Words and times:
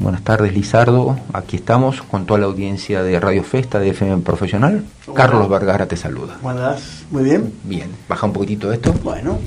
Buenas 0.00 0.22
tardes, 0.22 0.52
Lizardo. 0.52 1.18
Aquí 1.32 1.56
estamos 1.56 2.02
con 2.02 2.26
toda 2.26 2.40
la 2.40 2.46
audiencia 2.46 3.02
de 3.02 3.18
Radio 3.18 3.42
Festa 3.42 3.78
de 3.78 3.90
FM 3.90 4.22
Profesional. 4.22 4.84
Carlos 5.14 5.48
Vergara 5.48 5.86
te 5.86 5.96
saluda. 5.96 6.36
¿Buenas? 6.42 7.04
Muy 7.10 7.24
bien. 7.24 7.52
Bien. 7.64 7.90
Baja 8.08 8.26
un 8.26 8.32
poquitito 8.32 8.72
esto. 8.72 8.92
Bueno. 9.02 9.38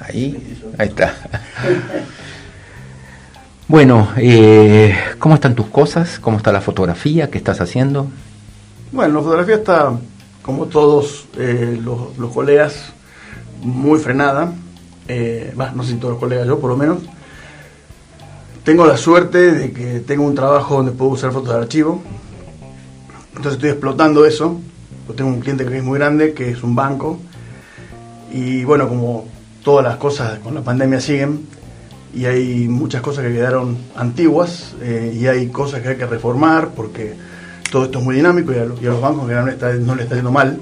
Ahí. 0.00 0.58
Ahí 0.78 0.88
está. 0.88 1.14
bueno, 3.68 4.08
eh, 4.16 4.96
¿cómo 5.18 5.36
están 5.36 5.54
tus 5.54 5.66
cosas? 5.66 6.18
¿Cómo 6.18 6.38
está 6.38 6.50
la 6.50 6.60
fotografía? 6.60 7.30
¿Qué 7.30 7.38
estás 7.38 7.60
haciendo? 7.60 8.08
Bueno, 8.90 9.14
la 9.14 9.20
fotografía 9.22 9.56
está, 9.56 9.92
como 10.42 10.66
todos 10.66 11.26
eh, 11.36 11.80
los, 11.82 12.32
colegas, 12.32 12.92
muy 13.60 13.98
frenada. 13.98 14.52
Eh, 15.08 15.54
no 15.56 15.82
sé 15.82 15.92
si 15.92 15.96
todos 15.96 16.12
los 16.12 16.20
colegas, 16.20 16.46
yo 16.46 16.58
por 16.58 16.70
lo 16.70 16.76
menos. 16.76 16.98
Tengo 18.64 18.86
la 18.86 18.96
suerte 18.96 19.52
de 19.52 19.72
que 19.72 20.00
tengo 20.00 20.24
un 20.24 20.34
trabajo 20.34 20.76
donde 20.76 20.92
puedo 20.92 21.10
usar 21.10 21.32
fotos 21.32 21.50
de 21.50 21.60
archivo. 21.60 22.02
Entonces 23.28 23.54
estoy 23.54 23.70
explotando 23.70 24.24
eso. 24.24 24.60
tengo 25.16 25.30
un 25.30 25.40
cliente 25.40 25.66
que 25.66 25.76
es 25.76 25.84
muy 25.84 25.98
grande, 25.98 26.32
que 26.32 26.50
es 26.50 26.62
un 26.62 26.74
banco. 26.74 27.18
Y 28.32 28.64
bueno, 28.64 28.88
como 28.88 29.26
todas 29.62 29.84
las 29.84 29.96
cosas 29.96 30.38
con 30.38 30.54
la 30.54 30.62
pandemia 30.62 31.00
siguen, 31.00 31.46
y 32.14 32.26
hay 32.26 32.68
muchas 32.68 33.02
cosas 33.02 33.24
que 33.24 33.32
quedaron 33.32 33.76
antiguas, 33.96 34.74
eh, 34.80 35.14
y 35.14 35.26
hay 35.26 35.48
cosas 35.48 35.82
que 35.82 35.88
hay 35.88 35.96
que 35.96 36.06
reformar, 36.06 36.70
porque 36.74 37.14
todo 37.70 37.84
esto 37.84 37.98
es 37.98 38.04
muy 38.04 38.14
dinámico 38.14 38.52
y 38.52 38.56
a, 38.56 38.64
los, 38.64 39.00
bancos 39.00 39.28
no, 39.28 39.40
no 39.80 39.94
le 39.94 40.02
está 40.04 40.14
yendo 40.14 40.30
mal. 40.30 40.60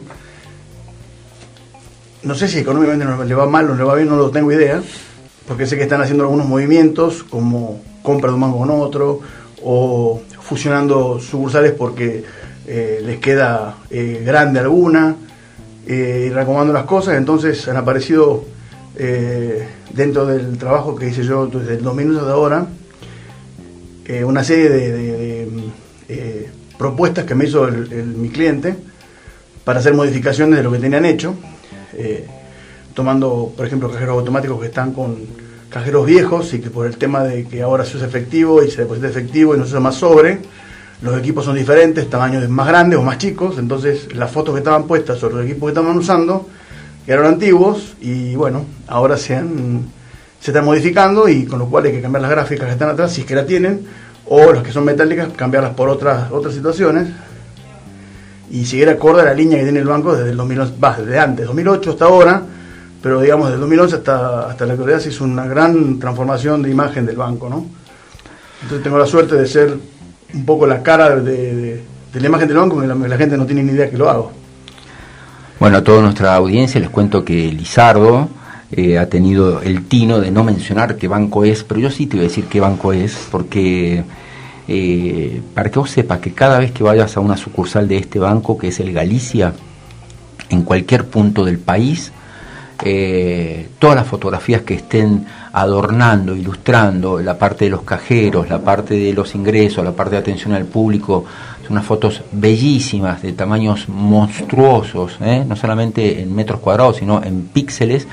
No 2.25 2.35
sé 2.37 2.47
si 2.47 2.59
económicamente 2.59 3.27
le 3.27 3.35
va 3.35 3.47
mal 3.47 3.69
o 3.71 3.75
le 3.75 3.83
va 3.83 3.95
bien, 3.97 4.09
no 4.09 4.17
lo 4.17 4.31
tengo 4.31 4.53
idea, 4.53 4.81
porque 5.49 5.67
sé 5.67 5.77
que 5.77 5.83
están 5.83 6.01
haciendo 6.01 6.23
algunos 6.23 6.47
movimientos 6.47 7.25
como 7.25 7.83
compra 8.03 8.31
de 8.31 8.35
un 8.35 8.41
banco 8.43 8.59
con 8.59 8.71
otro 8.71 9.21
o 9.65 10.21
fusionando 10.41 11.19
sucursales 11.21 11.73
porque 11.73 12.25
eh, 12.67 13.01
les 13.05 13.19
queda 13.19 13.77
eh, 13.91 14.23
grande 14.25 14.61
alguna 14.61 15.17
eh, 15.87 16.31
recomendando 16.33 16.73
las 16.73 16.85
cosas. 16.85 17.17
Entonces 17.17 17.67
han 17.69 17.77
aparecido 17.77 18.45
dentro 19.91 20.27
del 20.27 20.59
trabajo 20.59 20.95
que 20.95 21.09
hice 21.09 21.25
yo 21.25 21.47
desde 21.47 21.75
el 21.75 21.83
2000 21.83 22.15
de 22.15 22.21
ahora 22.21 22.67
una 24.25 24.45
serie 24.45 24.69
de, 24.69 26.49
propuestas 26.77 27.25
que 27.25 27.35
me 27.35 27.47
hizo 27.47 27.67
mi 27.67 28.29
cliente 28.29 28.77
para 29.65 29.81
hacer 29.81 29.95
modificaciones 29.95 30.59
de 30.59 30.63
lo 30.63 30.71
que 30.71 30.79
tenían 30.79 31.07
hecho. 31.07 31.35
Tomando, 32.95 33.53
por 33.57 33.67
ejemplo, 33.67 33.91
cajeros 33.91 34.19
automáticos 34.19 34.61
que 34.61 34.67
están 34.67 34.93
con 34.93 35.17
cajeros 35.71 36.05
viejos 36.07 36.53
y 36.55 36.61
que 36.61 36.71
por 36.71 36.87
el 36.87 36.97
tema 36.97 37.25
de 37.25 37.47
que 37.47 37.63
ahora 37.63 37.85
se 37.85 37.97
usa 37.97 38.07
efectivo 38.07 38.63
y 38.63 38.71
se 38.71 38.83
deposita 38.83 39.09
efectivo 39.09 39.55
y 39.55 39.59
no 39.59 39.65
se 39.65 39.71
usa 39.71 39.81
más 39.81 39.95
sobre, 39.95 40.41
los 41.01 41.19
equipos 41.19 41.45
son 41.45 41.57
diferentes, 41.57 42.09
tamaños 42.09 42.49
más 42.49 42.69
grandes 42.69 42.99
o 42.99 43.03
más 43.03 43.19
chicos, 43.19 43.59
entonces 43.59 44.15
las 44.15 44.31
fotos 44.31 44.55
que 44.55 44.59
estaban 44.59 44.87
puestas 44.87 45.19
sobre 45.19 45.37
los 45.37 45.45
equipos 45.45 45.69
que 45.69 45.79
estaban 45.79 45.97
usando 45.97 46.47
eran 47.07 47.27
antiguos 47.27 47.95
y 48.01 48.37
bueno, 48.37 48.67
ahora 48.87 49.17
se, 49.17 49.35
han, 49.35 49.87
se 50.41 50.51
están 50.51 50.65
modificando 50.65 51.29
y 51.29 51.47
con 51.47 51.59
lo 51.59 51.67
cual 51.67 51.87
hay 51.87 51.93
que 51.93 52.03
cambiar 52.03 52.23
las 52.23 52.31
gráficas 52.31 52.67
que 52.67 52.73
están 52.73 52.91
atrás, 52.91 53.13
si 53.13 53.23
es 53.23 53.27
que 53.27 53.35
la 53.35 53.47
tienen, 53.47 53.81
o 54.27 54.53
las 54.53 54.63
que 54.63 54.71
son 54.71 54.85
metálicas, 54.85 55.31
cambiarlas 55.35 55.75
por 55.75 55.89
otras, 55.89 56.31
otras 56.31 56.55
situaciones 56.55 57.09
y 58.53 58.67
seguir 58.67 58.89
acorde 58.91 59.23
a 59.23 59.25
la 59.25 59.35
línea 59.35 59.59
que 59.59 59.65
tiene 59.65 59.81
el 59.81 59.87
banco 59.87 60.15
desde 60.15 60.31
el 60.31 60.37
2011, 60.37 60.75
desde 61.05 61.19
antes, 61.19 61.47
2008 61.47 61.91
hasta 61.91 62.05
ahora, 62.05 62.43
pero 63.03 63.21
digamos, 63.21 63.49
desde 63.49 63.61
2011 63.61 63.97
hasta, 63.97 64.49
hasta 64.51 64.67
la 64.67 64.75
actualidad 64.75 65.01
se 65.01 65.09
hizo 65.09 65.25
una 65.25 65.47
gran 65.47 65.99
transformación 65.99 66.63
de 66.63 66.71
imagen 66.71 67.07
del 67.07 67.17
banco, 67.17 67.49
¿no? 67.49 67.67
Entonces 68.63 68.85
tengo 68.85 68.99
la 68.99 69.07
suerte 69.07 69.37
de 69.37 69.47
ser 69.47 69.77
un 70.35 70.45
poco 70.45 70.67
la 70.67 70.83
cara 70.83 71.17
de, 71.17 71.83
la 72.13 72.27
imagen 72.27 72.47
del 72.47 72.59
banco, 72.59 72.77
porque 72.77 73.09
la, 73.09 73.17
gente 73.17 73.37
no 73.39 73.47
tiene 73.47 73.63
ni 73.63 73.73
idea 73.73 73.91
que 73.91 73.97
lo 73.97 74.09
hago. 74.11 74.33
Bueno, 75.59 75.79
a 75.79 75.85
toda 75.85 76.03
nuestra 76.03 76.35
audiencia 76.35 76.81
les 76.81 76.91
cuento 76.91 77.25
que 77.25 77.53
Lizardo 77.53 78.29
eh, 78.71 78.99
ha 78.99 79.09
tenido 79.09 79.63
el 79.63 79.87
tino 79.87 80.21
de 80.21 80.31
no 80.31 80.45
mencionar 80.45 80.97
qué 80.97 81.09
banco 81.09 81.45
es, 81.45 81.65
pero 81.65 81.81
yo 81.81 81.91
sí 81.91 82.07
te 82.07 82.17
voy 82.17 82.27
a 82.27 82.29
decir 82.29 82.45
qué 82.45 82.61
banco 82.61 82.93
es, 82.93 83.29
porque 83.31 84.05
eh, 84.69 85.41
para 85.55 85.71
que 85.71 85.79
vos 85.79 85.91
sepas 85.91 86.21
que 86.21 86.33
cada 86.33 86.59
vez 86.59 86.73
que 86.73 86.83
vayas 86.83 87.17
a 87.17 87.21
una 87.21 87.37
sucursal 87.37 87.89
de 87.89 87.97
este 87.97 88.19
banco, 88.19 88.57
que 88.57 88.69
es 88.69 88.81
el 88.81 88.93
Galicia, 88.93 89.53
en 90.51 90.63
cualquier 90.63 91.07
punto 91.07 91.45
del 91.45 91.59
país, 91.59 92.13
eh, 92.85 93.69
todas 93.79 93.95
las 93.95 94.07
fotografías 94.07 94.63
que 94.63 94.75
estén 94.75 95.25
adornando, 95.53 96.35
ilustrando 96.35 97.21
la 97.21 97.39
parte 97.39 97.67
de 97.67 97.71
los 97.71 97.83
cajeros, 97.83 98.49
la 98.49 98.61
parte 98.61 98.95
de 98.95 99.13
los 99.13 99.35
ingresos, 99.35 99.85
la 99.85 99.93
parte 99.93 100.17
de 100.17 100.21
atención 100.21 100.53
al 100.53 100.65
público, 100.65 101.25
son 101.63 101.73
unas 101.73 101.85
fotos 101.85 102.23
bellísimas, 102.33 103.23
de 103.23 103.33
tamaños 103.33 103.89
monstruosos, 103.89 105.17
¿eh? 105.21 105.45
no 105.47 105.55
solamente 105.55 106.23
en 106.23 106.35
metros 106.35 106.61
cuadrados, 106.61 106.97
sino 106.97 107.23
en 107.23 107.43
píxeles, 107.43 108.09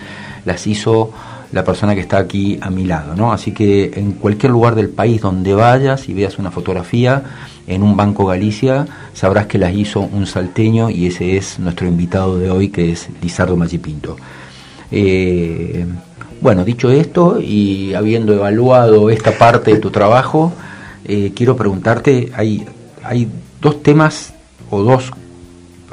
las 0.46 0.68
hizo 0.68 1.12
la 1.52 1.64
persona 1.64 1.96
que 1.96 2.02
está 2.02 2.18
aquí 2.18 2.60
a 2.62 2.70
mi 2.70 2.86
lado, 2.86 3.16
¿no? 3.16 3.32
Así 3.34 3.52
que 3.52 3.92
en 3.96 4.14
cualquier 4.14 4.52
lugar 4.52 4.76
del 4.76 4.90
país 4.90 5.22
donde 5.22 5.54
vayas 5.54 6.08
y 6.08 6.14
veas 6.14 6.38
una 6.38 6.52
fotografía 6.52 7.24
en 7.68 7.84
un 7.84 7.96
Banco 7.96 8.26
Galicia, 8.26 8.88
sabrás 9.14 9.48
que 9.48 9.58
las 9.58 9.74
hizo 9.74 10.02
un 10.02 10.26
salteño 10.26 10.90
y 10.90 11.08
ese 11.08 11.38
es 11.38 11.60
nuestro 11.60 11.88
invitado 11.88 12.38
de 12.38 12.50
hoy, 12.50 12.70
que 12.70 12.92
es 12.92 13.10
Lizardo 13.22 13.56
Machipinto. 13.56 14.18
Eh, 14.92 15.86
bueno, 16.42 16.64
dicho 16.64 16.90
esto 16.90 17.40
y 17.40 17.94
habiendo 17.94 18.34
evaluado 18.34 19.10
esta 19.10 19.38
parte 19.38 19.74
de 19.74 19.80
tu 19.80 19.92
trabajo, 19.92 20.54
eh, 21.06 21.32
quiero 21.36 21.56
preguntarte, 21.56 22.32
hay, 22.36 22.66
hay 23.04 23.28
dos 23.62 23.84
temas 23.84 24.34
o 24.70 24.84
dos 24.84 25.12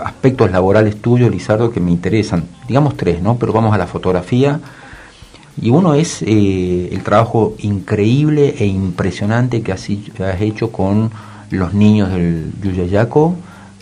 aspectos 0.03 0.51
laborales 0.51 1.01
tuyos, 1.01 1.31
Lizardo, 1.31 1.71
que 1.71 1.81
me 1.81 1.91
interesan. 1.91 2.45
Digamos 2.69 2.97
tres, 2.97 3.23
¿no? 3.23 3.37
Pero 3.37 3.53
vamos 3.53 3.75
a 3.75 3.79
la 3.79 3.87
fotografía. 3.87 4.61
Y 5.61 5.71
uno 5.71 5.95
es 5.95 6.23
eh, 6.23 6.91
el 6.93 7.03
trabajo 7.03 7.55
increíble 7.59 8.55
e 8.59 8.67
impresionante 8.67 9.63
que 9.63 9.73
has, 9.73 9.89
hecho 9.89 10.71
con 10.71 11.11
los 11.51 11.73
niños 11.73 12.11
del 12.11 12.53
Yuyayaco, 12.63 13.35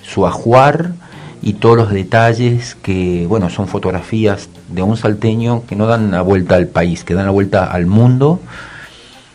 su 0.02 0.26
ajuar, 0.26 0.92
y 1.42 1.54
todos 1.54 1.76
los 1.76 1.90
detalles 1.90 2.74
que, 2.74 3.26
bueno, 3.28 3.50
son 3.50 3.68
fotografías 3.68 4.48
de 4.68 4.82
un 4.82 4.96
salteño 4.96 5.64
que 5.66 5.76
no 5.76 5.86
dan 5.86 6.10
la 6.10 6.22
vuelta 6.22 6.54
al 6.54 6.68
país, 6.68 7.04
que 7.04 7.12
dan 7.12 7.26
la 7.26 7.32
vuelta 7.32 7.66
al 7.66 7.84
mundo, 7.84 8.40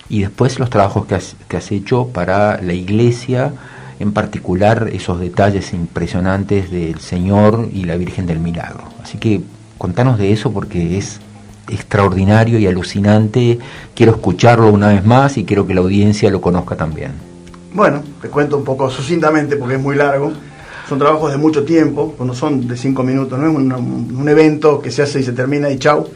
y 0.09 0.21
después 0.21 0.57
los 0.57 0.71
trabajos 0.71 1.05
que 1.05 1.15
has, 1.15 1.35
que 1.47 1.57
has 1.57 1.71
hecho 1.71 2.07
para 2.07 2.59
la 2.63 2.73
iglesia, 2.73 3.53
en 3.99 4.11
particular 4.11 4.89
esos 4.91 5.19
detalles 5.19 5.71
impresionantes 5.73 6.71
del 6.71 6.99
Señor 6.99 7.69
y 7.71 7.83
la 7.83 7.95
Virgen 7.95 8.25
del 8.25 8.39
Milagro. 8.39 8.85
Así 9.03 9.19
que 9.19 9.41
contanos 9.77 10.17
de 10.17 10.31
eso 10.31 10.51
porque 10.51 10.97
es 10.97 11.19
extraordinario 11.69 12.59
y 12.59 12.67
alucinante. 12.67 13.59
Quiero 13.95 14.13
escucharlo 14.13 14.69
una 14.69 14.89
vez 14.89 15.05
más 15.05 15.37
y 15.37 15.45
quiero 15.45 15.65
que 15.65 15.73
la 15.73 15.81
audiencia 15.81 16.29
lo 16.31 16.41
conozca 16.41 16.75
también. 16.75 17.11
Bueno, 17.73 18.01
te 18.21 18.29
cuento 18.29 18.57
un 18.57 18.63
poco 18.63 18.89
sucintamente 18.89 19.55
porque 19.55 19.75
es 19.75 19.81
muy 19.81 19.95
largo 19.95 20.33
son 20.89 20.97
trabajos 20.97 21.31
de 21.31 21.37
mucho 21.37 21.63
tiempo, 21.63 22.15
no 22.19 22.33
son 22.33 22.67
de 22.67 22.75
cinco 22.75 23.03
minutos, 23.03 23.37
no 23.37 23.47
es 23.47 23.55
un, 23.55 24.27
evento 24.27 24.81
que 24.81 24.89
se 24.89 25.03
hace 25.03 25.19
y 25.19 25.23
se 25.23 25.33
termina 25.33 25.69
y 25.69 25.77
chau. 25.77 26.07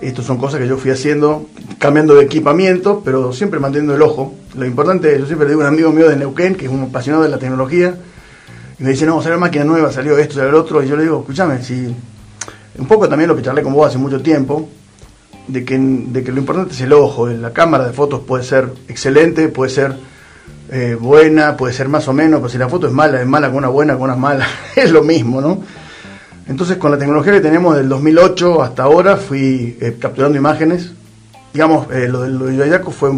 Estos 0.00 0.24
son 0.24 0.38
cosas 0.38 0.58
que 0.58 0.66
yo 0.66 0.78
fui 0.78 0.90
haciendo, 0.90 1.46
cambiando 1.78 2.14
de 2.14 2.24
equipamiento, 2.24 3.02
pero 3.04 3.34
siempre 3.34 3.60
manteniendo 3.60 3.94
el 3.94 4.00
ojo. 4.00 4.34
Lo 4.56 4.64
importante, 4.64 5.18
yo 5.18 5.26
siempre 5.26 5.46
digo 5.46 5.60
a 5.60 5.64
un 5.64 5.74
amigo 5.74 5.92
mío 5.92 6.08
de 6.08 6.16
Neuquén, 6.16 6.54
que 6.54 6.64
es 6.64 6.72
un 6.72 6.84
apasionado 6.84 7.24
de 7.24 7.28
la 7.28 7.38
tecnología, 7.38 7.94
y 8.78 8.84
me 8.84 8.90
dice, 8.90 9.04
no, 9.04 9.20
salió 9.20 9.38
máquina 9.38 9.64
nueva, 9.64 9.92
salió 9.92 10.16
esto, 10.16 10.36
salió 10.36 10.48
el 10.48 10.54
otro, 10.54 10.82
y 10.82 10.88
yo 10.88 10.96
le 10.96 11.02
digo, 11.02 11.20
escúchame, 11.20 11.62
si 11.62 11.94
un 12.78 12.86
poco 12.86 13.08
también 13.08 13.28
lo 13.28 13.36
que 13.36 13.42
charlé 13.42 13.62
con 13.62 13.74
vos 13.74 13.86
hace 13.86 13.98
mucho 13.98 14.22
tiempo, 14.22 14.66
de 15.48 15.64
que, 15.64 15.78
de 15.78 16.24
que 16.24 16.32
lo 16.32 16.38
importante 16.40 16.74
es 16.74 16.80
el 16.80 16.92
ojo, 16.92 17.28
la 17.28 17.52
cámara 17.52 17.86
de 17.86 17.92
fotos 17.92 18.20
puede 18.20 18.44
ser 18.44 18.68
excelente, 18.88 19.48
puede 19.48 19.70
ser 19.70 19.96
eh, 20.70 20.96
buena, 20.98 21.56
puede 21.56 21.72
ser 21.72 21.88
más 21.88 22.08
o 22.08 22.12
menos, 22.12 22.40
pero 22.40 22.48
si 22.48 22.58
la 22.58 22.68
foto 22.68 22.88
es 22.88 22.92
mala, 22.92 23.20
es 23.20 23.26
mala 23.26 23.48
con 23.48 23.58
una 23.58 23.68
buena, 23.68 23.94
con 23.94 24.04
una 24.04 24.16
mala, 24.16 24.46
es 24.76 24.90
lo 24.90 25.02
mismo, 25.02 25.40
¿no? 25.40 25.62
Entonces 26.48 26.76
con 26.76 26.90
la 26.90 26.98
tecnología 26.98 27.32
que 27.32 27.40
tenemos 27.40 27.76
del 27.76 27.88
2008 27.88 28.62
hasta 28.62 28.84
ahora 28.84 29.16
fui 29.16 29.76
eh, 29.80 29.96
capturando 30.00 30.38
imágenes. 30.38 30.92
Digamos, 31.52 31.90
eh, 31.92 32.08
lo, 32.08 32.22
de 32.22 32.62
Ayaco 32.62 32.90
fue 32.90 33.10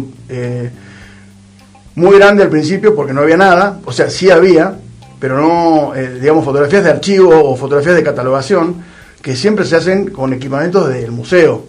muy 1.95 2.17
grande 2.17 2.43
al 2.43 2.49
principio 2.49 2.95
porque 2.95 3.13
no 3.13 3.21
había 3.21 3.37
nada, 3.37 3.79
o 3.83 3.91
sea, 3.91 4.09
sí 4.09 4.31
había, 4.31 4.75
pero 5.19 5.41
no, 5.41 5.93
digamos, 5.93 6.45
fotografías 6.45 6.83
de 6.83 6.91
archivo 6.91 7.31
o 7.43 7.55
fotografías 7.57 7.95
de 7.95 8.03
catalogación 8.03 8.75
que 9.21 9.35
siempre 9.35 9.65
se 9.65 9.75
hacen 9.75 10.09
con 10.11 10.31
equipamientos 10.33 10.87
del 10.87 11.11
museo. 11.11 11.65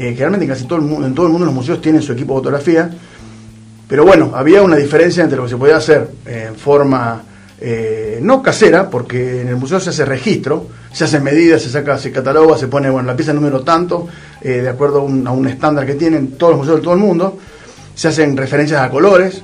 Generalmente 0.00 0.44
en 0.44 0.50
casi 0.50 0.64
todo 0.64 0.78
el 0.78 0.84
mundo, 0.84 1.06
en 1.06 1.14
todo 1.14 1.26
el 1.26 1.32
mundo 1.32 1.46
los 1.46 1.54
museos 1.54 1.80
tienen 1.80 2.02
su 2.02 2.12
equipo 2.12 2.34
de 2.34 2.38
fotografía 2.38 2.90
pero 3.90 4.04
bueno, 4.04 4.30
había 4.36 4.62
una 4.62 4.76
diferencia 4.76 5.24
entre 5.24 5.36
lo 5.36 5.42
que 5.42 5.50
se 5.50 5.56
podía 5.56 5.76
hacer 5.76 6.08
en 6.24 6.54
forma 6.54 7.24
eh, 7.60 8.20
no 8.22 8.40
casera, 8.40 8.88
porque 8.88 9.40
en 9.40 9.48
el 9.48 9.56
museo 9.56 9.80
se 9.80 9.90
hace 9.90 10.04
registro, 10.04 10.68
se 10.92 11.02
hacen 11.02 11.24
medidas, 11.24 11.60
se 11.62 11.70
saca, 11.70 11.98
se 11.98 12.12
cataloga, 12.12 12.56
se 12.56 12.68
pone, 12.68 12.88
bueno, 12.88 13.08
la 13.08 13.16
pieza 13.16 13.32
número 13.32 13.62
tanto, 13.62 14.06
eh, 14.42 14.60
de 14.62 14.68
acuerdo 14.68 15.00
a 15.00 15.02
un, 15.02 15.26
a 15.26 15.32
un, 15.32 15.48
estándar 15.48 15.86
que 15.86 15.94
tienen 15.94 16.38
todos 16.38 16.52
los 16.52 16.58
museos 16.58 16.76
de 16.76 16.82
todo 16.84 16.94
el 16.94 17.00
mundo, 17.00 17.36
se 17.92 18.06
hacen 18.06 18.36
referencias 18.36 18.80
a 18.80 18.88
colores, 18.90 19.42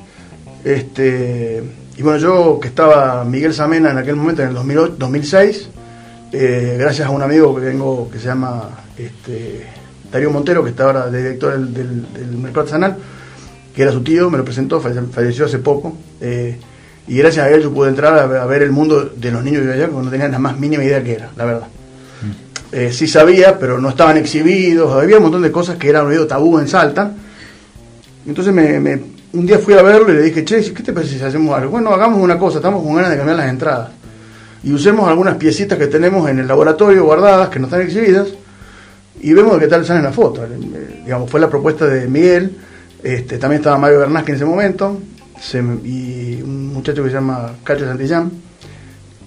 este, 0.65 1.65
y 1.97 2.03
bueno, 2.03 2.19
yo 2.19 2.61
que 2.61 2.69
estaba 2.69 3.25
Miguel 3.25 3.53
Samena 3.53 3.91
en 3.91 3.99
aquel 3.99 4.15
momento, 4.15 4.43
en 4.43 4.49
el 4.51 4.55
2008, 4.55 4.95
2006, 4.97 5.69
eh, 6.31 6.77
gracias 6.79 7.09
a 7.09 7.11
un 7.11 7.23
amigo 7.23 7.53
que 7.57 7.63
tengo 7.63 8.09
que 8.09 8.21
se 8.21 8.27
llama 8.27 8.71
este, 8.97 9.67
Darío 10.11 10.31
Montero, 10.31 10.63
que 10.63 10.71
está 10.71 10.85
ahora 10.85 11.09
de 11.09 11.19
director 11.19 11.53
del, 11.53 11.75
del, 11.75 12.13
del 12.13 12.37
Mercado 12.37 12.61
Artesanal, 12.61 12.97
que 13.75 13.83
era 13.83 13.93
su 13.93 14.03
tío, 14.03 14.31
me 14.31 14.39
lo 14.39 14.45
presentó, 14.45 14.81
falleció 14.81 15.45
hace 15.45 15.59
poco. 15.59 15.97
Eh, 16.21 16.57
y 17.09 17.19
gracias 17.19 17.47
a 17.47 17.51
él 17.51 17.63
yo 17.63 17.73
pude 17.73 17.91
entrar 17.91 18.19
a, 18.19 18.47
ver 18.47 18.63
el 18.63 18.73
mundo 18.73 19.13
de 19.15 19.31
los 19.31 19.45
niños 19.45 19.65
de 19.65 19.75
allá, 19.75 19.89
porque 19.89 20.05
no 20.05 20.11
tenía 20.11 20.29
la 20.29 20.39
más 20.39 20.59
mínima 20.59 20.83
idea 20.83 21.03
que 21.05 21.13
era, 21.13 21.31
la 21.37 21.45
verdad. 21.45 21.67
Mm. 22.23 22.75
Eh, 22.75 22.93
sí 22.93 23.07
sabía, 23.07 23.59
pero 23.59 23.79
no 23.79 23.91
estaban 23.91 24.17
exhibidos, 24.17 24.93
había 24.93 25.19
un 25.19 25.25
montón 25.25 25.43
de 25.43 25.53
cosas 25.53 25.77
que 25.77 25.89
eran 25.89 26.09
medio 26.09 26.27
tabú 26.27 26.59
en 26.59 26.69
Salta. 26.69 27.13
Entonces 28.27 28.53
me, 28.53 28.81
me, 28.81 29.01
un 29.35 29.47
día 29.47 29.59
fui 29.59 29.75
a 29.75 29.83
verlo 29.83 30.11
y 30.11 30.17
le 30.17 30.23
dije, 30.23 30.45
che, 30.45 30.73
¿qué 30.73 30.83
te 30.83 30.93
parece 30.93 31.19
si 31.19 31.23
hacemos 31.23 31.57
algo? 31.57 31.71
Bueno, 31.71 31.93
hagamos 31.93 32.21
una 32.21 32.39
cosa, 32.39 32.57
estamos 32.57 32.83
con 32.83 32.95
ganas 32.95 33.11
de 33.11 33.19
cambiar 33.19 33.37
las 33.37 33.51
entradas. 33.51 33.91
Y 34.65 34.73
usemos 34.73 35.07
algunas 35.07 35.37
piecitas 35.37 35.79
que 35.79 35.87
tenemos 35.87 36.29
en 36.29 36.39
el 36.39 36.49
laboratorio 36.49 37.05
guardadas, 37.05 37.51
que 37.51 37.59
no 37.61 37.67
están 37.67 37.83
exhibidas, 37.83 38.29
y 39.31 39.33
vemos 39.33 39.59
qué 39.59 39.67
tal 39.67 39.85
salen 39.85 40.05
las 40.05 40.15
fotos. 40.15 40.49
Eh, 40.51 41.03
digamos, 41.05 41.31
fue 41.31 41.41
la 41.41 41.49
propuesta 41.49 41.87
de 41.87 42.07
Miguel 42.07 42.57
este, 43.03 43.39
también 43.39 43.61
estaba 43.61 43.79
Mario 43.79 44.01
Bernasque 44.01 44.33
en 44.33 44.37
ese 44.37 44.45
momento 44.45 45.01
y 45.85 46.41
un 46.43 46.73
muchacho 46.73 47.05
que 47.05 47.11
se 47.11 47.15
llama 47.15 47.53
Cacho 47.63 47.85
Santillán, 47.85 48.33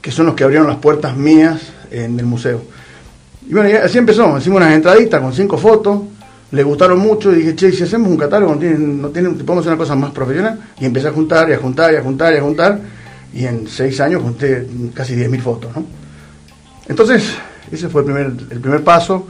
que 0.01 0.11
son 0.11 0.25
los 0.25 0.35
que 0.35 0.43
abrieron 0.43 0.67
las 0.67 0.77
puertas 0.77 1.15
mías 1.15 1.61
en 1.91 2.19
el 2.19 2.25
museo. 2.25 2.61
Y 3.47 3.53
bueno, 3.53 3.69
así 3.83 3.97
empezó, 3.97 4.37
hicimos 4.37 4.57
unas 4.57 4.73
entraditas 4.73 5.21
con 5.21 5.33
cinco 5.33 5.57
fotos, 5.57 6.01
le 6.51 6.63
gustaron 6.63 6.99
mucho 6.99 7.31
y 7.31 7.35
dije, 7.35 7.55
che, 7.55 7.71
si 7.71 7.83
hacemos 7.83 8.09
un 8.09 8.17
catálogo, 8.17 8.53
no 8.53 8.59
tienen, 8.59 9.01
no 9.01 9.09
tienen, 9.09 9.37
podemos 9.37 9.59
hacer 9.59 9.73
una 9.73 9.77
cosa 9.77 9.95
más 9.95 10.11
profesional. 10.11 10.59
Y 10.79 10.85
empecé 10.85 11.07
a 11.07 11.11
juntar 11.11 11.49
y 11.49 11.53
a 11.53 11.57
juntar 11.57 11.93
y 11.93 11.97
a 11.97 12.01
juntar 12.01 12.33
y 12.33 12.37
a 12.37 12.41
juntar, 12.41 12.79
y 13.33 13.45
en 13.45 13.67
seis 13.67 14.01
años 14.01 14.23
junté 14.23 14.67
casi 14.93 15.15
10.000 15.15 15.41
fotos. 15.41 15.71
Entonces, 16.87 17.35
ese 17.71 17.87
fue 17.87 18.01
el 18.01 18.05
primer, 18.05 18.25
el 18.49 18.59
primer 18.59 18.83
paso. 18.83 19.27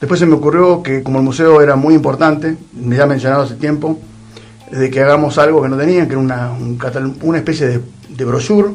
Después 0.00 0.18
se 0.18 0.26
me 0.26 0.34
ocurrió 0.34 0.82
que 0.82 1.02
como 1.02 1.18
el 1.18 1.24
museo 1.24 1.60
era 1.60 1.76
muy 1.76 1.94
importante, 1.94 2.56
me 2.72 2.96
ya 2.96 3.06
mencionado 3.06 3.42
hace 3.42 3.56
tiempo, 3.56 3.98
de 4.70 4.90
que 4.90 5.00
hagamos 5.02 5.36
algo 5.36 5.62
que 5.62 5.68
no 5.68 5.76
tenían, 5.76 6.06
que 6.06 6.14
era 6.14 6.20
una, 7.22 7.38
especie 7.38 7.66
de, 7.66 7.80
de 8.08 8.24
brochure. 8.24 8.70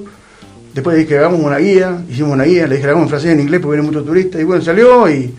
Después 0.74 0.98
dije 0.98 1.07
que 1.07 1.18
hagamos 1.18 1.39
una 1.39 1.57
guía, 1.57 2.04
hicimos 2.10 2.33
una 2.33 2.44
guía, 2.44 2.68
le 2.68 2.75
dije 2.75 2.81
que 2.81 2.88
hagamos 2.89 3.06
en 3.06 3.10
francés 3.10 3.30
y 3.30 3.33
en 3.33 3.39
inglés 3.39 3.62
porque 3.62 3.77
vienen 3.77 3.92
muchos 3.92 4.06
turistas, 4.06 4.39
y 4.39 4.44
bueno, 4.44 4.62
salió 4.62 5.10
y, 5.10 5.33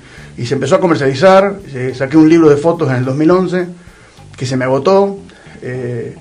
se 0.44 0.54
empezó 0.54 0.76
a 0.76 0.80
comercializar. 0.80 1.60
saqué 1.94 2.16
un 2.16 2.28
libro 2.28 2.50
de 2.50 2.56
fotos 2.56 2.90
en 2.90 2.96
el 2.96 3.04
2011 3.04 3.66
que 4.36 4.44
se 4.44 4.56
me 4.56 4.64
agotó. 4.64 5.18
Eh, 5.62 6.14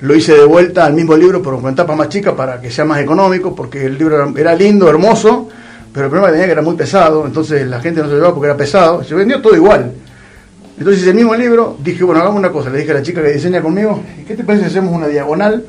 lo 0.00 0.14
hice 0.14 0.34
de 0.34 0.44
vuelta 0.44 0.86
al 0.86 0.94
mismo 0.94 1.14
libro, 1.14 1.42
pero 1.42 1.60
con 1.60 1.74
tapa 1.74 1.94
más 1.94 2.08
chica 2.08 2.34
para 2.34 2.60
que 2.60 2.70
sea 2.70 2.84
más 2.84 3.00
económico, 3.00 3.54
porque 3.54 3.84
el 3.84 3.98
libro 3.98 4.34
era 4.36 4.54
lindo, 4.54 4.88
hermoso, 4.88 5.48
pero 5.92 6.06
el 6.06 6.10
problema 6.10 6.28
que 6.28 6.32
tenía 6.32 6.46
que 6.46 6.52
era 6.52 6.62
muy 6.62 6.76
pesado, 6.76 7.26
entonces 7.26 7.66
la 7.66 7.80
gente 7.80 8.00
no 8.00 8.06
se 8.06 8.12
lo 8.12 8.16
llevaba 8.16 8.34
porque 8.34 8.48
era 8.48 8.56
pesado, 8.56 9.02
se 9.02 9.14
vendió 9.14 9.40
todo 9.40 9.56
igual. 9.56 9.92
Entonces 10.78 11.06
el 11.06 11.14
mismo 11.14 11.34
libro, 11.34 11.76
dije, 11.82 12.04
bueno, 12.04 12.20
hagamos 12.20 12.38
una 12.38 12.50
cosa, 12.50 12.70
le 12.70 12.78
dije 12.78 12.92
a 12.92 12.94
la 12.94 13.02
chica 13.02 13.22
que 13.22 13.32
diseña 13.32 13.60
conmigo, 13.60 14.02
¿qué 14.26 14.34
te 14.34 14.44
parece 14.44 14.64
si 14.64 14.70
hacemos 14.70 14.94
una 14.94 15.08
diagonal 15.08 15.64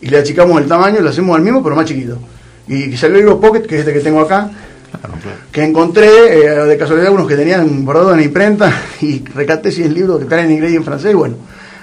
y 0.00 0.08
le 0.08 0.18
achicamos 0.18 0.60
el 0.60 0.66
tamaño 0.66 0.98
y 0.98 1.02
lo 1.02 1.10
hacemos 1.10 1.36
al 1.36 1.42
mismo 1.42 1.62
pero 1.62 1.76
más 1.76 1.84
chiquito? 1.84 2.18
Y 2.66 2.96
salió 2.96 3.16
el 3.16 3.24
libro 3.24 3.40
Pocket, 3.40 3.62
que 3.62 3.76
es 3.76 3.80
este 3.80 3.92
que 3.92 4.00
tengo 4.00 4.20
acá, 4.20 4.50
que 5.52 5.62
encontré 5.62 6.08
eh, 6.44 6.64
de 6.64 6.78
casualidad 6.78 7.12
unos 7.12 7.28
que 7.28 7.36
tenían 7.36 7.84
bordado 7.84 8.12
en 8.12 8.18
la 8.18 8.24
imprenta 8.24 8.72
y 9.00 9.24
recaté 9.24 9.70
si 9.70 9.82
el 9.82 9.94
libro 9.94 10.18
que 10.18 10.24
está 10.24 10.40
en 10.42 10.50
inglés 10.50 10.72
y 10.72 10.76
en 10.76 10.84
francés, 10.84 11.12
y 11.12 11.14
bueno, 11.14 11.36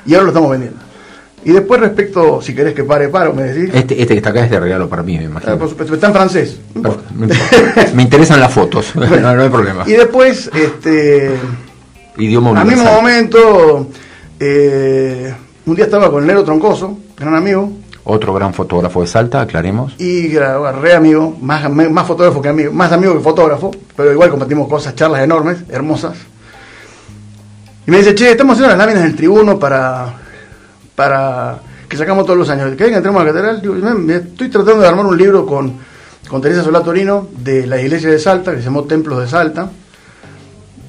y 0.05 0.13
ahora 0.13 0.23
lo 0.23 0.29
estamos 0.29 0.51
vendiendo. 0.51 0.86
Y 1.43 1.51
después 1.51 1.79
respecto, 1.79 2.41
si 2.41 2.53
querés 2.53 2.73
que 2.73 2.83
pare, 2.83 3.09
paro, 3.09 3.33
me 3.33 3.43
decís. 3.43 3.73
Este, 3.73 4.01
este 4.01 4.13
que 4.13 4.17
está 4.17 4.31
acá 4.31 4.43
es 4.43 4.51
de 4.51 4.59
regalo 4.59 4.89
para 4.89 5.03
mí, 5.03 5.17
me 5.17 5.25
imagino. 5.25 5.53
Ah, 5.53 5.57
por 5.57 5.69
supuesto, 5.69 5.93
está 5.93 6.07
en 6.07 6.13
francés. 6.13 6.59
me 7.93 8.03
interesan 8.03 8.39
las 8.39 8.53
fotos, 8.53 8.95
no, 8.95 9.03
hay 9.03 9.49
problema. 9.49 9.83
Y 9.85 9.93
después, 9.93 10.49
este... 10.53 11.31
Idioma 12.17 12.59
Al 12.59 12.67
mismo 12.67 12.83
momento, 12.83 13.87
eh, 14.39 15.33
un 15.67 15.75
día 15.75 15.85
estaba 15.85 16.09
con 16.09 16.25
Nero 16.25 16.43
Troncoso, 16.43 16.97
gran 17.15 17.35
amigo. 17.35 17.71
Otro 18.03 18.33
gran 18.33 18.53
fotógrafo 18.53 19.01
de 19.01 19.07
Salta, 19.07 19.41
aclaremos. 19.41 19.93
Y 19.99 20.29
re 20.37 20.93
amigo, 20.95 21.37
más, 21.39 21.69
más 21.69 22.07
fotógrafo 22.07 22.41
que 22.41 22.49
amigo, 22.49 22.73
más 22.73 22.91
amigo 22.91 23.13
que 23.13 23.19
fotógrafo, 23.19 23.69
pero 23.95 24.11
igual 24.11 24.31
compartimos 24.31 24.67
cosas, 24.67 24.95
charlas 24.95 25.21
enormes, 25.21 25.59
hermosas. 25.69 26.17
Y 27.85 27.91
me 27.91 27.99
dice, 27.99 28.15
che, 28.15 28.31
estamos 28.31 28.53
haciendo 28.53 28.75
las 28.75 28.85
láminas 28.85 29.03
del 29.03 29.15
tribuno 29.15 29.59
para 29.59 30.26
para 30.97 31.59
que 31.87 31.95
sacamos 31.95 32.25
todos 32.25 32.39
los 32.39 32.49
años. 32.49 32.75
Que 32.75 32.87
entremos 32.87 33.21
a 33.21 33.23
la 33.23 33.31
catedral, 33.31 33.57
estoy 34.09 34.49
tratando 34.49 34.81
de 34.81 34.87
armar 34.87 35.05
un 35.05 35.15
libro 35.15 35.45
con, 35.45 35.73
con 36.27 36.41
Teresa 36.41 36.63
Solá 36.63 36.81
Torino 36.81 37.27
de 37.37 37.67
la 37.67 37.79
iglesia 37.79 38.09
de 38.09 38.17
Salta, 38.17 38.49
que 38.49 38.57
se 38.57 38.63
llamó 38.63 38.83
Templos 38.85 39.19
de 39.19 39.27
Salta. 39.27 39.69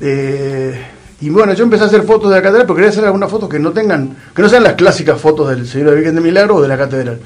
Eh, 0.01 0.83
y 1.21 1.29
bueno, 1.29 1.53
yo 1.53 1.65
empecé 1.65 1.85
a 1.85 1.89
hacer 1.89 2.05
fotos 2.05 2.31
de 2.31 2.37
la 2.37 2.43
catedral 2.43 2.67
porque 2.67 2.81
quería 2.81 2.91
hacer 2.91 3.05
algunas 3.05 3.31
fotos 3.31 3.51
que 3.51 3.59
no 3.59 3.73
tengan, 3.73 4.17
que 4.35 4.41
no 4.41 4.49
sean 4.49 4.63
las 4.63 4.77
clásicas 4.77 5.21
fotos 5.21 5.51
del 5.51 5.69
Señor 5.69 5.91
de 5.91 5.97
Virgen 5.97 6.15
de 6.15 6.23
Milagro 6.23 6.55
o 6.55 6.63
de 6.63 6.69
la 6.69 6.79
catedral. 6.79 7.21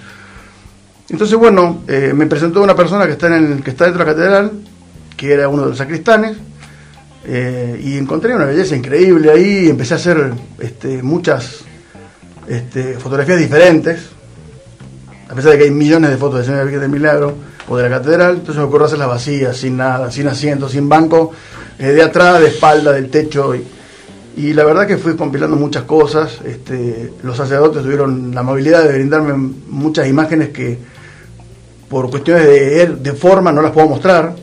Entonces, 1.09 1.39
bueno, 1.39 1.83
eh, 1.87 2.13
me 2.13 2.27
presentó 2.27 2.65
una 2.65 2.75
persona 2.75 3.07
que 3.07 3.13
está, 3.13 3.29
en 3.29 3.35
el, 3.35 3.63
que 3.63 3.71
está 3.71 3.85
dentro 3.85 4.05
de 4.05 4.11
la 4.11 4.17
catedral, 4.17 4.53
que 5.17 5.33
era 5.33 5.49
uno 5.49 5.63
de 5.63 5.69
los 5.69 5.79
sacristanes, 5.79 6.37
eh, 7.27 7.81
y 7.81 7.97
encontré 7.97 8.35
una 8.35 8.47
belleza 8.47 8.75
increíble 8.75 9.31
ahí, 9.31 9.69
empecé 9.69 9.95
a 9.95 9.99
hacer 9.99 10.33
este, 10.59 11.01
muchas 11.01 11.67
este, 12.49 12.95
fotografías 12.95 13.39
diferentes, 13.39 14.01
a 15.29 15.35
pesar 15.35 15.53
de 15.53 15.59
que 15.59 15.65
hay 15.65 15.71
millones 15.71 16.11
de 16.11 16.17
fotos 16.17 16.41
de 16.41 16.45
Señor 16.45 16.65
Virgen 16.65 16.81
del 16.81 16.91
Milagro 16.91 17.35
o 17.69 17.77
de 17.77 17.89
la 17.89 17.99
catedral, 17.99 18.35
entonces 18.35 18.57
me 18.57 18.65
ocurrió 18.65 18.87
hacerlas 18.87 19.09
vacías, 19.09 19.57
sin 19.57 19.77
nada, 19.77 20.11
sin 20.11 20.29
asiento, 20.29 20.69
sin 20.69 20.89
banco, 20.89 21.33
eh, 21.79 21.87
de 21.87 22.03
atrás, 22.03 22.41
de 22.41 22.49
espalda, 22.49 22.93
del 22.93 23.09
techo. 23.09 23.55
Y, 23.55 24.53
la 24.53 24.65
verdad 24.65 24.87
que 24.87 24.99
fui 24.99 25.15
compilando 25.17 25.57
muchas 25.57 25.85
cosas. 25.85 26.41
Este, 26.45 27.13
los 27.23 27.37
sacerdotes 27.37 27.83
tuvieron 27.83 28.35
la 28.35 28.41
amabilidad 28.41 28.83
de 28.85 28.95
brindarme 28.95 29.35
muchas 29.69 30.09
imágenes 30.09 30.49
que 30.49 30.79
por 31.89 32.11
cuestiones 32.11 32.47
de, 32.47 32.87
de 32.87 33.13
forma 33.13 33.53
no 33.53 33.61
las 33.63 33.73
puedo 33.73 33.89
mostrar, 33.89 34.35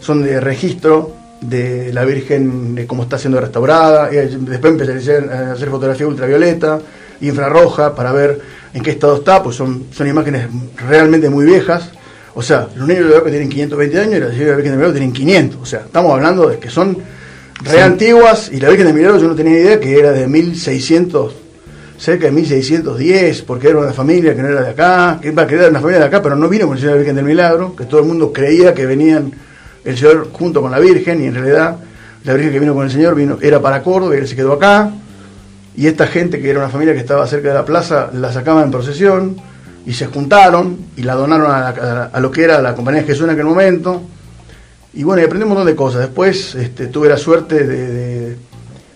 son 0.00 0.22
de 0.22 0.38
registro 0.38 1.14
de 1.40 1.92
la 1.92 2.04
Virgen, 2.04 2.74
de 2.74 2.86
cómo 2.86 3.02
está 3.02 3.18
siendo 3.18 3.40
restaurada. 3.40 4.12
Y 4.12 4.16
después 4.16 4.72
empecé 4.72 5.18
a 5.18 5.52
hacer 5.52 5.68
fotografía 5.68 6.06
ultravioleta 6.06 6.78
infrarroja 7.22 7.94
para 7.94 8.12
ver 8.12 8.40
en 8.74 8.82
qué 8.82 8.90
estado 8.90 9.16
está, 9.16 9.42
pues 9.42 9.56
son, 9.56 9.86
son 9.92 10.06
imágenes 10.06 10.48
realmente 10.76 11.30
muy 11.30 11.46
viejas. 11.46 11.90
O 12.34 12.42
sea, 12.42 12.68
los 12.74 12.88
niños 12.88 13.12
de 13.12 13.22
que 13.22 13.30
tienen 13.30 13.48
520 13.48 14.00
años 14.00 14.14
y 14.14 14.20
las 14.20 14.30
de 14.30 14.44
Virgen 14.56 14.72
de 14.72 14.76
Milagro 14.76 14.92
tienen 14.92 15.12
500. 15.12 15.60
O 15.60 15.66
sea, 15.66 15.80
estamos 15.80 16.12
hablando 16.12 16.48
de 16.48 16.58
que 16.58 16.70
son 16.70 16.96
re 17.62 17.82
antiguas 17.82 18.50
y 18.52 18.58
la 18.58 18.68
Virgen 18.68 18.86
de 18.86 18.92
Milagro 18.92 19.18
yo 19.18 19.28
no 19.28 19.34
tenía 19.34 19.58
idea 19.58 19.80
que 19.80 19.98
era 19.98 20.12
de 20.12 20.26
1600, 20.26 21.34
cerca 21.98 22.26
de 22.26 22.32
1610, 22.32 23.42
porque 23.42 23.68
era 23.68 23.78
una 23.78 23.92
familia 23.92 24.34
que 24.34 24.42
no 24.42 24.48
era 24.48 24.62
de 24.62 24.70
acá, 24.70 25.18
que, 25.20 25.34
que 25.34 25.54
era 25.54 25.68
una 25.68 25.80
familia 25.80 26.00
de 26.00 26.06
acá, 26.06 26.22
pero 26.22 26.34
no 26.36 26.48
vino 26.48 26.66
con 26.66 26.76
el 26.76 26.80
Señor 26.80 26.94
de 26.94 27.00
Virgen 27.00 27.16
del 27.16 27.26
Milagro, 27.26 27.76
que 27.76 27.84
todo 27.84 28.00
el 28.00 28.06
mundo 28.06 28.32
creía 28.32 28.72
que 28.72 28.86
venían 28.86 29.32
el 29.84 29.96
Señor 29.96 30.30
junto 30.32 30.62
con 30.62 30.70
la 30.70 30.78
Virgen 30.78 31.22
y 31.22 31.26
en 31.26 31.34
realidad 31.34 31.76
la 32.24 32.32
Virgen 32.34 32.52
que 32.52 32.60
vino 32.60 32.74
con 32.74 32.84
el 32.84 32.90
Señor 32.90 33.14
vino 33.14 33.38
era 33.42 33.60
para 33.60 33.82
Córdoba 33.82 34.14
y 34.14 34.18
él 34.18 34.28
se 34.28 34.36
quedó 34.36 34.54
acá 34.54 34.90
y 35.76 35.86
esta 35.86 36.06
gente, 36.06 36.40
que 36.40 36.50
era 36.50 36.58
una 36.58 36.68
familia 36.68 36.94
que 36.94 37.00
estaba 37.00 37.26
cerca 37.26 37.48
de 37.48 37.54
la 37.54 37.64
plaza, 37.64 38.10
la 38.12 38.32
sacaban 38.32 38.64
en 38.64 38.70
procesión 38.70 39.36
y 39.86 39.94
se 39.94 40.06
juntaron 40.06 40.78
y 40.96 41.02
la 41.02 41.14
donaron 41.14 41.50
a, 41.50 42.20
lo 42.20 42.30
que 42.30 42.44
era 42.44 42.60
la 42.60 42.74
compañía 42.74 43.04
Jesús 43.04 43.24
en 43.24 43.30
aquel 43.30 43.46
momento. 43.46 44.02
Y 44.94 45.04
bueno, 45.04 45.22
y 45.22 45.24
aprendí 45.24 45.44
un 45.44 45.50
montón 45.50 45.66
de 45.66 45.74
cosas. 45.74 46.02
Después 46.02 46.54
este, 46.54 46.88
tuve 46.88 47.08
la 47.08 47.16
suerte 47.16 47.66
de, 47.66 48.36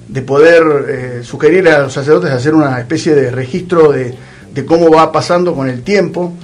de, 0.06 0.22
poder 0.22 0.62
eh, 0.88 1.20
sugerir 1.24 1.66
a 1.68 1.80
los 1.80 1.94
sacerdotes 1.94 2.30
hacer 2.30 2.54
una 2.54 2.78
especie 2.78 3.14
de 3.14 3.30
registro 3.30 3.92
de, 3.92 4.14
de 4.52 4.66
cómo 4.66 4.90
va 4.90 5.10
pasando 5.10 5.54
con 5.54 5.70
el 5.70 5.82
tiempo 5.82 6.34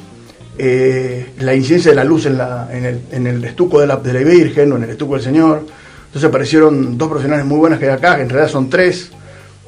eh, 0.57 1.33
la 1.41 1.55
incidencia 1.55 1.91
de 1.91 1.97
la 1.97 2.05
luz 2.05 2.25
en, 2.25 2.39
la, 2.39 2.69
en, 2.73 2.85
el, 2.87 3.01
en 3.11 3.27
el 3.27 3.45
estuco 3.45 3.81
de 3.81 3.87
la, 3.87 3.97
de 3.97 4.12
la 4.15 4.21
Virgen 4.21 4.73
o 4.73 4.77
en 4.77 4.85
el 4.85 4.91
estuco 4.91 5.15
del 5.15 5.23
Señor. 5.23 5.67
Entonces 6.07 6.29
aparecieron 6.29 6.97
dos 6.97 7.09
profesionales 7.09 7.45
muy 7.45 7.59
buenas 7.59 7.79
que 7.79 7.87
hay 7.87 7.93
acá, 7.93 8.17
que 8.17 8.23
en 8.23 8.31
realidad 8.31 8.51
son 8.51 8.71
tres 8.71 9.11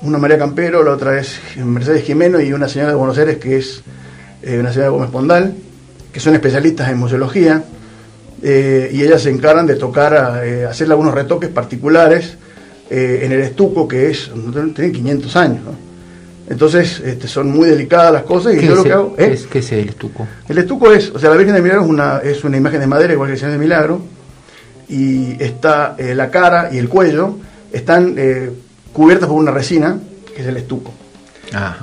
una 0.04 0.18
María 0.18 0.38
Campero, 0.38 0.82
la 0.84 0.92
otra 0.92 1.18
es 1.18 1.38
Mercedes 1.56 2.04
Jimeno 2.04 2.38
y 2.40 2.52
una 2.52 2.68
señora 2.68 2.90
de 2.90 2.96
Buenos 2.96 3.16
Aires 3.16 3.38
que 3.38 3.56
es 3.56 3.82
eh, 4.42 4.58
una 4.58 4.70
señora 4.70 4.90
de 4.90 4.96
Gómez 4.96 5.11
Pondal, 5.11 5.54
que 6.12 6.20
son 6.20 6.34
especialistas 6.34 6.90
en 6.90 6.99
museología, 6.99 7.64
eh, 8.42 8.90
y 8.92 9.02
ellas 9.02 9.23
se 9.23 9.30
encargan 9.30 9.66
de 9.66 9.76
tocar, 9.76 10.42
eh, 10.44 10.66
hacerle 10.66 10.92
algunos 10.92 11.14
retoques 11.14 11.49
particulares 11.49 12.37
en 12.90 13.32
el 13.32 13.40
estuco, 13.40 13.88
que 13.88 14.11
es, 14.11 14.30
tienen 14.75 14.92
500 14.92 15.37
años, 15.37 15.62
Entonces 16.49 17.00
este, 17.00 17.26
son 17.26 17.50
muy 17.50 17.68
delicadas 17.68 18.12
las 18.12 18.23
cosas 18.23 18.54
y 18.54 18.64
yo 18.64 18.75
lo 18.75 18.84
que 18.84 18.92
hago... 18.92 19.16
¿Qué 19.16 19.32
es, 19.32 19.46
¿Qué 19.46 19.61
es 19.61 19.73
el 19.73 19.88
estuco? 19.88 20.28
El 20.46 20.58
estuco 20.58 20.92
es, 20.92 21.11
o 21.11 21.18
sea, 21.18 21.30
la 21.30 21.37
Virgen 21.37 21.54
de 21.54 21.62
Milagro 21.62 21.82
es 21.82 21.88
una, 21.88 22.18
es 22.18 22.44
una 22.44 22.58
imagen 22.58 22.80
de 22.80 22.87
madera 22.87 23.14
igual 23.14 23.28
que 23.28 23.32
el 23.32 23.38
Señor 23.38 23.54
de 23.54 23.58
Milagro, 23.58 24.02
y 24.88 25.42
está 25.42 25.96
la 25.99 26.30
cara 26.30 26.68
y 26.70 26.78
el 26.78 26.90
cuello, 26.90 27.38
están 27.75 28.14
eh, 28.16 28.50
cubiertas 28.94 29.28
por 29.28 29.36
una 29.36 29.50
resina, 29.50 29.98
que 30.34 30.40
es 30.40 30.48
el 30.48 30.56
estuco. 30.56 30.92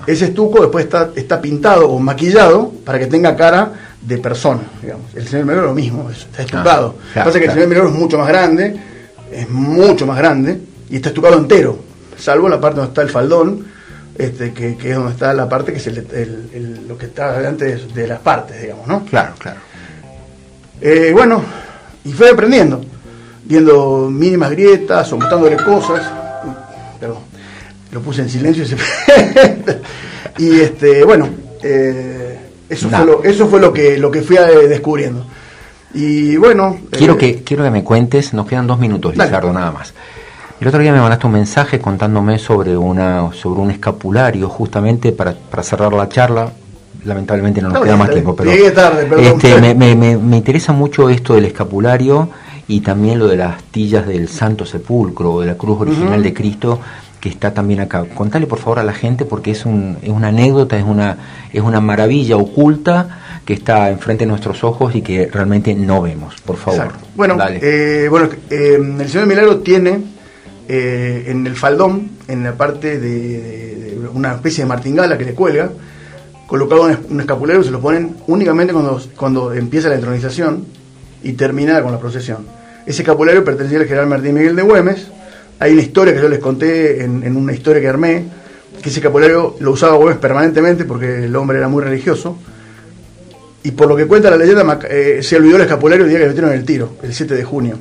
Ese 0.08 0.26
estuco 0.26 0.62
después 0.62 0.86
está, 0.86 1.12
está 1.16 1.40
pintado 1.40 1.90
o 1.90 2.00
maquillado 2.00 2.72
para 2.84 2.98
que 3.00 3.06
tenga 3.06 3.36
cara 3.36 3.72
de 4.02 4.18
persona, 4.18 4.62
digamos. 4.82 5.14
El 5.16 5.28
señor 5.28 5.46
Meloro 5.46 5.68
lo 5.68 5.74
mismo, 5.74 6.10
está 6.10 6.42
estucado. 6.42 6.96
Lo 6.98 7.14
que 7.14 7.20
pasa 7.20 7.30
es 7.30 7.36
que 7.36 7.46
el 7.46 7.54
señor 7.54 7.68
Meloro 7.68 7.90
es 7.90 7.96
mucho 7.96 8.18
más 8.18 8.28
grande, 8.28 8.76
es 9.32 9.50
mucho 9.50 10.06
más 10.06 10.18
grande, 10.18 10.60
y 10.90 10.96
está 10.98 11.10
estucado 11.10 11.38
entero, 11.38 11.78
salvo 12.18 12.50
la 12.50 12.60
parte 12.60 12.78
donde 12.78 12.90
está 12.90 13.02
el 13.02 13.10
faldón, 13.10 13.66
este, 14.18 14.52
que, 14.54 14.72
es 14.72 14.96
donde 14.96 15.12
está 15.12 15.34
la 15.34 15.48
parte 15.48 15.72
que 15.72 15.80
es 15.80 16.88
lo 16.88 16.98
que 16.98 17.06
está 17.06 17.38
delante 17.38 17.78
de, 17.78 18.08
las 18.08 18.20
partes, 18.20 18.62
digamos, 18.62 18.88
¿no? 18.88 19.06
Claro, 19.06 19.34
claro. 19.38 19.60
Eh, 20.82 21.12
bueno, 21.14 21.44
y 22.04 22.12
fue 22.12 22.32
aprendiendo, 22.32 22.82
viendo 23.46 24.10
mínimas 24.10 24.52
grietas 24.52 25.12
o 25.14 25.18
mostrándole 25.18 25.56
cosas. 25.58 26.21
Perdón, 27.02 27.18
lo 27.92 28.00
puse 28.02 28.22
en 28.22 28.30
silencio 28.30 28.64
y, 30.38 30.44
y 30.44 30.60
este, 30.60 31.04
bueno, 31.04 31.28
eh, 31.64 32.40
eso, 32.70 32.90
fue 32.90 33.06
lo, 33.06 33.24
eso 33.24 33.48
fue 33.48 33.60
lo 33.60 33.74
que, 33.74 33.98
lo 33.98 34.12
que 34.12 34.22
fui 34.22 34.38
eh, 34.38 34.68
descubriendo. 34.68 35.26
Y 35.96 36.38
bueno. 36.38 36.78
Quiero, 36.92 37.18
que, 37.18 37.44
quiero 37.44 37.64
que 37.64 37.72
me 37.72 37.84
cuentes, 37.84 38.36
nos 38.36 38.48
quedan 38.48 38.68
dos 38.68 38.78
minutos, 38.78 39.18
Lizardo, 39.18 39.52
nada 39.52 39.72
más. 39.72 39.96
El 40.60 40.68
otro 40.68 40.80
día 40.80 40.94
me 40.94 41.00
mandaste 41.00 41.26
un 41.26 41.34
mensaje 41.34 41.80
contándome 41.80 42.38
sobre 42.38 42.78
una 42.78 43.34
sobre 43.34 43.62
un 43.62 43.72
escapulario, 43.72 44.48
justamente 44.48 45.12
para, 45.12 45.34
para 45.34 45.64
cerrar 45.64 45.92
la 45.92 46.08
charla. 46.08 46.52
Lamentablemente 47.04 47.64
no 47.64 47.70
nos 47.70 47.82
queda 47.82 47.96
más 47.96 48.12
tiempo, 48.12 48.36
pero 48.36 48.52
este, 48.52 49.60
me, 49.60 49.74
me, 49.74 49.96
me, 49.96 50.38
interesa 50.38 50.72
mucho 50.72 51.10
esto 51.10 51.34
del 51.34 51.46
escapulario 51.46 52.30
y 52.72 52.80
también 52.80 53.20
lo 53.20 53.28
de 53.28 53.36
las 53.36 53.62
tillas 53.64 54.08
del 54.08 54.30
Santo 54.30 54.66
Sepulcro, 54.66 55.42
de 55.42 55.48
la 55.48 55.56
cruz 55.56 55.82
original 55.82 56.24
de 56.24 56.34
Cristo, 56.34 56.80
que 57.20 57.28
está 57.28 57.54
también 57.54 57.82
acá. 57.82 58.06
Contale 58.16 58.48
por 58.48 58.60
favor 58.60 58.80
a 58.80 58.84
la 58.86 58.94
gente 58.94 59.26
porque 59.26 59.52
es, 59.52 59.66
un, 59.66 59.98
es 60.02 60.08
una 60.08 60.30
anécdota, 60.30 60.78
es 60.78 60.86
una, 60.86 61.18
es 61.52 61.62
una 61.62 61.82
maravilla 61.82 62.38
oculta 62.38 63.42
que 63.44 63.52
está 63.52 63.90
enfrente 63.90 64.24
de 64.24 64.30
nuestros 64.30 64.64
ojos 64.64 64.96
y 64.96 65.02
que 65.02 65.28
realmente 65.28 65.76
no 65.76 66.02
vemos, 66.02 66.36
por 66.46 66.56
favor. 66.56 66.94
Bueno, 67.14 67.36
eh, 67.50 68.08
bueno 68.10 68.30
eh, 68.50 68.80
el 69.00 69.10
Señor 69.10 69.28
Milagro 69.28 69.58
tiene 69.58 70.00
eh, 70.70 71.26
en 71.28 71.46
el 71.46 71.58
faldón, 71.58 72.12
en 72.30 72.42
la 72.42 72.54
parte 72.54 73.02
de, 73.02 73.20
de, 74.00 74.10
una 74.14 74.36
especie 74.36 74.64
de 74.64 74.70
martingala 74.70 75.18
que 75.18 75.26
le 75.26 75.34
cuelga, 75.34 75.72
colocado 76.48 76.84
un, 77.10 77.20
escapulario, 77.20 77.64
se 77.66 77.72
lo 77.72 77.82
ponen 77.82 78.16
únicamente 78.28 78.72
cuando, 78.72 79.02
cuando 79.18 79.52
empieza 79.52 79.90
la 79.90 79.96
entronización 79.96 80.64
y 81.22 81.34
termina 81.34 81.84
con 81.84 81.92
la 81.92 82.00
procesión. 82.00 82.61
Ese 82.86 83.02
escapulario 83.02 83.44
pertenecía 83.44 83.80
al 83.80 83.86
general 83.86 84.08
Martín 84.08 84.34
Miguel 84.34 84.56
de 84.56 84.62
Güemes. 84.64 85.08
Hay 85.60 85.74
una 85.74 85.82
historia 85.82 86.14
que 86.14 86.22
yo 86.22 86.30
les 86.30 86.40
conté 86.40 87.04
en, 87.04 87.36
una 87.36 87.54
historia 87.54 87.82
que 87.82 87.88
armé, 87.88 88.26
que 88.82 88.90
ese 88.90 89.00
escapulario 89.00 89.56
lo 89.60 89.72
usaba 89.72 89.96
Güemes 89.96 90.18
permanentemente 90.18 90.86
porque 90.86 91.26
el 91.26 91.36
hombre 91.36 91.60
era 91.60 91.68
muy 91.68 91.84
religioso. 91.84 92.38
Y 93.64 93.72
por 93.72 93.88
lo 93.88 93.96
que 93.96 94.08
cuenta 94.08 94.32
la 94.32 94.38
leyenda, 94.38 94.80
eh, 94.90 95.20
se 95.22 95.36
olvidó 95.36 95.58
el 95.58 95.62
escapulario 95.64 96.06
el 96.06 96.10
día 96.10 96.18
que 96.18 96.24
le 96.24 96.30
metieron 96.30 96.54
el 96.54 96.66
tiro, 96.66 96.94
el 97.04 97.14
7 97.14 97.36
de 97.36 97.44
junio. 97.44 97.78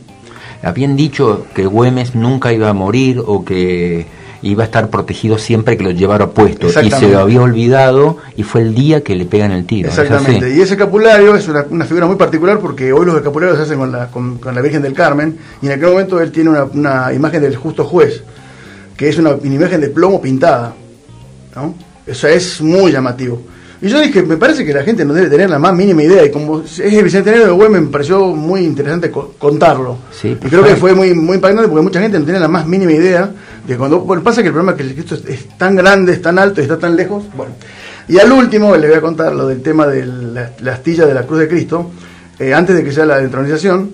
Habían 0.63 0.95
dicho 0.95 1.47
que 1.55 1.65
Güemes 1.65 2.15
nunca 2.15 2.53
iba 2.53 2.69
a 2.69 2.75
morir 2.75 3.23
o 3.25 3.45
que 3.47 4.07
iba 4.43 4.63
a 4.63 4.67
estar 4.67 4.89
protegido 4.89 5.39
siempre 5.39 5.77
que 5.77 5.85
lo 5.85 5.91
llevara 5.91 6.29
puesto. 6.31 6.69
Y 6.69 6.91
se 6.91 7.09
lo 7.09 7.21
había 7.21 7.43
olvidado 7.43 8.19
y 8.37 8.43
fue 8.43 8.63
el 8.63 8.75
día 8.75 9.03
que 9.03 9.15
le 9.15 9.25
pegan 9.25 9.53
el 9.53 9.67
tiro. 9.67 9.89
Exactamente. 9.89 10.55
Y 10.55 10.61
ese 10.61 10.75
escapulario 10.75 11.35
es 11.35 11.49
una, 11.49 11.85
figura 11.85 12.07
muy 12.07 12.17
particular 12.17 12.59
porque 12.59 12.93
hoy 12.93 13.07
los 13.07 13.17
escapularios 13.17 13.59
se 13.59 13.65
hacen 13.65 13.79
con 13.79 13.93
la, 13.93 14.07
con, 14.09 14.39
la 14.43 14.61
Virgen 14.61 14.83
del 14.83 14.95
Carmen 14.95 15.37
y 15.61 15.67
en 15.67 15.73
aquel 15.73 15.91
momento 15.91 16.21
él 16.21 16.33
tiene 16.33 16.51
una, 16.51 17.13
imagen 17.13 17.43
del 17.43 17.57
justo 17.57 17.85
juez, 17.85 18.23
que 18.97 19.09
es 19.09 19.19
una, 19.19 19.37
imagen 19.43 19.81
de 19.81 19.89
plomo 19.89 20.21
pintada. 20.21 20.75
¿no? 21.55 21.75
Eso 22.07 22.27
es 22.29 22.61
muy 22.61 22.93
llamativo. 22.93 23.41
Y 23.83 23.89
yo 23.89 23.99
dije, 23.99 24.23
me 24.23 24.37
parece 24.37 24.65
que 24.65 24.75
la 24.75 24.83
gente 24.83 25.07
no 25.07 25.15
debe 25.15 25.31
tener 25.31 25.49
la 25.49 25.59
más 25.59 25.75
mínima 25.75 26.03
idea. 26.03 26.23
Y 26.25 26.31
como 26.31 26.61
es 26.61 26.81
el 26.81 27.03
Bicentenario 27.03 27.47
de 27.47 27.53
Güemes, 27.53 27.81
me 27.81 27.89
pareció 27.89 28.27
muy 28.27 28.61
interesante 28.61 29.11
contarlo. 29.11 29.97
y 30.23 30.35
creo 30.35 30.63
que 30.63 30.77
fue 30.77 30.95
muy, 30.95 31.15
muy 31.15 31.37
impactante 31.37 31.67
porque 31.67 31.83
mucha 31.83 32.01
gente 32.01 32.19
no 32.19 32.25
tiene 32.25 32.41
la 32.41 32.49
más 32.49 32.67
mínima 32.67 32.93
idea 32.93 33.31
de 33.71 33.79
cuando. 33.79 34.01
Bueno, 34.01 34.23
pasa 34.23 34.43
que 34.43 34.49
el 34.49 34.55
problema 34.55 34.77
es 34.77 34.95
que 34.95 35.01
esto 35.01 35.15
es, 35.15 35.49
tan 35.57 35.77
grande, 35.77 36.13
es 36.13 36.23
tan 36.23 36.39
alto 36.39 36.61
y 36.61 36.65
está 36.65 36.79
tan 36.79 36.97
lejos. 36.97 37.25
Bueno. 37.35 37.55
Y 38.09 38.19
al 38.19 38.31
último 38.33 38.77
le 38.77 38.89
voy 38.89 38.97
a 38.97 39.01
contar 39.01 39.33
lo 39.35 39.47
del 39.47 39.63
tema 39.63 39.87
de 39.87 40.05
la, 40.07 40.73
astilla 40.73 41.07
de 41.07 41.15
la 41.15 41.23
Cruz 41.23 41.41
de 41.41 41.49
Cristo. 41.49 41.91
Eh, 42.39 42.55
antes 42.55 42.75
de 42.75 42.83
que 42.83 42.91
sea 42.91 43.05
la 43.05 43.21
entronización 43.21 43.91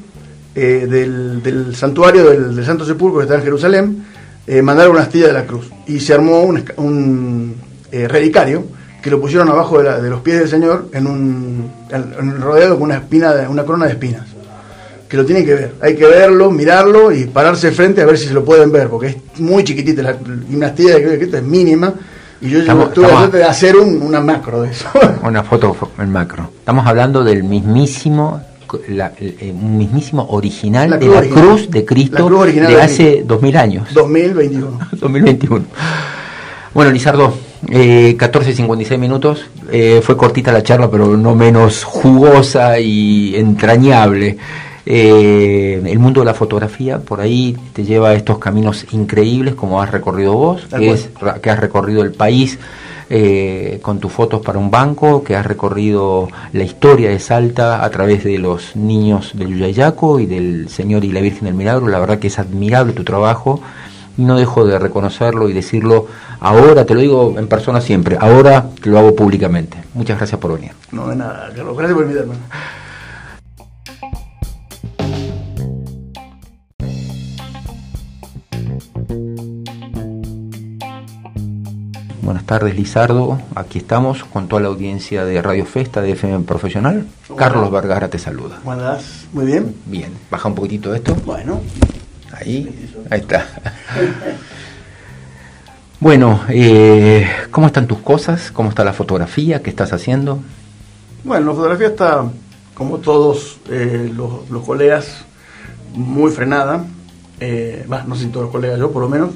eh, 0.54 0.87
del, 0.88 1.75
santuario 1.75 2.30
del, 2.30 2.64
Santo 2.64 2.85
Sepulcro 2.85 3.18
que 3.18 3.25
está 3.25 3.35
en 3.35 3.42
Jerusalén, 3.42 4.04
eh, 4.47 4.62
mandaron 4.62 4.92
una 4.92 5.02
astilla 5.02 5.26
de 5.26 5.33
la 5.33 5.45
cruz. 5.45 5.71
Y 5.87 6.00
se 6.00 6.14
armó 6.14 6.42
un, 6.42 6.64
un 6.76 7.56
relicario 7.90 8.64
que 9.02 9.11
lo 9.11 9.21
pusieron 9.21 9.49
abajo 9.49 9.83
de, 9.83 10.11
los 10.11 10.21
pies 10.21 10.38
del 10.40 10.49
Señor 10.49 10.88
en 10.92 11.06
un, 11.06 11.71
rodeado 12.40 12.75
con 12.75 12.85
una 12.85 12.97
espina 12.97 13.47
una 13.49 13.64
corona 13.64 13.87
de 13.87 13.92
espinas. 13.92 14.36
Que 15.09 15.17
lo 15.17 15.25
tienen 15.25 15.45
que 15.45 15.55
ver. 15.55 15.75
Hay 15.81 15.95
que 15.95 16.07
verlo, 16.07 16.51
mirarlo 16.51 17.13
y 17.13 17.27
pararse 17.27 17.71
frente 17.71 18.03
a 18.03 18.07
ver 18.07 18.19
si 18.19 18.27
se 18.27 18.35
lo 18.35 18.45
pueden 18.45 18.73
ver, 18.73 18.89
porque 18.89 19.09
es 19.09 19.41
muy 19.41 19.65
chiquitita. 19.65 20.03
La 20.03 20.13
dinastía 20.15 20.97
de 20.97 21.19
Cristo 21.19 21.37
es 21.37 21.43
mínima. 21.43 21.95
Y 22.41 22.51
yo 22.51 22.59
estamos, 22.59 22.93
tuve 22.93 23.09
la 23.09 23.29
de 23.29 23.45
hacer 23.45 23.77
una 23.77 24.21
macro 24.21 24.63
de 24.63 24.71
eso. 24.71 24.87
Una 25.23 25.43
foto 25.43 25.75
en 25.99 26.13
macro. 26.13 26.51
Estamos 26.59 26.87
hablando 26.87 27.25
del 27.25 27.45
mismísimo 27.45 28.43
eh, 28.89 29.55
un 29.55 29.79
mismísimo 29.79 30.27
original 30.31 30.99
de 30.99 31.07
la 31.07 31.23
cruz 31.23 31.71
de 31.71 31.85
Cristo 31.85 32.29
de 32.29 32.83
hace 32.83 33.23
2000 33.25 33.57
años. 33.57 33.95
2021. 33.95 34.79
2021. 34.93 35.65
Bueno, 36.75 36.93
Lizardo, 36.93 37.33
eh, 37.71 38.15
14.56 38.19 38.99
minutos. 38.99 39.47
Eh, 39.73 40.03
fue 40.03 40.15
cortita 40.15 40.53
la 40.53 40.63
charla, 40.63 40.91
pero 40.91 41.17
no 41.17 41.35
menos 41.35 41.85
jugosa 41.85 42.79
y 42.79 43.35
entrañable. 43.35 44.37
Eh, 44.88 45.83
el 45.85 45.99
mundo 45.99 46.21
de 46.21 46.26
la 46.26 46.35
fotografía 46.35 47.00
por 47.00 47.21
ahí 47.21 47.57
te 47.73 47.85
lleva 47.85 48.11
a 48.11 48.14
estos 48.14 48.38
caminos 48.38 48.87
increíbles 48.93 49.57
como 49.57 49.83
has 49.83 49.90
recorrido 49.90 50.35
vos, 50.35 50.66
que, 50.66 50.93
es, 50.93 51.11
que 51.43 51.50
has 51.50 51.59
recorrido 51.59 52.02
el 52.02 52.12
país 52.12 52.61
eh, 53.11 53.81
con 53.83 53.99
tus 53.99 54.12
fotos 54.12 54.43
para 54.43 54.61
un 54.61 54.71
banco, 54.71 55.25
que 55.25 55.35
has 55.35 55.45
recorrido 55.45 56.28
la 56.52 56.62
historia 56.62 57.11
de 57.11 57.19
Salta 57.19 57.85
a 57.85 57.90
través 57.90 58.23
de 58.23 58.38
los 58.38 58.76
niños 58.76 59.33
del 59.35 59.49
Yuyayaco 59.49 60.21
y 60.21 60.26
del 60.26 60.69
Señor 60.69 61.05
y 61.05 61.11
la 61.11 61.21
Virgen 61.21 61.47
del 61.47 61.55
Milagro. 61.55 61.88
La 61.88 61.99
verdad 61.99 62.21
que 62.21 62.28
es 62.28 62.38
admirable 62.38 62.93
tu 62.93 63.02
trabajo 63.02 63.61
no 64.16 64.37
dejo 64.37 64.64
de 64.64 64.78
reconocerlo 64.78 65.49
y 65.49 65.52
decirlo 65.52 66.07
ahora, 66.40 66.85
te 66.85 66.95
lo 66.95 67.00
digo 67.00 67.35
en 67.37 67.49
persona 67.49 67.81
siempre, 67.81 68.16
ahora 68.19 68.69
te 68.83 68.88
lo 68.88 68.99
hago 68.99 69.14
públicamente. 69.14 69.76
Muchas 69.95 70.16
gracias 70.19 70.40
por 70.40 70.55
venir. 70.55 70.73
No, 70.93 71.09
de 71.09 71.16
nada, 71.16 71.50
Carlos, 71.55 71.76
gracias 71.76 71.97
por 71.97 72.07
invitarme. 72.07 72.35
Buenas 82.26 82.45
tardes, 82.45 82.75
Lizardo. 82.75 83.40
Aquí 83.54 83.78
estamos 83.78 84.25
con 84.25 84.49
toda 84.49 84.61
la 84.61 84.66
audiencia 84.66 85.25
de 85.25 85.40
Radio 85.40 85.64
Festa 85.64 86.02
de 86.02 86.11
FM 86.11 86.40
Profesional. 86.40 87.06
Carlos 87.37 87.71
Vergara 87.71 88.09
te 88.09 88.18
saluda. 88.18 88.59
Buenas, 88.64 89.28
muy 89.33 89.47
bien. 89.47 89.76
Bien, 89.87 90.12
baja 90.28 90.49
un 90.49 90.56
poquitito 90.56 90.92
esto. 90.92 91.14
Bueno. 91.25 91.61
Ahí, 92.33 92.90
ahí 93.11 93.21
está. 93.21 93.47
Bueno, 95.99 96.42
eh, 96.50 97.26
¿cómo 97.50 97.68
están 97.68 97.87
tus 97.87 97.99
cosas? 98.00 98.50
¿Cómo 98.50 98.68
está 98.68 98.85
la 98.85 98.92
fotografía? 98.92 99.62
¿Qué 99.62 99.71
estás 99.71 99.95
haciendo? 99.95 100.40
Bueno, 101.25 101.47
la 101.47 101.52
fotografía 101.54 101.87
está, 101.87 102.25
como 102.75 102.99
todos 102.99 103.59
eh, 103.71 104.12
los, 104.14 104.62
colegas, 104.66 105.25
muy 105.95 106.30
frenada. 106.30 106.85
Eh, 107.40 107.87
no 107.88 108.14
sé 108.14 108.25
si 108.25 108.28
todos 108.28 108.45
los 108.45 108.52
colegas, 108.52 108.78
yo 108.78 108.90
por 108.90 109.02
lo 109.02 109.09
menos. 109.09 109.30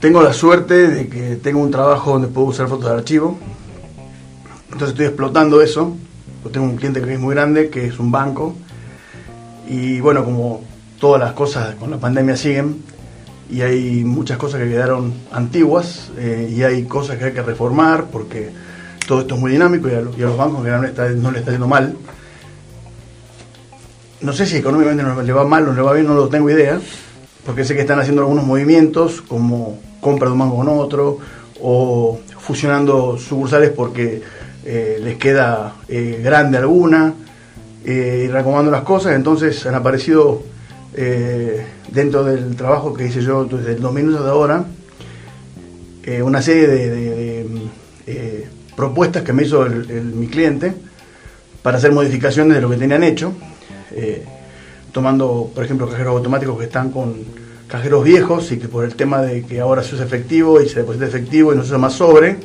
Tengo 0.00 0.22
la 0.22 0.32
suerte 0.32 0.88
de 0.88 1.08
que 1.08 1.36
tengo 1.36 1.60
un 1.60 1.70
trabajo 1.70 2.12
donde 2.12 2.28
puedo 2.28 2.46
usar 2.46 2.68
fotos 2.68 2.86
de 2.86 2.96
archivo. 2.96 3.38
Entonces 4.72 4.90
estoy 4.90 5.04
explotando 5.04 5.60
eso. 5.60 5.94
tengo 6.50 6.64
un 6.64 6.76
cliente 6.76 7.02
que 7.02 7.12
es 7.12 7.20
muy 7.20 7.34
grande, 7.34 7.68
que 7.68 7.84
es 7.84 7.98
un 7.98 8.10
banco. 8.10 8.54
Y 9.68 10.00
bueno, 10.00 10.24
como 10.24 10.64
todas 10.98 11.20
las 11.20 11.34
cosas 11.34 11.74
con 11.74 11.90
la 11.90 11.98
pandemia 11.98 12.34
siguen 12.34 12.82
y 13.50 13.60
hay 13.60 14.02
muchas 14.04 14.38
cosas 14.38 14.62
que 14.62 14.70
quedaron 14.70 15.12
antiguas 15.32 16.10
eh, 16.16 16.50
y 16.50 16.62
hay 16.62 16.84
cosas 16.84 17.18
que 17.18 17.24
hay 17.24 17.32
que 17.32 17.42
reformar 17.42 18.06
porque 18.10 18.50
todo 19.06 19.20
esto 19.20 19.34
es 19.34 19.40
muy 19.40 19.52
dinámico 19.52 19.88
y 19.88 19.92
a, 19.92 20.00
los, 20.00 20.36
bancos 20.36 20.64
que 20.64 20.70
no, 20.70 20.78
no 20.78 21.30
le 21.30 21.38
está 21.40 21.50
yendo 21.50 21.68
mal. 21.68 21.94
No 24.22 24.32
sé 24.32 24.46
si 24.46 24.56
económicamente 24.56 25.02
no 25.02 25.20
le 25.20 25.32
va 25.34 25.44
mal 25.44 25.68
o 25.68 25.74
le 25.74 25.82
va 25.82 25.92
bien, 25.92 26.06
no 26.06 26.14
lo 26.14 26.28
tengo 26.28 26.48
idea, 26.48 26.80
porque 27.44 27.64
sé 27.64 27.74
que 27.74 27.82
están 27.82 27.98
haciendo 27.98 28.22
algunos 28.22 28.46
movimientos 28.46 29.20
como 29.20 29.78
compra 30.00 30.28
de 30.28 30.32
un 30.32 30.38
banco 30.38 30.56
con 30.56 30.68
otro 30.68 31.18
o 31.62 32.18
fusionando 32.38 33.18
sucursales 33.18 33.70
porque 33.70 34.22
eh, 34.64 34.98
les 35.02 35.16
queda 35.16 35.74
eh, 35.88 36.20
grande 36.22 36.58
alguna 36.58 37.14
eh, 37.84 38.24
y 38.26 38.28
recomendando 38.28 38.70
las 38.70 38.82
cosas, 38.82 39.14
entonces 39.14 39.64
han 39.66 39.74
aparecido 39.74 40.42
eh, 40.94 41.64
dentro 41.88 42.24
del 42.24 42.56
trabajo 42.56 42.92
que 42.92 43.06
hice 43.06 43.22
yo 43.22 43.44
desde 43.44 43.72
el 43.72 43.80
2000 43.80 44.12
de 44.12 44.18
ahora, 44.18 44.64
una 46.22 46.42
serie 46.42 46.66
de, 46.66 48.46
propuestas 48.74 49.22
que 49.22 49.32
me 49.32 49.44
hizo 49.44 49.64
mi 49.64 50.26
cliente 50.26 50.74
para 51.62 51.76
hacer 51.76 51.92
modificaciones 51.92 52.56
de 52.56 52.60
lo 52.60 52.68
que 52.68 52.76
tenían 52.76 53.04
hecho, 53.04 53.32
tomando, 54.92 55.52
por 55.54 55.62
ejemplo, 55.62 55.88
cajeros 55.88 56.16
automáticos 56.16 56.58
que 56.58 56.64
están 56.64 56.90
con 56.90 57.14
cajeros 57.70 58.04
viejos 58.04 58.50
y 58.52 58.58
que 58.58 58.68
por 58.68 58.84
el 58.84 58.94
tema 58.94 59.22
de 59.22 59.44
que 59.44 59.60
ahora 59.60 59.82
se 59.82 59.94
usa 59.94 60.04
efectivo 60.04 60.60
y 60.60 60.68
se 60.68 60.80
deposita 60.80 61.06
efectivo 61.06 61.52
y 61.52 61.56
no 61.56 61.62
se 61.62 61.68
usa 61.68 61.78
más 61.78 61.92
sobre, 61.92 62.38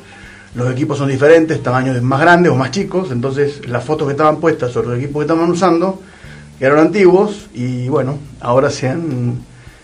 los 0.53 0.71
equipos 0.71 0.97
son 0.97 1.09
diferentes, 1.09 1.61
tamaños 1.61 2.01
más 2.01 2.21
grandes 2.21 2.51
o 2.51 2.55
más 2.55 2.71
chicos, 2.71 3.11
entonces 3.11 3.67
las 3.67 3.83
fotos 3.83 4.07
que 4.07 4.11
estaban 4.11 4.39
puestas 4.39 4.71
sobre 4.71 4.89
los 4.89 4.97
equipos 4.97 5.21
que 5.21 5.31
estaban 5.31 5.49
usando 5.49 5.99
eran 6.59 6.79
antiguos 6.79 7.47
y 7.53 7.89
bueno, 7.89 8.19
ahora 8.39 8.69
se, 8.69 8.87
han, 8.87 9.39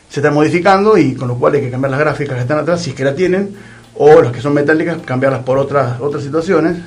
se 0.10 0.20
están 0.20 0.34
modificando 0.34 0.98
y 0.98 1.16
con 1.16 1.28
lo 1.28 1.36
cual 1.36 1.56
hay 1.56 1.62
que 1.62 1.72
cambiar 1.72 1.92
las 1.92 2.00
gráficas 2.00 2.36
que 2.36 2.42
están 2.42 2.60
atrás, 2.60 2.82
si 2.82 2.92
es 2.92 2.96
que 2.96 3.04
la 3.04 3.16
tienen, 3.16 3.56
o 3.96 4.22
las 4.22 4.32
que 4.32 4.42
son 4.42 4.54
metálicas, 4.54 5.00
cambiarlas 5.04 5.44
por 5.44 5.58
otras, 5.58 6.00
otras 6.00 6.24
situaciones. 6.24 6.78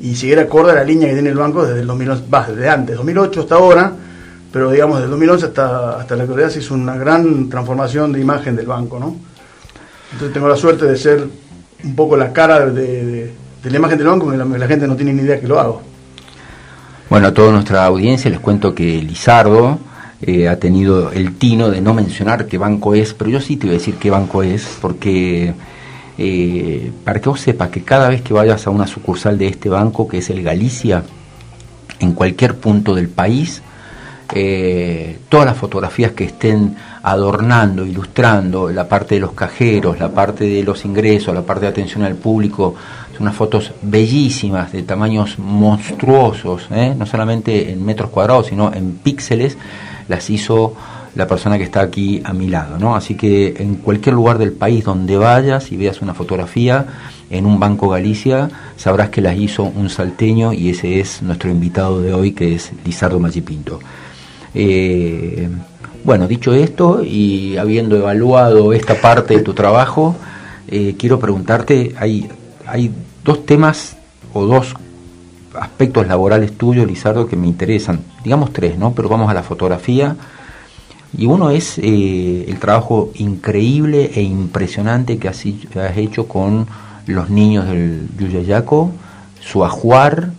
Y 0.00 0.16
seguir 0.16 0.40
acorde 0.40 0.72
a 0.72 0.74
la 0.74 0.84
línea 0.84 1.08
que 1.08 1.14
tiene 1.14 1.30
el 1.30 1.36
banco 1.36 1.64
desde 1.64 1.80
el 1.80 1.86
2011, 1.86 2.24
desde 2.54 2.68
antes, 2.68 2.96
2008 2.96 3.40
hasta 3.40 3.54
ahora, 3.54 3.92
pero 4.52 4.70
digamos 4.70 4.98
desde 4.98 5.10
2011 5.10 5.46
hasta, 5.46 5.98
hasta 5.98 6.14
la 6.14 6.24
actualidad 6.24 6.50
se 6.50 6.58
hizo 6.60 6.74
una 6.74 6.96
gran 6.96 7.48
transformación 7.48 8.12
de 8.12 8.20
imagen 8.20 8.54
del 8.54 8.66
banco, 8.66 8.98
¿no? 8.98 9.16
Entonces 10.12 10.34
tengo 10.34 10.48
la 10.48 10.56
suerte 10.56 10.84
de 10.84 10.96
ser 10.96 11.26
un 11.82 11.96
poco 11.96 12.16
la 12.16 12.32
cara 12.32 12.66
de, 12.66 13.32
la 13.64 13.76
imagen 13.76 13.98
del 13.98 14.06
banco, 14.06 14.26
porque 14.26 14.58
la, 14.58 14.66
gente 14.66 14.86
no 14.86 14.94
tiene 14.94 15.12
ni 15.14 15.22
idea 15.22 15.40
que 15.40 15.48
lo 15.48 15.58
hago. 15.58 15.82
Bueno, 17.08 17.28
a 17.28 17.34
toda 17.34 17.50
nuestra 17.52 17.84
audiencia 17.86 18.30
les 18.30 18.40
cuento 18.40 18.74
que 18.74 19.02
Lizardo 19.02 19.78
eh, 20.20 20.48
ha 20.48 20.58
tenido 20.58 21.12
el 21.12 21.36
tino 21.36 21.70
de 21.70 21.80
no 21.80 21.94
mencionar 21.94 22.46
qué 22.46 22.58
banco 22.58 22.94
es, 22.94 23.14
pero 23.14 23.30
yo 23.30 23.40
sí 23.40 23.56
te 23.56 23.66
voy 23.66 23.76
a 23.76 23.78
decir 23.78 23.94
qué 23.96 24.10
banco 24.10 24.42
es, 24.42 24.78
porque 24.80 25.54
eh, 26.18 26.92
para 27.04 27.20
que 27.20 27.28
vos 27.28 27.40
sepas 27.40 27.70
que 27.70 27.82
cada 27.82 28.08
vez 28.08 28.22
que 28.22 28.34
vayas 28.34 28.66
a 28.66 28.70
una 28.70 28.86
sucursal 28.86 29.38
de 29.38 29.48
este 29.48 29.68
banco, 29.68 30.06
que 30.08 30.18
es 30.18 30.30
el 30.30 30.42
Galicia, 30.42 31.04
en 32.00 32.12
cualquier 32.12 32.56
punto 32.56 32.94
del 32.94 33.08
país, 33.08 33.62
eh, 34.34 35.18
todas 35.28 35.46
las 35.46 35.56
fotografías 35.56 36.12
que 36.12 36.24
estén 36.24 36.76
adornando, 37.02 37.84
ilustrando 37.84 38.70
la 38.70 38.88
parte 38.88 39.16
de 39.16 39.20
los 39.20 39.32
cajeros, 39.32 39.98
la 39.98 40.10
parte 40.10 40.44
de 40.44 40.62
los 40.62 40.84
ingresos, 40.84 41.34
la 41.34 41.42
parte 41.42 41.66
de 41.66 41.70
atención 41.70 42.02
al 42.04 42.14
público, 42.14 42.74
son 43.12 43.22
unas 43.22 43.36
fotos 43.36 43.72
bellísimas, 43.82 44.72
de 44.72 44.82
tamaños 44.82 45.38
monstruosos, 45.38 46.68
¿eh? 46.70 46.94
no 46.96 47.06
solamente 47.06 47.70
en 47.70 47.84
metros 47.84 48.10
cuadrados, 48.10 48.46
sino 48.46 48.72
en 48.72 48.92
píxeles, 48.92 49.58
las 50.08 50.30
hizo 50.30 50.74
la 51.14 51.26
persona 51.26 51.58
que 51.58 51.64
está 51.64 51.82
aquí 51.82 52.22
a 52.24 52.32
mi 52.32 52.48
lado, 52.48 52.78
¿no? 52.78 52.96
Así 52.96 53.16
que 53.16 53.54
en 53.58 53.74
cualquier 53.74 54.14
lugar 54.14 54.38
del 54.38 54.52
país 54.52 54.84
donde 54.84 55.16
vayas 55.18 55.70
y 55.70 55.76
veas 55.76 56.00
una 56.00 56.14
fotografía 56.14 56.86
en 57.28 57.44
un 57.44 57.60
Banco 57.60 57.88
Galicia, 57.88 58.48
sabrás 58.76 59.10
que 59.10 59.20
las 59.20 59.36
hizo 59.36 59.64
un 59.64 59.90
salteño 59.90 60.52
y 60.52 60.70
ese 60.70 61.00
es 61.00 61.22
nuestro 61.22 61.50
invitado 61.50 62.00
de 62.00 62.14
hoy, 62.14 62.32
que 62.32 62.54
es 62.54 62.72
Lizardo 62.84 63.18
Machipinto. 63.18 63.80
Eh, 64.54 65.48
bueno, 66.04 66.26
dicho 66.26 66.52
esto 66.52 67.02
y 67.02 67.56
habiendo 67.56 67.96
evaluado 67.96 68.72
esta 68.72 69.00
parte 69.00 69.36
de 69.36 69.42
tu 69.42 69.54
trabajo, 69.54 70.16
eh, 70.68 70.96
quiero 70.98 71.18
preguntarte, 71.18 71.94
hay, 71.98 72.28
hay 72.66 72.90
dos 73.24 73.46
temas 73.46 73.96
o 74.32 74.46
dos 74.46 74.74
aspectos 75.54 76.06
laborales 76.06 76.56
tuyos, 76.56 76.86
Lizardo, 76.86 77.26
que 77.26 77.36
me 77.36 77.46
interesan. 77.46 78.00
Digamos 78.24 78.52
tres, 78.52 78.78
¿no? 78.78 78.92
Pero 78.92 79.08
vamos 79.08 79.30
a 79.30 79.34
la 79.34 79.42
fotografía. 79.42 80.16
Y 81.16 81.26
uno 81.26 81.50
es 81.50 81.78
eh, 81.78 82.46
el 82.48 82.58
trabajo 82.58 83.10
increíble 83.14 84.10
e 84.14 84.22
impresionante 84.22 85.18
que 85.18 85.28
has, 85.28 85.44
hecho 85.96 86.26
con 86.26 86.66
los 87.06 87.28
niños 87.28 87.66
del 87.66 88.08
Yuyayaco, 88.18 88.90
su 89.40 89.64
ajuar, 89.64 90.30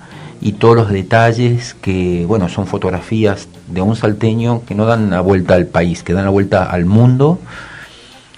y 0.43 0.51
todos 0.51 0.75
los 0.75 0.89
detalles 0.89 1.73
que, 1.73 2.25
bueno, 2.27 2.49
son 2.49 2.67
fotografías 2.67 3.47
de 3.69 3.81
un 3.81 3.95
salteño 3.95 4.63
que 4.65 4.75
no 4.75 4.85
dan 4.85 5.09
la 5.09 5.21
vuelta 5.21 5.53
al 5.53 5.67
país, 5.67 6.03
que 6.03 6.11
dan 6.11 6.25
la 6.25 6.31
vuelta 6.31 6.65
al 6.65 6.83
mundo, 6.83 7.39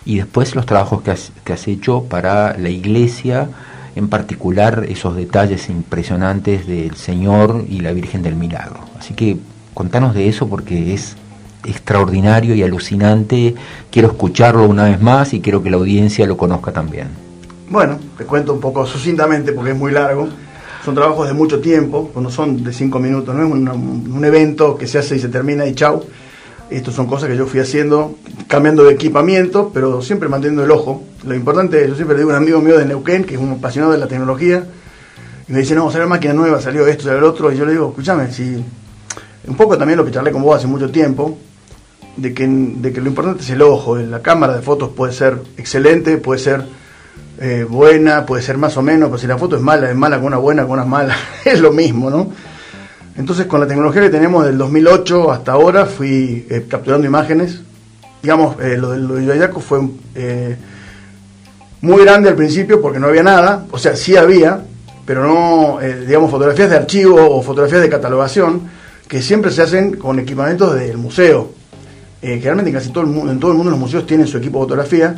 y 0.05 0.17
después 0.17 0.53
los 0.53 0.67
trabajos 0.67 1.01
que 1.01 1.09
has, 1.09 1.31
que 1.43 1.53
has 1.53 1.67
hecho 1.67 2.03
para 2.03 2.55
la 2.59 2.69
iglesia, 2.69 3.49
en 3.95 4.07
particular 4.07 4.85
esos 4.87 5.15
detalles 5.15 5.67
impresionantes 5.67 6.67
del 6.67 6.95
Señor 6.95 7.65
y 7.67 7.79
la 7.79 7.91
Virgen 7.91 8.21
del 8.21 8.35
Milagro. 8.35 8.81
Así 8.99 9.15
que 9.15 9.39
contanos 9.73 10.13
de 10.13 10.29
eso 10.29 10.47
porque 10.47 10.93
es 10.93 11.15
extraordinario 11.63 12.53
y 12.53 12.61
alucinante. 12.61 13.55
Quiero 13.89 14.09
escucharlo 14.09 14.67
una 14.67 14.83
vez 14.83 15.01
más 15.01 15.33
y 15.33 15.41
quiero 15.41 15.63
que 15.63 15.71
la 15.71 15.77
audiencia 15.77 16.27
lo 16.27 16.37
conozca 16.37 16.71
también. 16.71 17.07
Bueno, 17.67 17.97
te 18.15 18.25
cuento 18.25 18.53
un 18.53 18.59
poco 18.59 18.85
sucintamente 18.85 19.53
porque 19.53 19.71
es 19.71 19.77
muy 19.77 19.91
largo 19.91 20.29
son 20.85 20.93
trabajos 20.93 21.27
de 21.27 21.33
mucho 21.33 21.59
tiempo, 21.59 22.11
no 22.15 22.29
son 22.29 22.63
de 22.63 22.71
cinco 22.71 22.99
minutos, 22.99 23.33
no 23.33 23.43
es 23.43 23.51
un, 23.51 24.23
evento 24.23 24.77
que 24.77 24.85
se 24.85 24.99
hace 24.99 25.15
y 25.15 25.19
se 25.19 25.29
termina 25.29 25.65
y 25.65 25.73
chau. 25.73 26.03
Estos 26.69 26.93
son 26.93 27.07
cosas 27.07 27.27
que 27.27 27.35
yo 27.35 27.47
fui 27.47 27.59
haciendo, 27.59 28.15
cambiando 28.47 28.83
de 28.83 28.93
equipamiento, 28.93 29.71
pero 29.73 30.03
siempre 30.03 30.29
manteniendo 30.29 30.63
el 30.63 30.69
ojo. 30.69 31.03
Lo 31.25 31.33
importante, 31.33 31.87
yo 31.87 31.95
siempre 31.95 32.15
digo 32.15 32.29
a 32.29 32.33
un 32.33 32.43
amigo 32.43 32.61
mío 32.61 32.77
de 32.77 32.85
Neuquén, 32.85 33.23
que 33.23 33.33
es 33.33 33.41
un 33.41 33.53
apasionado 33.53 33.93
de 33.93 33.97
la 33.97 34.07
tecnología, 34.07 34.63
y 35.47 35.53
me 35.53 35.59
dice, 35.59 35.73
no, 35.73 35.89
salió 35.89 36.07
máquina 36.07 36.33
nueva, 36.33 36.61
salió 36.61 36.85
esto, 36.85 37.05
salió 37.05 37.17
el 37.17 37.23
otro, 37.23 37.51
y 37.51 37.57
yo 37.57 37.65
le 37.65 37.71
digo, 37.71 37.89
escúchame, 37.89 38.31
si 38.31 38.63
un 39.47 39.55
poco 39.55 39.77
también 39.77 39.97
lo 39.97 40.05
que 40.05 40.11
charlé 40.11 40.31
con 40.31 40.43
vos 40.43 40.55
hace 40.55 40.67
mucho 40.67 40.91
tiempo, 40.91 41.37
de 42.15 42.33
que, 42.33 42.47
de 42.47 42.93
que 42.93 43.01
lo 43.01 43.09
importante 43.09 43.41
es 43.41 43.49
el 43.49 43.61
ojo, 43.63 43.97
la 43.97 44.21
cámara 44.21 44.55
de 44.55 44.61
fotos 44.61 44.89
puede 44.89 45.13
ser 45.13 45.39
excelente, 45.57 46.17
puede 46.17 46.39
ser 46.39 46.63
eh, 47.39 47.65
buena, 47.67 48.25
puede 48.25 48.41
ser 48.41 48.57
más 48.57 48.77
o 48.77 48.81
menos, 48.81 49.09
pero 49.09 49.17
si 49.17 49.27
la 49.27 49.37
foto 49.37 49.57
es 49.57 49.61
mala, 49.61 49.89
es 49.89 49.95
mala 49.95 50.17
con 50.17 50.27
una 50.27 50.37
buena, 50.37 50.63
con 50.63 50.73
una 50.73 50.85
mala, 50.85 51.15
es 51.45 51.59
lo 51.59 51.71
mismo, 51.71 52.09
¿no? 52.09 52.31
Entonces 53.17 53.45
con 53.45 53.59
la 53.59 53.67
tecnología 53.67 54.01
que 54.01 54.09
tenemos 54.09 54.45
del 54.45 54.57
2008 54.57 55.31
hasta 55.31 55.51
ahora 55.53 55.85
fui 55.85 56.45
eh, 56.49 56.65
capturando 56.69 57.05
imágenes. 57.07 57.61
Digamos, 58.21 58.59
eh, 58.61 58.77
lo, 58.77 58.91
de 58.91 59.33
Ayaco 59.33 59.59
fue 59.59 59.81
muy 61.81 62.03
grande 62.03 62.29
al 62.29 62.35
principio 62.35 62.81
porque 62.81 62.99
no 62.99 63.07
había 63.07 63.23
nada, 63.23 63.65
o 63.69 63.77
sea, 63.77 63.95
sí 63.95 64.15
había, 64.15 64.61
pero 65.05 65.27
no, 65.27 65.79
digamos, 65.79 66.31
fotografías 66.31 66.69
de 66.69 66.77
archivo 66.77 67.37
o 67.37 67.41
fotografías 67.43 67.81
de 67.81 67.89
catalogación 67.89 68.61
que 69.07 69.21
siempre 69.21 69.51
se 69.51 69.61
hacen 69.61 69.93
con 69.97 70.17
equipamientos 70.17 70.73
del 70.73 70.97
museo. 70.97 71.51
generalmente 72.21 72.71
en 72.71 72.75
casi 72.75 72.89
todo 72.89 73.03
el 73.03 73.09
mundo, 73.09 73.31
en 73.31 73.39
todo 73.39 73.51
el 73.51 73.57
mundo 73.57 73.69
los 73.69 73.79
museos 73.79 74.07
tienen 74.07 74.25
su 74.25 74.37
equipo 74.37 74.57
de 74.57 74.63
fotografía 74.63 75.15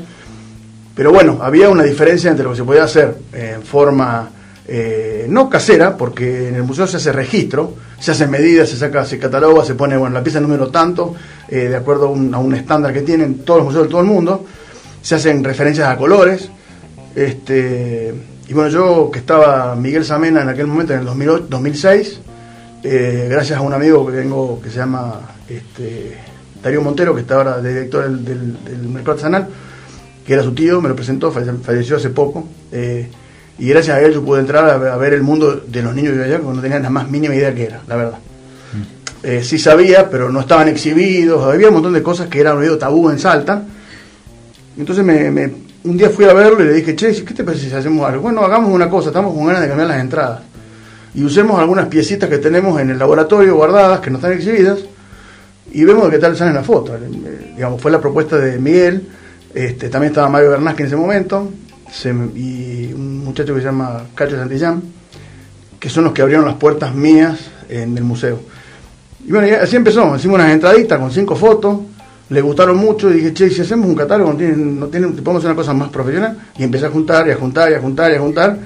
pero 0.98 1.12
bueno, 1.12 1.38
había 1.44 1.70
una 1.70 1.84
diferencia 1.84 2.32
entre 2.32 2.44
lo 2.44 2.50
que 2.50 2.58
se 2.58 2.64
podía 2.64 2.84
hacer 2.84 3.16
en 3.32 3.62
forma 3.62 4.32
eh, 4.68 5.28
no 5.30 5.48
casera, 5.48 5.96
porque 5.96 6.48
en 6.48 6.56
el 6.56 6.64
museo 6.64 6.88
se 6.88 6.98
hace 6.98 7.12
registro, 7.12 7.76
se 8.00 8.12
hacen 8.12 8.32
medidas, 8.32 8.68
se 8.68 8.78
saca, 8.78 9.06
se 9.06 9.20
cataloga, 9.20 9.64
se 9.64 9.76
pone 9.76 9.96
bueno, 9.96 10.16
la 10.16 10.24
pieza 10.24 10.40
número 10.40 10.70
tanto, 10.70 11.14
eh, 11.50 11.70
de 11.70 11.76
acuerdo 11.76 12.08
a 12.08 12.40
un, 12.40 12.56
estándar 12.56 12.94
que 12.94 13.02
tienen 13.02 13.46
todos 13.46 13.60
los 13.60 13.66
museos 13.68 13.84
de 13.84 13.90
todo 13.92 14.02
el 14.02 14.08
mundo, 14.08 14.44
se 15.04 15.14
hacen 15.14 15.44
referencias 15.44 15.88
a 15.88 15.96
colores. 15.98 16.50
Este, 17.16 18.16
y 18.48 18.54
bueno, 18.54 18.70
yo 18.70 19.12
que 19.12 19.20
estaba 19.20 19.76
Miguel 19.76 20.04
Samena 20.04 20.42
en 20.42 20.50
aquel 20.50 20.66
momento, 20.66 20.94
en 20.94 21.00
el 21.02 21.06
2008, 21.06 21.46
2006, 21.48 22.20
eh, 22.84 23.28
gracias 23.30 23.60
a 23.60 23.62
un 23.62 23.74
amigo 23.74 24.08
que 24.08 24.14
tengo 24.14 24.60
que 24.60 24.72
se 24.72 24.78
llama 24.78 25.22
este, 25.48 26.18
Darío 26.64 26.82
Montero, 26.82 27.14
que 27.14 27.22
está 27.22 27.36
ahora 27.36 27.62
director 27.62 28.04
del, 28.04 28.26
del, 28.26 28.64
del 28.64 28.78
Mercado 28.88 29.12
Artesanal, 29.12 29.48
que 30.28 30.34
era 30.34 30.44
su 30.44 30.54
tío, 30.54 30.82
me 30.82 30.90
lo 30.90 30.96
presentó, 30.96 31.32
falleció 31.32 31.96
hace 31.96 32.10
poco. 32.10 32.46
Eh, 32.74 33.08
y 33.60 33.70
gracias 33.70 33.96
a 33.96 34.02
él 34.02 34.14
yo 34.14 34.22
pude 34.22 34.42
entrar 34.42 34.70
a, 34.70 34.98
ver 34.98 35.14
el 35.14 35.24
mundo 35.24 35.64
de 35.66 35.82
los 35.82 35.96
niños 35.96 36.18
de 36.18 36.26
allá, 36.26 36.40
porque 36.40 36.58
no 36.58 36.62
tenía 36.62 36.80
la 36.80 36.90
más 36.90 37.10
mínima 37.10 37.34
idea 37.34 37.56
que 37.56 37.64
era, 37.64 37.82
la 37.88 37.96
verdad. 37.96 38.20
Mm. 38.74 39.26
Eh, 39.26 39.44
sí 39.44 39.58
sabía, 39.58 40.10
pero 40.10 40.30
no 40.30 40.42
estaban 40.42 40.68
exhibidos, 40.68 41.46
había 41.46 41.70
un 41.70 41.76
montón 41.76 41.94
de 41.94 42.04
cosas 42.04 42.28
que 42.28 42.42
eran 42.42 42.60
medio 42.60 42.78
tabú 42.78 43.10
en 43.10 43.20
Salta. 43.20 43.64
Entonces 44.78 45.06
me, 45.06 45.50
un 45.86 45.98
día 45.98 46.10
fui 46.10 46.26
a 46.26 46.34
verlo 46.34 46.62
y 46.62 46.68
le 46.68 46.74
dije, 46.74 46.94
che, 46.94 47.24
¿qué 47.24 47.34
te 47.34 47.46
parece 47.46 47.70
si 47.70 47.74
hacemos 47.74 48.06
algo? 48.06 48.24
Bueno, 48.24 48.44
hagamos 48.44 48.74
una 48.74 48.90
cosa, 48.90 49.08
estamos 49.08 49.34
con 49.34 49.46
ganas 49.46 49.62
de 49.62 49.70
cambiar 49.70 49.88
las 49.88 50.02
entradas. 50.02 50.42
Y 51.16 51.24
usemos 51.24 51.58
algunas 51.58 51.88
piecitas 51.88 52.30
que 52.30 52.38
tenemos 52.38 52.82
en 52.82 52.90
el 52.90 53.00
laboratorio 53.00 53.56
guardadas, 53.56 54.02
que 54.02 54.10
no 54.10 54.18
están 54.18 54.34
exhibidas, 54.34 54.80
y 55.72 55.86
vemos 55.86 56.04
de 56.04 56.12
qué 56.12 56.20
tal 56.20 56.36
salen 56.36 56.54
las 56.54 56.66
fotos. 56.66 57.00
Eh, 57.02 57.54
digamos, 57.56 57.82
fue 57.82 57.92
la 57.92 58.02
propuesta 58.02 58.38
de 58.38 58.60
Miguel 58.60 59.08
este, 59.58 59.90
también 59.90 60.12
estaba 60.12 60.30
Mario 60.30 60.52
Bernasque 60.52 60.84
en 60.84 60.88
ese 60.88 60.96
momento 60.96 61.52
y 62.36 62.94
un 62.94 63.24
muchacho 63.24 63.56
que 63.56 63.62
se 63.62 63.66
llama 63.66 64.04
Cacho 64.14 64.36
Santillán, 64.36 64.84
que 65.80 65.90
son 65.90 66.04
los 66.04 66.14
que 66.14 66.22
abrieron 66.22 66.46
las 66.46 66.56
puertas 66.56 66.94
mías 66.94 67.40
en 67.68 67.98
el 67.98 68.04
museo. 68.04 68.40
Y 69.26 69.32
bueno, 69.32 69.48
así 69.60 69.76
empezó, 69.76 70.16
hicimos 70.16 70.36
unas 70.36 70.52
entraditas 70.52 71.00
con 71.00 71.12
cinco 71.12 71.36
fotos, 71.36 71.80
le 72.30 72.42
gustaron 72.42 72.78
mucho 72.78 73.10
y 73.10 73.14
dije, 73.14 73.34
che, 73.34 73.50
si 73.50 73.62
hacemos 73.62 73.88
un 73.88 73.96
catálogo, 73.96 74.32
no 74.32 74.38
tienen, 74.38 74.80
no 74.80 74.88
tienen, 74.88 75.16
podemos 75.16 75.38
hacer 75.38 75.52
una 75.52 75.56
cosa 75.56 75.74
más 75.74 75.90
profesional. 75.90 76.38
Y 76.58 76.64
empecé 76.64 76.86
a 76.86 76.90
juntar 76.90 77.28
y 77.28 77.32
a 77.32 77.36
juntar 77.36 77.72
y 77.72 77.74
a 77.74 77.80
juntar 77.80 78.12
y 78.12 78.16
a 78.16 78.20
juntar, 78.20 78.58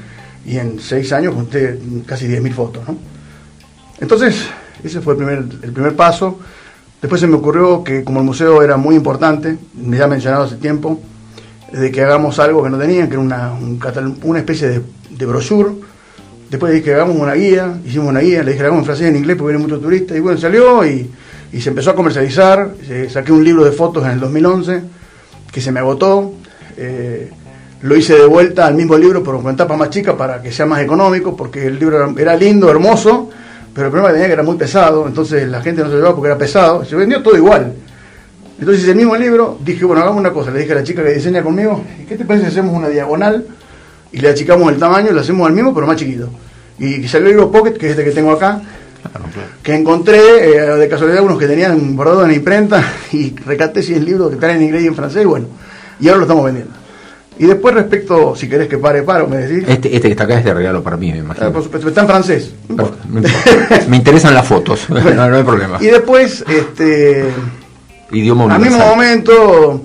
y 0.46 0.58
en 0.58 0.80
seis 0.80 1.14
años 1.14 1.34
junté 1.36 1.80
casi 2.06 2.28
10.000 2.28 2.54
fotos. 2.54 2.88
¿no? 2.88 2.98
Entonces, 4.00 4.46
Ese 4.84 5.00
fue 5.00 5.14
el 5.14 5.18
primer, 5.18 5.38
el 5.62 5.72
primer 5.72 5.96
paso. 5.96 6.40
Después 7.02 7.20
se 7.20 7.28
me 7.28 7.36
ocurrió 7.36 7.84
que 7.84 8.04
como 8.04 8.20
el 8.20 8.26
museo 8.26 8.62
era 8.62 8.78
muy 8.78 8.96
importante, 8.96 9.58
me 9.74 9.98
ya 9.98 10.08
mencionado 10.08 10.44
hace 10.44 10.56
tiempo, 10.56 11.00
de 11.72 11.92
que 11.92 12.02
hagamos 12.02 12.38
algo 12.40 12.64
que 12.64 12.70
no 12.70 12.78
tenían, 12.78 13.08
que 13.08 13.16
era 13.16 13.22
una, 14.24 14.40
especie 14.40 14.68
de, 14.68 14.82
de 15.10 15.26
brochure. 15.26 15.72
Después 16.50 16.74
dije 16.74 16.84
que 16.84 16.94
hagamos 16.94 17.16
una 17.16 17.34
guía, 17.34 17.80
hicimos 17.86 18.10
una 18.10 18.20
guía, 18.20 18.44
le 18.44 18.52
dije 18.52 18.58
que 18.58 18.64
hagamos 18.64 18.82
en 18.82 18.86
francés 18.86 19.08
en 19.08 19.16
inglés 19.16 19.38
porque 19.38 19.54
vienen 19.54 19.68
muchos 19.68 19.82
turistas. 19.82 20.18
Y 20.18 20.20
bueno, 20.20 20.38
salió 20.38 20.86
y, 20.86 21.10
se 21.60 21.70
empezó 21.70 21.92
a 21.92 21.96
comercializar. 21.96 22.76
saqué 23.10 23.32
un 23.32 23.44
libro 23.44 23.64
de 23.64 23.72
fotos 23.72 24.04
en 24.06 24.12
el 24.12 24.20
2011 24.20 24.82
que 25.52 25.62
se 25.62 25.72
me 25.72 25.80
agotó. 25.80 26.34
Eh, 26.78 27.32
lo 27.82 27.96
hice 27.96 28.16
de 28.16 28.26
vuelta 28.26 28.68
al 28.68 28.76
mismo 28.76 28.98
libro, 28.98 29.24
pero 29.24 29.42
con 29.42 29.56
tapa 29.56 29.76
más 29.76 29.90
chica 29.90 30.16
para 30.16 30.42
que 30.42 30.52
sea 30.52 30.66
más 30.66 30.82
económico, 30.82 31.36
porque 31.36 31.66
el 31.66 31.80
libro 31.80 32.14
era, 32.18 32.36
lindo, 32.36 32.70
hermoso, 32.70 33.30
pero 33.74 33.88
el 33.88 33.92
problema 33.92 34.10
que 34.10 34.14
tenía 34.14 34.28
que 34.28 34.34
era 34.34 34.44
muy 34.44 34.58
pesado, 34.58 35.08
entonces 35.08 35.48
la 35.48 35.62
gente 35.62 35.82
no 35.82 35.88
se 35.88 35.94
lo 35.94 35.98
llevaba 35.98 36.16
porque 36.16 36.30
era 36.30 36.38
pesado, 36.38 36.84
se 36.84 36.96
vendió 36.96 37.22
todo 37.22 37.38
igual. 37.38 37.74
Entonces 38.60 38.88
el 38.88 38.96
mismo 38.96 39.16
libro, 39.16 39.58
dije, 39.64 39.86
bueno, 39.86 40.02
hagamos 40.02 40.20
una 40.20 40.32
cosa, 40.32 40.52
le 40.52 40.60
dije 40.60 40.74
a 40.74 40.76
la 40.76 40.84
chica 40.84 41.04
que 41.04 41.14
diseña 41.14 41.42
conmigo, 41.42 41.84
¿qué 42.08 42.16
te 42.16 42.26
parece 42.26 42.46
si 42.46 42.52
hacemos 42.52 42.76
una 42.76 42.90
diagonal 42.90 43.46
y 44.12 44.20
le 44.20 44.30
achicamos 44.30 44.72
el 44.72 44.78
tamaño 44.78 45.10
y 45.10 45.14
lo 45.14 45.22
hacemos 45.22 45.48
al 45.48 45.54
mismo, 45.54 45.74
pero 45.74 45.88
más 45.88 45.96
chiquito? 45.96 46.30
Y 46.78 47.08
salió 47.08 47.28
el 47.28 47.34
libro 47.36 47.52
Pocket, 47.52 47.74
que 47.74 47.88
es 47.88 47.92
este 47.92 48.04
que 48.04 48.12
tengo 48.12 48.32
acá, 48.32 48.62
que 49.64 49.74
encontré 49.74 50.20
eh, 50.56 50.76
de 50.76 50.90
casualidad 50.90 51.24
unos 51.24 51.40
que 51.40 51.48
tenían 51.48 51.96
bordado 51.96 52.24
en 52.24 52.30
la 52.30 52.36
imprenta 52.36 52.84
y 53.12 53.36
recaté 53.36 53.82
si 53.82 53.94
el 53.94 54.06
libro 54.06 54.30
que 54.30 54.36
están 54.36 54.52
en 54.52 54.64
inglés 54.64 54.84
y 54.84 54.88
en 54.88 54.96
francés, 54.96 55.24
y 55.24 55.26
bueno, 55.26 55.48
y 56.00 56.08
ahora 56.08 56.18
lo 56.18 56.24
estamos 56.26 56.46
vendiendo. 56.46 56.81
Y 57.42 57.48
después 57.48 57.74
respecto, 57.74 58.36
si 58.36 58.48
querés 58.48 58.68
que 58.68 58.78
pare, 58.78 59.02
paro, 59.02 59.28
me 59.28 59.38
decís. 59.38 59.68
Este, 59.68 59.96
este 59.96 60.10
que 60.10 60.12
está 60.12 60.26
acá 60.26 60.38
es 60.38 60.46
de 60.46 60.54
regalo 60.54 60.84
para 60.84 60.96
mí, 60.96 61.12
me 61.12 61.18
imagino. 61.18 61.48
Ah, 61.48 61.52
por 61.52 61.64
supuesto, 61.64 61.88
está 61.90 62.02
en 62.02 62.08
francés. 62.08 62.54
me 63.88 63.98
interesan 63.98 64.36
las 64.36 64.48
fotos, 64.48 64.88
no, 64.92 65.00
hay 65.00 65.44
problema. 65.44 65.80
Y 65.82 65.88
después, 65.88 66.46
este... 66.48 67.26
Idioma 68.12 68.54
Al 68.54 68.62
mismo 68.62 68.78
momento, 68.78 69.82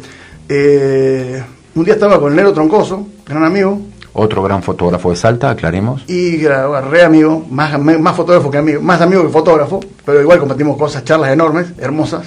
eh, 0.51 1.42
un 1.75 1.83
día 1.83 1.95
estaba 1.95 2.21
con 2.21 2.37
Nero 2.37 2.53
Troncoso, 2.53 3.09
gran 3.27 3.45
amigo. 3.45 3.81
Otro 4.12 4.42
gran 4.42 4.62
fotógrafo 4.62 5.09
de 5.09 5.16
Salta, 5.16 5.49
aclaremos. 5.49 6.05
Y 6.09 6.47
re 6.47 7.05
amigo, 7.05 7.47
más, 7.51 7.81
más 7.81 8.14
fotógrafo 8.14 8.51
que 8.51 8.59
amigo, 8.59 8.83
más 8.83 9.01
amigo 9.01 9.23
que 9.23 9.31
fotógrafo, 9.31 9.81
pero 10.05 10.21
igual 10.21 10.38
compartimos 10.40 10.77
cosas, 10.77 11.07
charlas 11.07 11.31
enormes, 11.31 11.69
hermosas. 11.79 12.27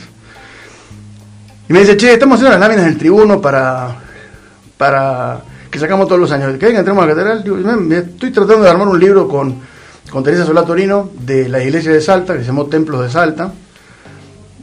Y 1.70 1.74
me 1.74 1.82
dice, 1.82 1.96
che, 1.98 2.14
estamos 2.14 2.38
haciendo 2.38 2.58
las 2.58 2.68
láminas 2.68 2.86
del 2.86 2.98
tribuno 2.98 3.40
para 3.40 4.09
para 4.80 5.42
que 5.70 5.78
sacamos 5.78 6.08
todos 6.08 6.22
los 6.22 6.32
años. 6.32 6.58
Que 6.58 6.70
entremos 6.70 7.04
a 7.04 7.06
la 7.06 7.14
catedral. 7.14 7.44
estoy 7.92 8.32
tratando 8.32 8.64
de 8.64 8.70
armar 8.70 8.88
un 8.88 8.98
libro 8.98 9.28
con, 9.28 9.56
con 10.10 10.24
Teresa 10.24 10.46
Solá 10.46 10.64
Torino 10.64 11.10
de 11.20 11.50
la 11.50 11.62
iglesia 11.62 11.92
de 11.92 12.00
Salta, 12.00 12.34
que 12.34 12.40
se 12.40 12.46
llamó 12.46 12.66
Templos 12.68 13.02
de 13.02 13.10
Salta. 13.10 13.52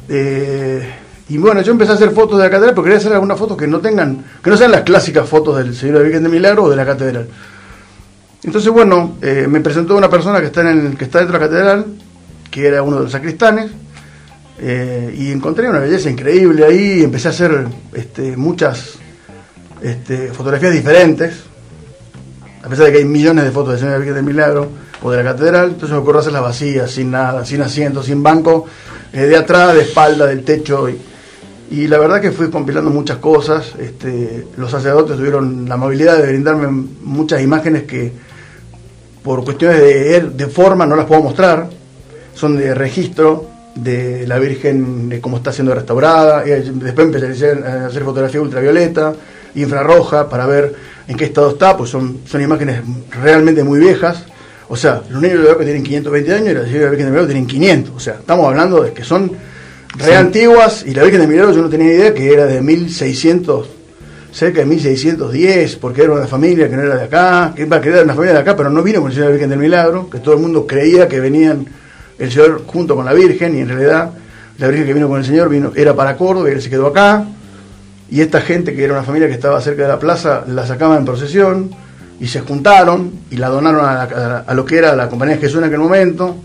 Eh, 0.09 0.90
y 1.29 1.37
bueno, 1.37 1.61
yo 1.61 1.72
empecé 1.72 1.92
a 1.92 1.96
hacer 1.96 2.12
fotos 2.12 2.38
de 2.38 2.44
la 2.44 2.50
catedral 2.50 2.74
porque 2.74 2.88
quería 2.88 2.98
hacer 2.98 3.12
algunas 3.12 3.38
fotos 3.38 3.59
que 3.59 3.66
no 3.66 3.81
tengan, 3.81 4.24
que 4.42 4.48
no 4.48 4.57
sean 4.57 4.70
las 4.70 4.83
clásicas 4.83 5.29
fotos 5.29 5.59
del 5.59 5.76
Señor 5.76 5.98
de 5.98 6.05
Virgen 6.05 6.22
de 6.22 6.29
Milagro 6.31 6.64
o 6.64 6.70
de 6.70 6.76
la 6.76 6.87
catedral. 6.87 7.29
Entonces, 8.42 8.72
bueno, 8.72 9.18
eh, 9.20 9.46
me 9.46 9.61
presentó 9.61 9.98
una 9.98 10.09
persona 10.09 10.40
que 10.40 10.46
está, 10.46 10.62
en 10.62 10.68
el, 10.68 10.96
que 10.96 11.05
está 11.05 11.18
dentro 11.18 11.38
de 11.38 11.44
la 11.44 11.50
catedral, 11.50 11.87
que 12.50 12.66
era 12.66 12.83
uno 12.83 12.96
de 12.96 13.02
los 13.02 13.12
sacristanes, 13.12 13.70
eh, 14.61 15.14
y 15.14 15.31
encontré 15.31 15.68
una 15.68 15.81
belleza 15.81 16.09
increíble 16.09 16.64
ahí, 16.64 17.00
y 17.00 17.05
empecé 17.05 17.29
a 17.29 17.33
hacer 17.33 17.66
este, 17.92 18.35
muchas 18.38 19.00
este, 19.82 20.28
fotografías 20.28 20.72
diferentes, 20.72 21.34
a 22.62 22.68
pesar 22.68 22.86
de 22.86 22.92
que 22.92 22.98
hay 22.98 23.04
millones 23.04 23.44
de 23.44 23.50
fotos 23.50 23.74
de 23.74 23.78
Señor 23.78 23.98
Virgen 23.98 24.14
del 24.16 24.24
Milagro 24.24 24.68
o 25.02 25.10
de 25.10 25.22
la 25.22 25.32
catedral, 25.32 25.68
entonces 25.68 25.90
me 25.90 25.98
ocurre 25.98 26.20
hacerlas 26.20 26.42
vacías, 26.42 26.90
sin 26.90 27.10
nada, 27.10 27.44
sin 27.44 27.62
asiento, 27.62 28.02
sin 28.02 28.22
banco, 28.22 28.66
eh, 29.12 29.20
de 29.20 29.36
atrás, 29.36 29.74
de 29.74 29.82
espalda, 29.82 30.26
del 30.26 30.42
techo. 30.44 30.88
Y, 30.88 31.86
la 31.88 31.98
verdad 31.98 32.20
que 32.20 32.32
fui 32.32 32.50
compilando 32.50 32.90
muchas 32.90 33.18
cosas. 33.18 33.74
Este, 33.78 34.46
los 34.56 34.70
sacerdotes 34.70 35.16
tuvieron 35.16 35.68
la 35.68 35.74
amabilidad 35.74 36.18
de 36.18 36.28
brindarme 36.28 36.68
muchas 37.02 37.42
imágenes 37.42 37.82
que 37.84 38.12
por 39.22 39.44
cuestiones 39.44 39.80
de, 39.80 40.20
de 40.20 40.46
forma 40.46 40.86
no 40.86 40.96
las 40.96 41.06
puedo 41.06 41.22
mostrar, 41.22 41.68
son 42.34 42.56
de 42.56 42.72
registro 42.74 43.48
de 43.74 44.26
la 44.26 44.38
Virgen, 44.38 45.08
de 45.08 45.20
cómo 45.20 45.36
está 45.36 45.52
siendo 45.52 45.74
restaurada. 45.74 46.46
Y 46.46 46.50
después 46.50 47.06
empecé 47.06 47.52
a 47.52 47.86
hacer 47.86 48.02
fotografía 48.04 48.40
ultravioleta 48.40 49.14
infrarroja 49.57 50.29
para 50.29 50.47
ver 50.47 50.75
en 51.09 51.16
qué 51.16 51.25
estado 51.25 51.51
está, 51.51 51.77
pues 51.77 51.90
son, 51.90 52.21
son 52.27 52.42
imágenes 52.42 52.83
realmente 53.11 53.64
muy 53.64 53.81
viejas. 53.81 54.25
O 54.69 54.77
sea, 54.77 55.03
los 55.09 55.23
niños 55.23 55.45
de 55.45 55.57
que 55.57 55.64
tienen 55.64 55.83
520 55.83 56.35
años 56.35 56.49
y 56.49 56.79
la 56.79 56.90
Virgen 56.90 57.07
de 57.07 57.11
Milagro 57.11 57.27
tienen 57.27 57.47
500. 57.47 57.95
O 57.95 58.01
sea, 58.01 58.14
estamos 58.14 58.47
hablando 58.47 58.83
de 58.83 58.92
que 58.92 59.05
son 59.05 59.31
re 59.97 60.16
antiguas 60.16 60.85
y 60.87 60.92
la 60.92 61.03
Virgen 61.05 61.21
de 61.21 61.27
Milagro 61.29 61.53
yo 61.53 61.62
no 61.62 61.69
tenía 61.69 61.92
idea 61.92 62.14
que 62.14 62.33
era 62.33 62.47
de 62.47 62.61
1600, 62.61 63.69
cerca 64.33 64.61
de 64.61 64.66
1610, 64.66 65.77
porque 65.77 66.03
era 66.03 66.12
una 66.12 66.27
familia 66.27 66.69
que 66.69 66.77
no 66.77 66.83
era 66.83 66.97
de 66.97 67.05
acá, 67.05 67.53
que, 67.55 67.69
que 67.69 67.88
era 67.88 68.03
una 68.03 68.14
familia 68.14 68.35
de 68.35 68.40
acá, 68.40 68.57
pero 68.57 68.71
no 68.71 68.83
vino 68.83 69.01
con 69.01 69.11
el 69.11 69.14
Señor 69.14 69.29
de 69.29 69.33
la 69.33 69.37
Virgen 69.37 69.51
del 69.51 69.59
Milagro, 69.61 70.11
que 70.11 70.19
todo 70.19 70.35
el 70.35 70.40
mundo 70.40 70.66
creía 70.66 71.07
que 71.07 71.21
venían 71.21 71.66
el 72.19 72.31
Señor 72.31 72.64
junto 72.66 72.97
con 72.97 73.05
la 73.05 73.12
Virgen 73.12 73.57
y 73.57 73.61
en 73.61 73.69
realidad 73.69 74.11
la 74.59 74.69
Virgen 74.69 74.87
que 74.87 74.95
vino 74.95 75.09
con 75.09 75.19
el 75.19 75.25
Señor 75.25 75.49
vino 75.49 75.73
era 75.77 75.95
para 75.95 76.16
Córdoba 76.16 76.49
y 76.49 76.53
él 76.53 76.62
se 76.62 76.71
quedó 76.71 76.88
acá 76.88 77.25
y 78.11 78.21
esta 78.21 78.40
gente, 78.40 78.75
que 78.75 78.85
era 78.85 78.92
una 78.92 79.03
familia 79.03 79.29
que 79.29 79.35
estaba 79.35 79.61
cerca 79.61 79.83
de 79.83 79.88
la 79.88 79.99
plaza, 79.99 80.45
la 80.47 80.66
sacaban 80.66 80.99
en 80.99 81.05
procesión 81.05 81.71
y 82.21 82.29
se 82.29 82.40
juntaron 82.40 83.12
y 83.31 83.37
la 83.37 83.49
donaron 83.49 83.85
a, 83.85 84.55
lo 84.55 84.64
que 84.64 84.79
era 84.79 84.95
la 84.95 85.09
compañía 85.09 85.38
Jesús 85.38 85.59
en 85.59 85.64
aquel 85.64 85.81
momento. 85.81 86.37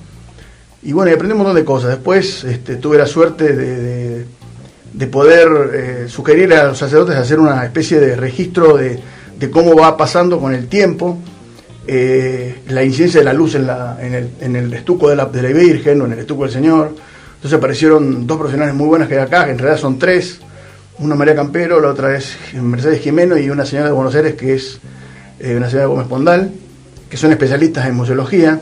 Y 0.84 0.93
bueno, 0.93 1.12
y 1.12 1.13
aprendí 1.13 1.34
un 1.34 1.39
montón 1.39 1.56
de 1.56 1.63
cosas. 1.63 1.91
Después 1.91 2.43
este, 2.43 2.78
tuve 2.78 2.97
la 2.97 3.06
suerte 3.06 3.54
de, 3.56 4.26
de, 4.91 5.08
poder 5.08 5.47
eh, 5.74 6.06
sugerir 6.10 6.52
a 6.54 6.65
los 6.65 6.80
sacerdotes 6.80 7.15
hacer 7.15 7.39
una 7.39 7.63
especie 7.63 8.00
de 8.00 8.15
registro 8.15 8.78
de, 8.78 9.00
de 9.38 9.52
cómo 9.52 9.76
va 9.76 9.95
pasando 9.95 10.39
con 10.39 10.56
el 10.56 10.67
tiempo 10.67 11.19
eh, 11.86 12.62
la 12.69 12.84
incidencia 12.84 13.19
de 13.19 13.26
la 13.26 13.34
luz 13.34 13.54
en, 13.54 13.67
la, 13.67 13.97
en, 14.02 14.13
el, 14.15 14.30
en 14.39 14.56
el 14.56 14.74
estuco 14.74 15.10
de 15.10 15.15
la, 15.15 15.26
de 15.26 15.41
la 15.43 15.50
Virgen 15.50 16.02
o 16.02 16.06
en 16.06 16.13
el 16.13 16.19
estuco 16.19 16.43
del 16.43 16.52
Señor. 16.52 16.95
Entonces 17.36 17.58
aparecieron 17.58 18.26
dos 18.26 18.38
profesionales 18.38 18.74
muy 18.74 18.88
buenas 18.88 19.08
que 19.08 19.15
hay 19.15 19.21
acá, 19.21 19.45
que 19.45 19.52
en 19.52 19.60
realidad 19.60 19.80
son 19.80 20.00
tres 20.00 20.39
una 20.99 21.15
María 21.15 21.36
Campero, 21.36 21.80
la 21.80 21.89
otra 21.89 22.15
es 22.15 22.36
Mercedes 22.54 23.01
Jimeno 23.01 23.38
y 23.38 23.49
una 23.49 23.65
señora 23.65 23.88
de 23.88 23.93
Buenos 23.93 24.13
Aires 24.15 24.36
que 24.36 24.54
es 24.54 24.80
eh, 25.39 25.56
una 25.56 25.67
señora 25.67 25.88
de 25.88 25.93
Gómez 25.93 26.08
Pondal, 26.08 26.51
que 27.10 27.17
son 27.17 27.32
especialistas 27.32 27.88
en 27.88 27.95
museología, 27.95 28.62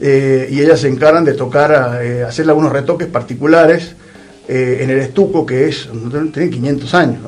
eh, 0.00 0.48
y 0.50 0.60
ellas 0.60 0.80
se 0.80 0.88
encargan 0.88 1.24
de 1.24 1.34
tocar, 1.34 2.00
eh, 2.02 2.24
hacerle 2.24 2.50
algunos 2.50 2.72
retoques 2.72 3.08
particulares 3.08 3.94
en 4.48 4.90
el 4.90 4.98
estuco, 4.98 5.46
que 5.46 5.68
es, 5.68 5.88
tienen 6.32 6.50
500 6.50 6.94
años, 6.94 7.20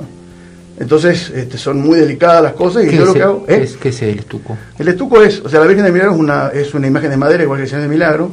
Entonces 0.78 1.30
este, 1.30 1.56
son 1.56 1.80
muy 1.80 1.98
delicadas 1.98 2.42
las 2.42 2.52
cosas 2.52 2.84
y 2.84 2.94
yo 2.94 3.06
lo 3.06 3.14
que 3.14 3.22
hago 3.22 3.44
es... 3.48 3.76
¿Qué 3.76 3.90
es 3.90 4.02
el 4.02 4.18
estuco? 4.18 4.58
El 4.78 4.88
estuco 4.88 5.22
es, 5.22 5.40
o 5.40 5.48
sea, 5.48 5.60
la 5.60 5.66
Virgen 5.66 5.84
de 5.86 5.92
Milagro 5.92 6.12
es 6.12 6.18
una, 6.18 6.48
es 6.48 6.74
una 6.74 6.88
imagen 6.88 7.10
de 7.10 7.16
madera 7.16 7.44
igual 7.44 7.58
que 7.58 7.62
el 7.62 7.68
Señor 7.70 7.84
de 7.84 7.88
Milagro, 7.88 8.32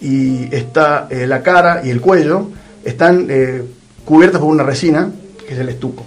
y 0.00 0.54
está 0.54 1.08
la 1.10 1.42
cara 1.42 1.80
y 1.82 1.90
el 1.90 2.02
cuello, 2.02 2.50
están 2.84 3.26
cubiertas 4.06 4.40
por 4.40 4.48
una 4.48 4.62
resina, 4.62 5.10
que 5.46 5.52
es 5.52 5.60
el 5.60 5.68
estuco. 5.68 6.06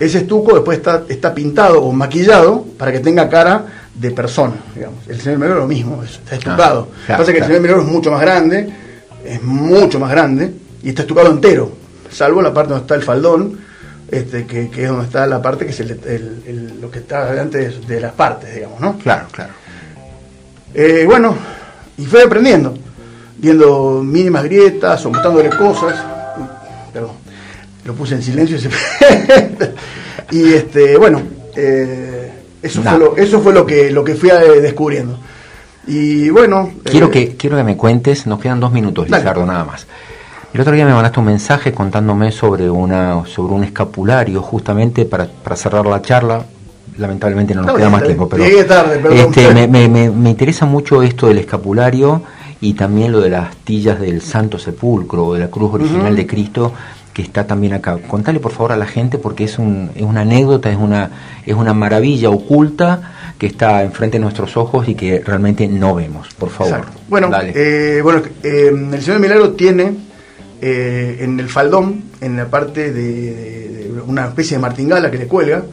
Ese 0.00 0.18
estuco 0.18 0.54
después 0.54 0.78
está, 0.78 1.04
está 1.08 1.34
pintado 1.34 1.82
o 1.82 1.92
maquillado 1.92 2.64
para 2.76 2.92
que 2.92 3.00
tenga 3.00 3.28
cara 3.28 3.64
de 3.94 4.10
persona, 4.10 4.54
digamos. 4.74 5.06
El 5.08 5.20
señor 5.20 5.38
Meloro 5.38 5.60
lo 5.60 5.66
mismo, 5.66 6.02
está 6.02 6.34
estucado. 6.34 6.88
Lo 6.90 7.06
que 7.06 7.12
pasa 7.12 7.22
es 7.22 7.28
que 7.28 7.38
el 7.38 7.46
señor 7.46 7.60
Meloro 7.60 7.82
es 7.82 7.88
mucho 7.88 8.10
más 8.10 8.20
grande, 8.20 8.68
es 9.24 9.42
mucho 9.42 9.98
más 10.00 10.10
grande, 10.10 10.52
y 10.82 10.90
está 10.90 11.02
estucado 11.02 11.30
entero, 11.30 11.70
salvo 12.10 12.42
la 12.42 12.52
parte 12.52 12.70
donde 12.70 12.82
está 12.82 12.94
el 12.94 13.02
faldón, 13.02 13.58
este, 14.10 14.46
que, 14.46 14.64
es 14.64 14.88
donde 14.88 15.06
está 15.06 15.26
la 15.26 15.40
parte 15.40 15.64
que 15.64 15.72
es 15.72 15.80
el, 15.80 16.78
lo 16.80 16.90
que 16.90 16.98
está 16.98 17.30
delante 17.30 17.70
de, 17.70 18.00
las 18.00 18.12
partes, 18.12 18.54
digamos, 18.54 18.80
¿no? 18.80 18.98
Claro, 18.98 19.26
claro. 19.30 19.52
Eh, 20.74 21.04
bueno, 21.06 21.36
y 21.96 22.04
fue 22.04 22.24
aprendiendo, 22.24 22.74
viendo 23.38 24.02
mínimas 24.02 24.44
grietas 24.44 25.06
o 25.06 25.10
mostrándole 25.10 25.48
cosas 25.50 26.13
perdón, 26.94 27.10
lo 27.84 27.94
puse 27.94 28.14
en 28.14 28.22
silencio 28.22 28.56
y 30.30 30.44
este, 30.54 30.96
bueno, 30.96 31.20
eh, 31.56 32.32
eso, 32.62 32.82
fue 32.82 32.98
lo, 32.98 33.16
eso 33.16 33.40
fue 33.40 33.52
lo 33.52 33.66
que, 33.66 33.90
lo 33.90 34.04
que 34.04 34.14
fui 34.14 34.30
eh, 34.30 34.60
descubriendo. 34.62 35.18
Y 35.86 36.30
bueno. 36.30 36.70
Quiero, 36.84 37.08
eh, 37.08 37.10
que, 37.10 37.36
quiero 37.36 37.56
que 37.56 37.64
me 37.64 37.76
cuentes, 37.76 38.26
nos 38.26 38.40
quedan 38.40 38.60
dos 38.60 38.72
minutos, 38.72 39.10
Lizardo, 39.10 39.44
nada 39.44 39.64
más. 39.64 39.86
El 40.54 40.60
otro 40.60 40.72
día 40.72 40.86
me 40.86 40.94
mandaste 40.94 41.18
un 41.18 41.26
mensaje 41.26 41.72
contándome 41.72 42.30
sobre 42.30 42.70
una 42.70 43.26
sobre 43.26 43.54
un 43.54 43.64
escapulario, 43.64 44.40
justamente 44.40 45.04
para, 45.04 45.26
para 45.26 45.56
cerrar 45.56 45.84
la 45.84 46.00
charla. 46.00 46.44
Lamentablemente 46.96 47.56
no 47.56 47.62
nos 47.62 47.74
queda 47.74 47.90
más 47.90 48.04
tiempo, 48.04 48.28
pero 48.28 48.44
este, 48.44 49.52
me, 49.52 49.66
me, 49.66 49.88
me, 49.88 50.30
interesa 50.30 50.64
mucho 50.64 51.02
esto 51.02 51.26
del 51.26 51.38
escapulario 51.38 52.22
y 52.64 52.72
también 52.72 53.12
lo 53.12 53.20
de 53.20 53.28
las 53.28 53.54
tillas 53.58 54.00
del 54.00 54.22
Santo 54.22 54.58
Sepulcro 54.58 55.26
o 55.26 55.34
de 55.34 55.40
la 55.40 55.50
cruz 55.50 55.74
original 55.74 56.16
de 56.16 56.26
Cristo, 56.26 56.72
que 57.12 57.20
está 57.20 57.46
también 57.46 57.74
acá. 57.74 57.98
Contale 58.08 58.40
por 58.40 58.52
favor 58.52 58.72
a 58.72 58.78
la 58.78 58.86
gente 58.86 59.18
porque 59.18 59.44
es, 59.44 59.58
un, 59.58 59.90
es 59.94 60.00
una 60.00 60.22
anécdota, 60.22 60.70
es 60.70 60.78
una, 60.78 61.10
es 61.44 61.54
una 61.54 61.74
maravilla 61.74 62.30
oculta 62.30 63.34
que 63.36 63.48
está 63.48 63.82
enfrente 63.82 64.16
de 64.16 64.22
nuestros 64.22 64.56
ojos 64.56 64.88
y 64.88 64.94
que 64.94 65.20
realmente 65.20 65.68
no 65.68 65.94
vemos. 65.94 66.28
Por 66.38 66.48
favor. 66.48 66.86
Bueno, 67.06 67.28
eh, 67.42 68.00
bueno 68.02 68.22
eh, 68.42 68.72
el 68.92 69.02
Señor 69.02 69.20
Milagro 69.20 69.50
tiene 69.50 69.92
eh, 70.62 71.18
en 71.20 71.38
el 71.38 71.50
faldón, 71.50 72.04
en 72.22 72.34
la 72.38 72.46
parte 72.46 72.94
de, 72.94 73.92
una 74.06 74.28
especie 74.28 74.56
de 74.56 74.62
martingala 74.62 75.10
que 75.10 75.18
le 75.18 75.26
cuelga, 75.26 75.64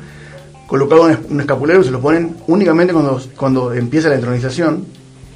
colocado 0.67 1.04
un, 1.30 1.39
escapulario, 1.39 1.86
se 1.86 1.91
lo 1.91 2.01
ponen 2.01 2.36
únicamente 2.47 2.91
cuando, 2.91 3.21
cuando 3.38 3.71
empieza 3.71 4.10
la 4.10 4.15
entronización 4.15 4.86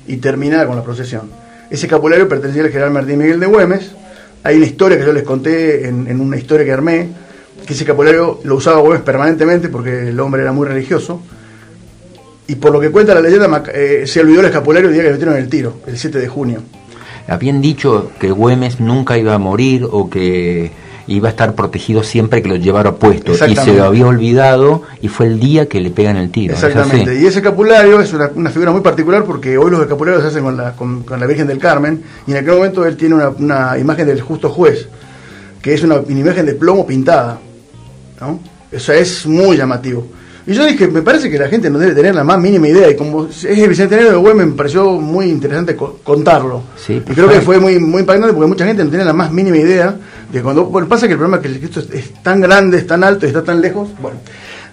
y 0.06 0.18
termina 0.18 0.68
con 0.68 0.76
la 0.76 0.84
procesión. 0.84 1.45
Ese 1.70 1.86
escapulario 1.86 2.28
pertenecía 2.28 2.64
al 2.64 2.70
general 2.70 2.92
Martín 2.92 3.18
Miguel 3.18 3.40
de 3.40 3.46
Güemes. 3.48 3.92
Hay 4.44 4.58
una 4.58 4.66
historia 4.66 4.98
que 4.98 5.06
yo 5.06 5.14
les 5.14 5.24
conté 5.24 5.88
en, 5.88 6.20
una 6.20 6.38
historia 6.38 6.66
que 6.66 6.72
armé, 6.72 7.10
que 7.66 7.74
ese 7.74 7.84
escapulario 7.84 8.40
lo 8.44 8.56
usaba 8.56 8.80
Güemes 8.80 9.02
permanentemente 9.02 9.70
porque 9.70 10.10
el 10.10 10.20
hombre 10.20 10.44
era 10.44 10.52
muy 10.52 10.68
religioso 10.68 11.22
y 12.48 12.56
por 12.56 12.72
lo 12.72 12.80
que 12.80 12.92
cuenta 12.92 13.16
la 13.16 13.22
leyenda, 13.22 13.64
eh, 13.74 14.04
se 14.06 14.20
olvidó 14.20 14.42
el 14.42 14.48
escapulario 14.48 14.90
el 14.90 14.94
día 14.94 15.02
que 15.02 15.08
le 15.08 15.14
metieron 15.14 15.38
el 15.38 15.50
tiro, 15.50 15.78
el 15.88 15.98
7 15.98 16.20
de 16.20 16.28
junio. 16.28 16.62
Habían 17.28 17.60
dicho 17.60 18.12
que 18.20 18.30
Güemes 18.30 18.80
nunca 18.80 19.18
iba 19.18 19.34
a 19.34 19.40
morir 19.40 19.88
o 19.90 20.10
que 20.10 20.72
iba 21.08 21.30
a 21.30 21.32
estar 21.32 21.54
protegido 21.54 22.04
siempre 22.04 22.42
que 22.42 22.50
lo 22.50 22.56
llevara 22.56 22.94
puesto. 22.96 23.34
Y 23.34 23.56
se 23.56 23.74
lo 23.74 23.86
había 23.86 24.08
olvidado 24.08 24.84
y 25.02 25.08
fue 25.08 25.28
el 25.28 25.40
día 25.40 25.68
que 25.68 25.80
le 25.80 25.92
pegan 25.92 26.18
el 26.18 26.32
tiro. 26.32 26.54
Exactamente. 26.54 27.20
Y 27.20 27.26
ese 27.26 27.40
escapulario 27.40 28.00
es 28.00 28.14
una, 28.14 28.50
figura 28.50 28.72
muy 28.72 28.82
particular 28.82 29.24
porque 29.24 29.58
hoy 29.58 29.72
los 29.72 29.82
escapularios 29.82 30.24
se 30.24 30.30
hacen 30.30 30.44
con 30.44 30.58
la, 30.58 30.72
con, 30.74 31.06
la 31.08 31.26
Virgen 31.26 31.48
del 31.48 31.60
Carmen 31.60 32.02
y 32.28 32.32
en 32.32 32.38
aquel 32.38 32.56
momento 32.56 32.86
él 32.86 32.98
tiene 32.98 33.16
una, 33.16 33.78
imagen 33.78 34.08
del 34.08 34.22
justo 34.22 34.50
juez, 34.50 34.88
que 35.62 35.74
es 35.74 35.84
una, 35.84 36.02
imagen 36.10 36.46
de 36.46 36.56
plomo 36.56 36.86
pintada. 36.86 37.40
¿no? 38.20 38.40
Eso 38.72 38.94
es 38.94 39.26
muy 39.26 39.58
llamativo. 39.58 40.08
Y 40.48 40.54
yo 40.54 40.64
dije, 40.64 40.88
me 40.88 41.02
parece 41.02 41.30
que 41.30 41.40
la 41.40 41.48
gente 41.48 41.72
no 41.72 41.80
debe 41.80 41.96
tener 41.96 42.14
la 42.14 42.24
más 42.24 42.40
mínima 42.40 42.68
idea. 42.68 42.88
Y 42.90 42.96
como 42.96 43.26
es 43.26 43.46
el 43.46 43.68
bicentenario 43.68 44.12
de 44.12 44.18
Güemes, 44.18 44.46
me 44.46 44.54
pareció 44.54 44.92
muy 44.92 45.26
interesante 45.26 45.76
contarlo. 45.76 46.62
y 46.88 47.00
creo 47.00 47.28
que 47.28 47.42
fue 47.42 47.60
muy, 47.60 47.80
muy 47.80 48.02
impactante 48.02 48.32
porque 48.34 48.48
mucha 48.48 48.66
gente 48.66 48.84
no 48.84 48.90
tiene 48.90 49.06
la 49.06 49.14
más 49.14 49.32
mínima 49.32 49.58
idea 49.58 49.96
de 50.32 50.42
cuando. 50.42 50.66
Bueno, 50.66 50.88
pasa 50.88 51.08
que 51.08 51.14
el 51.14 51.20
problema 51.20 51.42
es 51.44 51.60
que 51.60 51.66
esto 51.66 51.80
es, 51.80 52.14
tan 52.24 52.42
grande, 52.42 52.78
es 52.78 52.88
tan 52.88 53.04
alto 53.04 53.26
y 53.26 53.30
está 53.30 53.44
tan 53.44 53.62
lejos. 53.62 53.90
Bueno. 54.02 54.20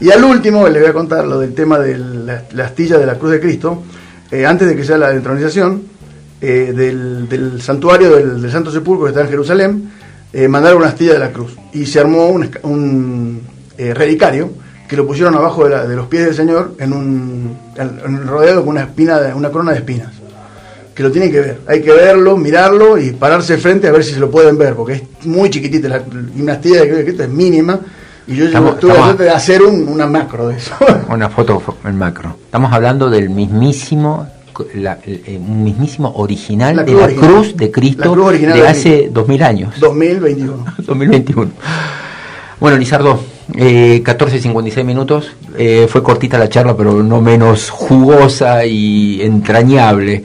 Y 0.01 0.11
al 0.11 0.25
último 0.25 0.69
le 0.69 0.81
voy 0.81 0.89
a 0.89 0.93
contar 0.93 1.27
lo 1.27 1.39
del 1.39 1.55
tema 1.55 1.79
de 1.79 1.99
la, 1.99 2.65
astilla 2.65 2.99
de 2.99 3.07
la 3.07 3.19
Cruz 3.19 3.33
de 3.33 3.41
Cristo. 3.41 3.83
Eh, 4.31 4.47
antes 4.47 4.67
de 4.67 4.75
que 4.75 4.85
sea 4.85 4.97
la 4.97 5.13
entronización 5.13 5.83
eh, 6.41 6.73
del, 6.75 7.61
santuario 7.61 8.17
del, 8.17 8.51
Santo 8.51 8.73
Sepulcro 8.73 9.05
que 9.05 9.11
está 9.11 9.21
en 9.21 9.29
Jerusalén, 9.29 9.91
eh, 10.33 10.49
mandaron 10.49 10.79
una 10.79 10.89
astilla 10.89 11.13
de 11.13 11.19
la 11.19 11.31
cruz. 11.31 11.57
Y 11.73 11.87
se 11.87 12.01
armó 12.01 12.29
un, 12.29 12.51
un 12.63 13.43
relicario 13.77 14.51
que 14.89 14.97
lo 14.97 15.07
pusieron 15.07 15.35
abajo 15.35 15.69
de, 15.69 15.97
los 15.97 16.07
pies 16.07 16.25
del 16.25 16.35
Señor 16.35 16.75
en 16.79 16.93
un 16.93 17.57
rodeado 18.27 18.61
con 18.61 18.71
una 18.71 18.83
espina 18.83 19.19
una 19.35 19.51
corona 19.51 19.73
de 19.73 19.79
espinas 19.79 20.22
que 20.95 21.03
lo 21.03 21.11
tienen 21.11 21.31
que 21.31 21.41
ver. 21.41 21.61
Hay 21.67 21.83
que 21.83 21.93
verlo 21.93 22.37
mirarlo 22.37 22.99
y 22.99 23.13
pararse 23.13 23.57
frente 23.59 23.89
a 23.89 23.93
ver 23.93 24.05
si 24.05 24.13
se 24.13 24.21
lo 24.21 24.31
pueden 24.31 24.59
ver 24.59 24.75
porque 24.75 24.95
es 24.95 25.27
muy 25.27 25.51
chiquitita 25.51 25.89
la 25.89 25.99
dinastía 26.01 26.83
de 26.83 27.05
Cristo 27.05 27.23
es 27.23 27.29
mínima 27.29 27.81
y 28.27 28.37
yo 28.37 28.51
tuve 28.79 28.95
la 28.95 29.05
suerte 29.05 29.25
de 29.25 29.31
hacer 29.31 29.63
una 29.63 30.07
macro 30.07 30.49
de 30.49 30.57
eso. 30.57 30.75
Una 31.09 31.29
foto 31.29 31.63
en 31.85 31.97
macro. 31.97 32.37
Estamos 32.45 32.73
hablando 32.73 33.11
del 33.11 33.31
mismísimo 33.31 34.29
eh, 34.75 35.39
un 35.41 35.65
mismísimo 35.65 36.13
original 36.17 36.85
de 36.85 36.93
la 36.93 37.09
cruz 37.09 37.57
de 37.57 37.71
Cristo 37.71 38.15
de 38.15 38.69
hace 38.69 39.09
2000 39.11 39.43
años. 39.43 39.81
2021 39.81 40.65
2021 40.79 41.51
bueno 42.61 42.77
Lizardo 42.77 43.19
eh, 43.55 44.03
14.56 44.05 44.85
minutos. 44.85 45.33
Eh, 45.59 45.87
fue 45.89 46.03
cortita 46.03 46.39
la 46.39 46.49
charla, 46.49 46.77
pero 46.77 47.03
no 47.03 47.21
menos 47.21 47.71
jugosa 47.71 48.65
y 48.65 49.21
entrañable. 49.23 50.23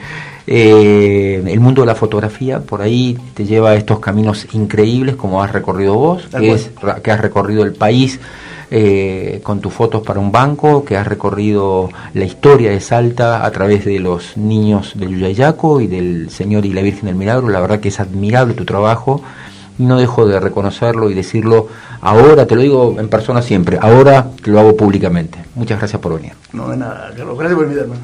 Eh, 0.50 1.44
el 1.46 1.60
mundo 1.60 1.82
de 1.82 1.88
la 1.88 1.96
fotografía 1.96 2.62
por 2.62 2.82
ahí 2.82 3.18
te 3.34 3.46
lleva 3.46 3.72
a 3.72 3.76
estos 3.76 4.00
caminos 4.00 4.48
increíbles 4.54 5.18
como 5.18 5.44
has 5.44 5.52
recorrido 5.52 5.96
vos, 5.96 6.28
que, 6.28 6.54
es, 6.54 6.72
que 7.04 7.12
has 7.12 7.20
recorrido 7.20 7.64
el 7.64 7.74
país 7.74 8.22
eh, 8.72 9.42
con 9.44 9.60
tus 9.60 9.74
fotos 9.74 10.04
para 10.04 10.22
un 10.22 10.32
banco, 10.32 10.86
que 10.86 10.96
has 10.96 11.06
recorrido 11.06 11.90
la 12.14 12.24
historia 12.24 12.72
de 12.72 12.80
Salta 12.80 13.46
a 13.46 13.52
través 13.52 13.84
de 13.84 14.00
los 14.00 14.38
niños 14.38 14.94
del 14.96 15.10
Yuyayaco 15.10 15.82
y 15.82 15.88
del 15.88 16.30
Señor 16.30 16.66
y 16.66 16.72
la 16.72 16.82
Virgen 16.82 17.08
del 17.08 17.16
Milagro. 17.16 17.50
La 17.50 17.60
verdad 17.60 17.82
que 17.82 17.90
es 17.90 18.00
admirable 18.00 18.54
tu 18.54 18.64
trabajo 18.64 19.22
no 19.78 19.98
dejo 19.98 20.26
de 20.26 20.40
reconocerlo 20.40 21.10
y 21.10 21.14
decirlo 21.14 21.68
ahora, 22.02 22.46
te 22.46 22.56
lo 22.56 22.62
digo 22.62 22.96
en 22.98 23.10
persona 23.10 23.42
siempre, 23.42 23.78
ahora 23.80 24.30
te 24.44 24.50
lo 24.50 24.60
hago 24.60 24.76
públicamente. 24.76 25.40
Muchas 25.56 25.80
gracias 25.80 26.02
por 26.02 26.16
venir. 26.16 26.34
No, 26.54 26.70
de 26.70 26.78
nada, 26.78 27.12
Carlos, 27.16 27.38
gracias 27.38 27.58
por 27.58 27.68
invitarme. 27.68 27.96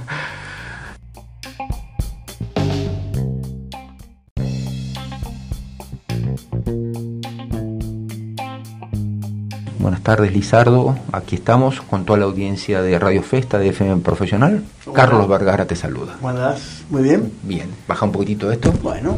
Tardes, 10.04 10.34
Lizardo. 10.34 10.98
Aquí 11.12 11.36
estamos 11.36 11.82
con 11.82 12.06
toda 12.06 12.20
la 12.20 12.26
audiencia 12.26 12.82
de 12.82 13.00
Radio 13.00 13.24
Festa 13.24 13.58
de 13.58 13.70
FM 13.70 14.02
Profesional. 14.02 14.64
Carlos 14.94 15.28
Vergara 15.28 15.66
te 15.66 15.76
saluda. 15.76 16.18
Buenas, 16.22 16.84
muy 16.90 17.02
bien. 17.02 17.32
Bien, 17.42 17.70
baja 17.88 18.06
un 18.06 18.12
poquitito 18.12 18.52
esto. 18.52 18.72
Bueno. 18.84 19.18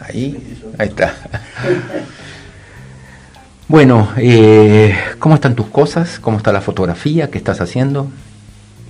Ahí, 0.00 0.58
ahí 0.78 0.88
está. 0.88 1.14
Bueno, 3.66 4.10
eh, 4.18 4.94
¿cómo 5.18 5.36
están 5.36 5.54
tus 5.54 5.66
cosas? 5.68 6.20
¿Cómo 6.20 6.36
está 6.36 6.52
la 6.52 6.60
fotografía? 6.60 7.30
¿Qué 7.30 7.38
estás 7.38 7.62
haciendo? 7.62 8.08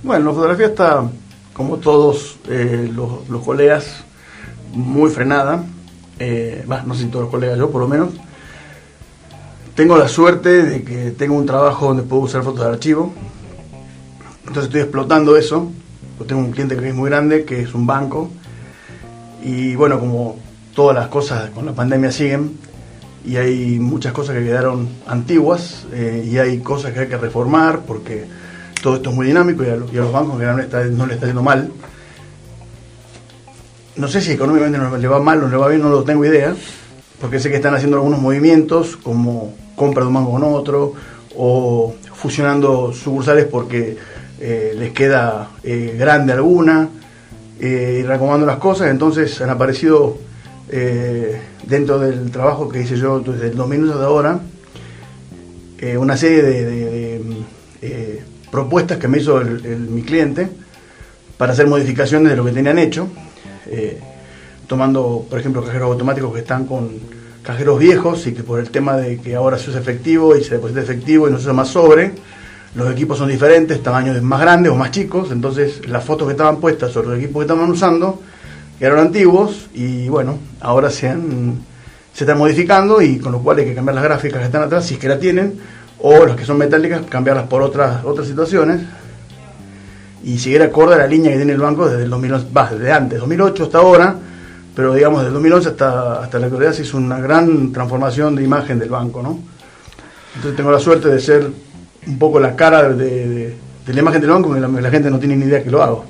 Bueno, 0.03 0.25
la 0.25 0.31
fotografía 0.33 0.65
está, 0.65 1.09
como 1.53 1.77
todos 1.77 2.37
eh, 2.49 2.91
los, 2.93 3.41
colegas, 3.45 4.03
muy 4.73 5.09
frenada. 5.09 5.63
Eh, 6.19 6.65
no 6.85 6.93
sé 6.93 7.03
si 7.03 7.07
todos 7.07 7.23
los 7.23 7.31
colegas, 7.31 7.57
yo 7.57 7.71
por 7.71 7.81
lo 7.81 7.87
menos. 7.87 8.09
Tengo 9.75 9.97
la 9.97 10.07
suerte 10.07 10.63
de 10.63 10.83
que 10.83 11.11
tengo 11.11 11.35
un 11.35 11.45
trabajo 11.45 11.87
donde 11.87 12.03
puedo 12.03 12.21
usar 12.21 12.43
fotos 12.43 12.61
de 12.61 12.71
archivo. 12.71 13.13
Entonces 14.47 14.65
estoy 14.65 14.79
explotando 14.79 15.35
eso. 15.35 15.69
tengo 16.25 16.41
un 16.41 16.51
cliente 16.51 16.77
que 16.77 16.87
es 16.87 16.95
muy 16.95 17.09
grande, 17.09 17.43
que 17.43 17.59
es 17.59 17.73
un 17.73 17.85
banco. 17.85 18.29
Y 19.43 19.75
bueno, 19.75 19.99
como 19.99 20.39
todas 20.73 20.95
las 20.95 21.09
cosas 21.09 21.49
con 21.49 21.65
la 21.65 21.73
pandemia 21.73 22.09
siguen 22.09 22.57
y 23.25 23.35
hay 23.35 23.77
muchas 23.79 24.13
cosas 24.13 24.37
que 24.37 24.45
quedaron 24.45 24.87
antiguas 25.07 25.85
eh, 25.91 26.25
y 26.25 26.37
hay 26.37 26.59
cosas 26.59 26.93
que 26.93 27.01
hay 27.01 27.07
que 27.07 27.17
reformar 27.17 27.81
porque 27.85 28.25
todo 28.81 28.95
esto 28.95 29.09
es 29.09 29.15
muy 29.15 29.27
dinámico 29.27 29.63
y 29.63 29.67
a, 29.67 29.75
los, 29.75 30.11
bancos 30.11 30.39
que 30.39 30.45
no, 30.45 30.53
no 30.53 31.05
le 31.05 31.13
está 31.15 31.25
yendo 31.25 31.43
mal. 31.43 31.69
No 33.97 34.07
sé 34.07 34.21
si 34.21 34.31
económicamente 34.31 34.77
no 34.77 34.95
le 34.95 35.07
va 35.09 35.19
mal 35.19 35.43
o 35.43 35.49
le 35.49 35.57
va 35.57 35.67
bien, 35.67 35.81
no 35.81 35.89
lo 35.89 36.03
tengo 36.03 36.23
idea, 36.23 36.55
porque 37.19 37.41
sé 37.41 37.49
que 37.49 37.57
están 37.57 37.75
haciendo 37.75 37.97
algunos 37.97 38.21
movimientos 38.21 38.95
como 38.95 39.53
compra 39.75 40.03
de 40.03 40.07
un 40.07 40.13
banco 40.13 40.31
con 40.31 40.43
otro 40.43 40.93
o 41.37 41.93
fusionando 42.13 42.93
sucursales 42.93 43.45
porque 43.45 43.97
eh, 44.39 44.73
les 44.77 44.91
queda 44.91 45.49
eh, 45.63 45.95
grande 45.97 46.33
alguna 46.33 46.89
y 47.59 48.01
recomendando 48.03 48.45
las 48.45 48.57
cosas, 48.57 48.89
entonces 48.89 49.39
han 49.41 49.49
aparecido 49.49 50.17
eh, 50.67 51.39
dentro 51.63 51.99
del 51.99 52.31
trabajo 52.31 52.67
que 52.67 52.81
hice 52.81 52.97
yo 52.97 53.19
desde 53.19 53.47
el 53.47 53.55
2000 53.55 53.87
de 53.87 53.93
ahora, 53.93 54.39
eh, 55.77 55.95
una 55.97 56.17
serie 56.17 56.41
de, 56.41 57.21
eh, 57.81 58.23
propuestas 58.49 58.97
que 58.97 59.07
me 59.07 59.19
hizo 59.19 59.41
mi 59.41 60.01
cliente 60.01 60.49
para 61.37 61.53
hacer 61.53 61.67
modificaciones 61.67 62.31
de 62.31 62.37
lo 62.37 62.45
que 62.45 62.51
tenían 62.51 62.79
hecho, 62.79 63.09
tomando, 64.67 65.25
por 65.29 65.39
ejemplo, 65.39 65.63
cajeros 65.63 65.91
automáticos 65.91 66.33
que 66.33 66.39
están 66.39 66.65
con 66.65 66.89
cajeros 67.45 67.79
viejos 67.79 68.25
y 68.27 68.33
que 68.33 68.43
por 68.43 68.59
el 68.59 68.69
tema 68.69 68.97
de 68.97 69.19
que 69.19 69.35
ahora 69.35 69.57
se 69.57 69.69
usa 69.69 69.79
efectivo 69.79 70.35
y 70.35 70.43
se 70.43 70.55
deposita 70.55 70.81
efectivo 70.81 71.27
y 71.27 71.31
no 71.31 71.37
se 71.37 71.43
usa 71.43 71.53
más 71.53 71.67
sobre, 71.69 72.13
los 72.73 72.91
equipos 72.91 73.17
son 73.17 73.29
diferentes, 73.29 73.81
tamaños 73.81 74.21
más 74.21 74.41
grandes 74.41 74.71
o 74.71 74.75
más 74.75 74.91
chicos, 74.91 75.31
entonces 75.31 75.87
las 75.87 76.03
fotos 76.03 76.27
que 76.27 76.31
estaban 76.31 76.59
puestas 76.59 76.91
sobre 76.91 77.09
los 77.09 77.17
equipos 77.17 77.41
que 77.41 77.51
estaban 77.51 77.69
usando 77.69 78.19
eran 78.79 78.99
antiguos 78.99 79.67
y 79.73 80.09
bueno, 80.09 80.39
ahora 80.59 80.89
se, 80.89 81.07
han, 81.07 81.59
se 82.13 82.23
están 82.23 82.37
modificando 82.37 83.01
y 83.01 83.19
con 83.19 83.31
lo 83.31 83.39
cual 83.39 83.59
hay 83.59 83.65
que 83.65 83.75
cambiar 83.75 83.95
las 83.95 84.03
gráficas 84.03 84.39
que 84.39 84.45
están 84.45 84.63
atrás, 84.63 84.85
si 84.85 84.95
es 84.95 84.99
que 84.99 85.07
la 85.07 85.19
tienen, 85.19 85.59
o 85.99 86.25
las 86.25 86.35
que 86.35 86.45
son 86.45 86.57
metálicas, 86.57 87.03
cambiarlas 87.07 87.47
por 87.47 87.61
otras, 87.61 88.03
otras 88.03 88.27
situaciones. 88.27 88.81
Y 90.23 90.39
seguir 90.39 90.63
acorde 90.63 90.95
a 90.95 90.97
la 90.97 91.07
línea 91.07 91.31
que 91.31 91.37
tiene 91.37 91.53
el 91.53 91.59
banco 91.59 91.87
desde 91.87 92.03
el 92.03 92.09
2011, 92.09 92.47
va, 92.51 92.69
desde 92.71 92.91
antes, 92.91 93.19
2008 93.19 93.63
hasta 93.63 93.77
ahora, 93.77 94.15
pero 94.75 94.93
digamos 94.93 95.21
desde 95.21 95.33
2011 95.33 95.69
hasta, 95.69 96.21
hasta 96.21 96.39
la 96.39 96.47
actualidad 96.47 96.73
se 96.73 96.83
hizo 96.83 96.97
una 96.97 97.19
gran 97.19 97.71
transformación 97.71 98.35
de 98.35 98.43
imagen 98.43 98.77
del 98.77 98.89
banco, 98.89 99.21
¿no? 99.23 99.39
Entonces 100.35 100.57
tengo 100.57 100.71
la 100.71 100.79
suerte 100.79 101.07
de 101.07 101.19
ser 101.19 101.49
un 102.05 102.19
poco 102.19 102.39
la 102.39 102.55
cara 102.55 102.89
de, 102.89 103.55
la 103.87 103.99
imagen 103.99 104.21
del 104.21 104.29
banco, 104.29 104.49
porque 104.49 104.61
la, 104.61 104.67
la 104.67 104.89
gente 104.89 105.09
no 105.09 105.17
tiene 105.17 105.37
ni 105.37 105.45
idea 105.45 105.63
que 105.63 105.71
lo 105.71 105.81
hago. 105.81 106.05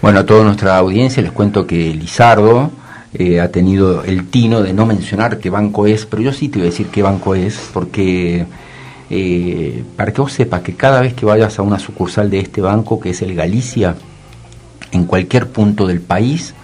Bueno, 0.00 0.20
a 0.20 0.26
toda 0.26 0.44
nuestra 0.44 0.76
audiencia 0.78 1.22
les 1.22 1.32
cuento 1.32 1.66
que 1.66 1.94
Lizardo 1.94 2.70
eh, 3.12 3.40
ha 3.40 3.50
tenido 3.52 4.02
el 4.04 4.26
tino 4.28 4.62
de 4.62 4.72
no 4.72 4.86
mencionar 4.86 5.38
qué 5.38 5.48
banco 5.48 5.86
es, 5.86 6.04
pero 6.04 6.22
yo 6.22 6.32
sí 6.32 6.48
te 6.48 6.58
voy 6.58 6.68
a 6.68 6.70
decir 6.70 6.88
qué 6.88 7.02
banco 7.02 7.34
es, 7.34 7.70
porque 7.72 8.46
eh, 9.08 9.84
para 9.96 10.12
que 10.12 10.20
vos 10.20 10.32
sepas 10.32 10.62
que 10.62 10.74
cada 10.74 11.00
vez 11.00 11.14
que 11.14 11.24
vayas 11.24 11.58
a 11.58 11.62
una 11.62 11.78
sucursal 11.78 12.28
de 12.30 12.40
este 12.40 12.60
banco, 12.60 12.98
que 12.98 13.10
es 13.10 13.22
el 13.22 13.34
Galicia, 13.34 13.94
en 14.90 15.04
cualquier 15.04 15.48
punto 15.48 15.86
del 15.86 16.00
país, 16.00 16.54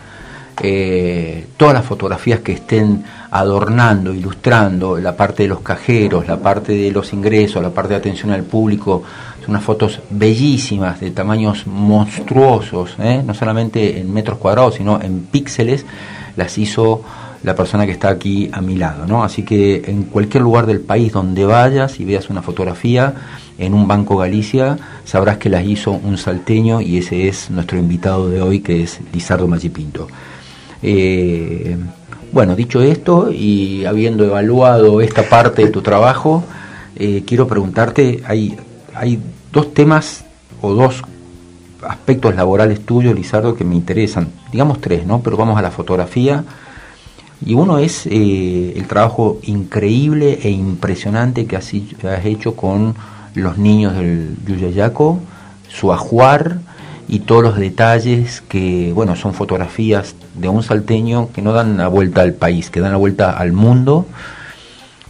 eh, 0.63 1.47
todas 1.57 1.75
las 1.75 1.85
fotografías 1.85 2.41
que 2.41 2.53
estén 2.53 3.05
adornando, 3.31 4.13
ilustrando 4.13 4.99
la 4.99 5.17
parte 5.17 5.45
de 5.45 5.49
los 5.49 5.61
cajeros, 5.61 6.27
la 6.27 6.39
parte 6.39 6.73
de 6.73 6.91
los 6.91 7.13
ingresos, 7.13 7.63
la 7.63 7.71
parte 7.71 7.95
de 7.95 7.99
atención 7.99 8.31
al 8.33 8.43
público, 8.43 9.03
son 9.41 9.51
unas 9.51 9.65
fotos 9.65 10.01
bellísimas, 10.11 11.01
de 11.01 11.11
tamaños 11.13 11.67
monstruosos, 11.67 12.97
¿eh? 12.99 13.23
no 13.25 13.35
solamente 13.35 13.99
en 14.01 14.13
metros 14.13 14.39
cuadrados, 14.39 14.75
sino 14.75 15.01
en 15.01 15.21
píxeles, 15.21 15.87
las 16.37 16.59
hizo 16.59 17.03
la 17.43 17.55
persona 17.55 17.87
que 17.87 17.93
está 17.93 18.11
aquí 18.11 18.51
a 18.53 18.61
mi 18.61 18.77
lado, 18.77 19.07
¿no? 19.07 19.25
Así 19.25 19.45
que 19.45 19.83
en 19.87 20.03
cualquier 20.03 20.43
lugar 20.43 20.67
del 20.67 20.81
país 20.81 21.13
donde 21.13 21.47
vayas 21.47 21.99
y 21.99 22.05
veas 22.05 22.29
una 22.29 22.43
fotografía 22.43 23.15
en 23.59 23.73
un 23.73 23.89
Banco 23.89 24.17
Galicia, 24.19 24.77
sabrás 25.05 25.39
que 25.39 25.49
las 25.49 25.65
hizo 25.65 25.93
un 25.93 26.19
salteño 26.19 26.81
y 26.81 26.99
ese 26.99 27.29
es 27.29 27.51
nuestro 27.51 27.79
invitado 27.79 28.29
de 28.29 28.43
hoy, 28.43 28.61
que 28.61 28.83
es 28.83 29.01
Lizardo 29.13 29.47
Machipinto. 29.47 30.09
Eh, 30.83 31.77
bueno, 32.33 32.55
dicho 32.55 32.81
esto 32.81 33.31
y 33.31 33.85
habiendo 33.85 34.25
evaluado 34.25 35.01
esta 35.01 35.29
parte 35.29 35.65
de 35.65 35.71
tu 35.71 35.83
trabajo, 35.83 36.45
eh, 36.97 37.25
quiero 37.27 37.49
preguntarte, 37.49 38.23
hay, 38.27 38.57
hay 38.95 39.21
dos 39.53 39.75
temas 39.75 40.25
o 40.61 40.75
dos 40.75 41.03
aspectos 41.83 42.35
laborales 42.35 42.85
tuyos, 42.85 43.15
Lizardo, 43.15 43.55
que 43.55 43.65
me 43.65 43.75
interesan. 43.75 44.29
Digamos 44.53 44.81
tres, 44.81 45.07
¿no? 45.07 45.21
Pero 45.21 45.37
vamos 45.37 45.59
a 45.59 45.63
la 45.63 45.71
fotografía. 45.71 46.45
Y 47.45 47.55
uno 47.55 47.79
es 47.79 48.07
eh, 48.07 48.75
el 48.77 48.87
trabajo 48.87 49.39
increíble 49.45 50.41
e 50.43 50.51
impresionante 50.51 51.47
que 51.47 51.57
has, 51.57 51.73
hecho 52.25 52.55
con 52.55 52.95
los 53.35 53.57
niños 53.57 53.97
del 53.97 54.37
Yuyayaco, 54.47 55.21
su 55.69 55.93
ajuar 55.93 56.59
y 57.11 57.19
todos 57.19 57.43
los 57.43 57.57
detalles 57.57 58.41
que, 58.41 58.93
bueno, 58.95 59.17
son 59.17 59.35
fotografías 59.35 60.15
de 60.37 60.49
un 60.49 60.63
salteño 60.63 61.31
que 61.33 61.43
no 61.43 61.53
dan 61.53 61.77
la 61.77 61.89
vuelta 61.89 62.21
al 62.21 62.35
país, 62.35 62.71
que 62.71 62.79
dan 62.79 62.93
la 62.93 62.99
vuelta 62.99 63.33
al 63.33 63.53
mundo. 63.53 64.07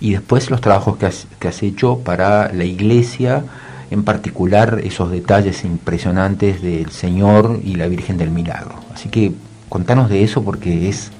Y 0.01 0.13
después 0.13 0.51
los 0.51 0.63
trabajos 0.63 0.97
que 0.97 1.05
has, 1.05 1.27
que 1.39 1.49
has 1.49 1.63
hecho 1.63 1.99
para 1.99 2.55
la 2.55 2.65
iglesia, 2.65 3.45
en 3.91 4.03
particular 4.03 4.81
esos 4.83 5.11
detalles 5.11 5.63
impresionantes 5.63 6.63
del 6.63 6.91
Señor 6.91 7.61
y 7.63 7.75
la 7.75 7.87
Virgen 7.87 8.17
del 8.17 8.31
Milagro. 8.31 8.77
Así 8.95 9.11
que 9.11 9.35
contanos 9.69 10.09
de 10.09 10.25
eso 10.25 10.43
porque 10.43 10.89
es 10.89 11.11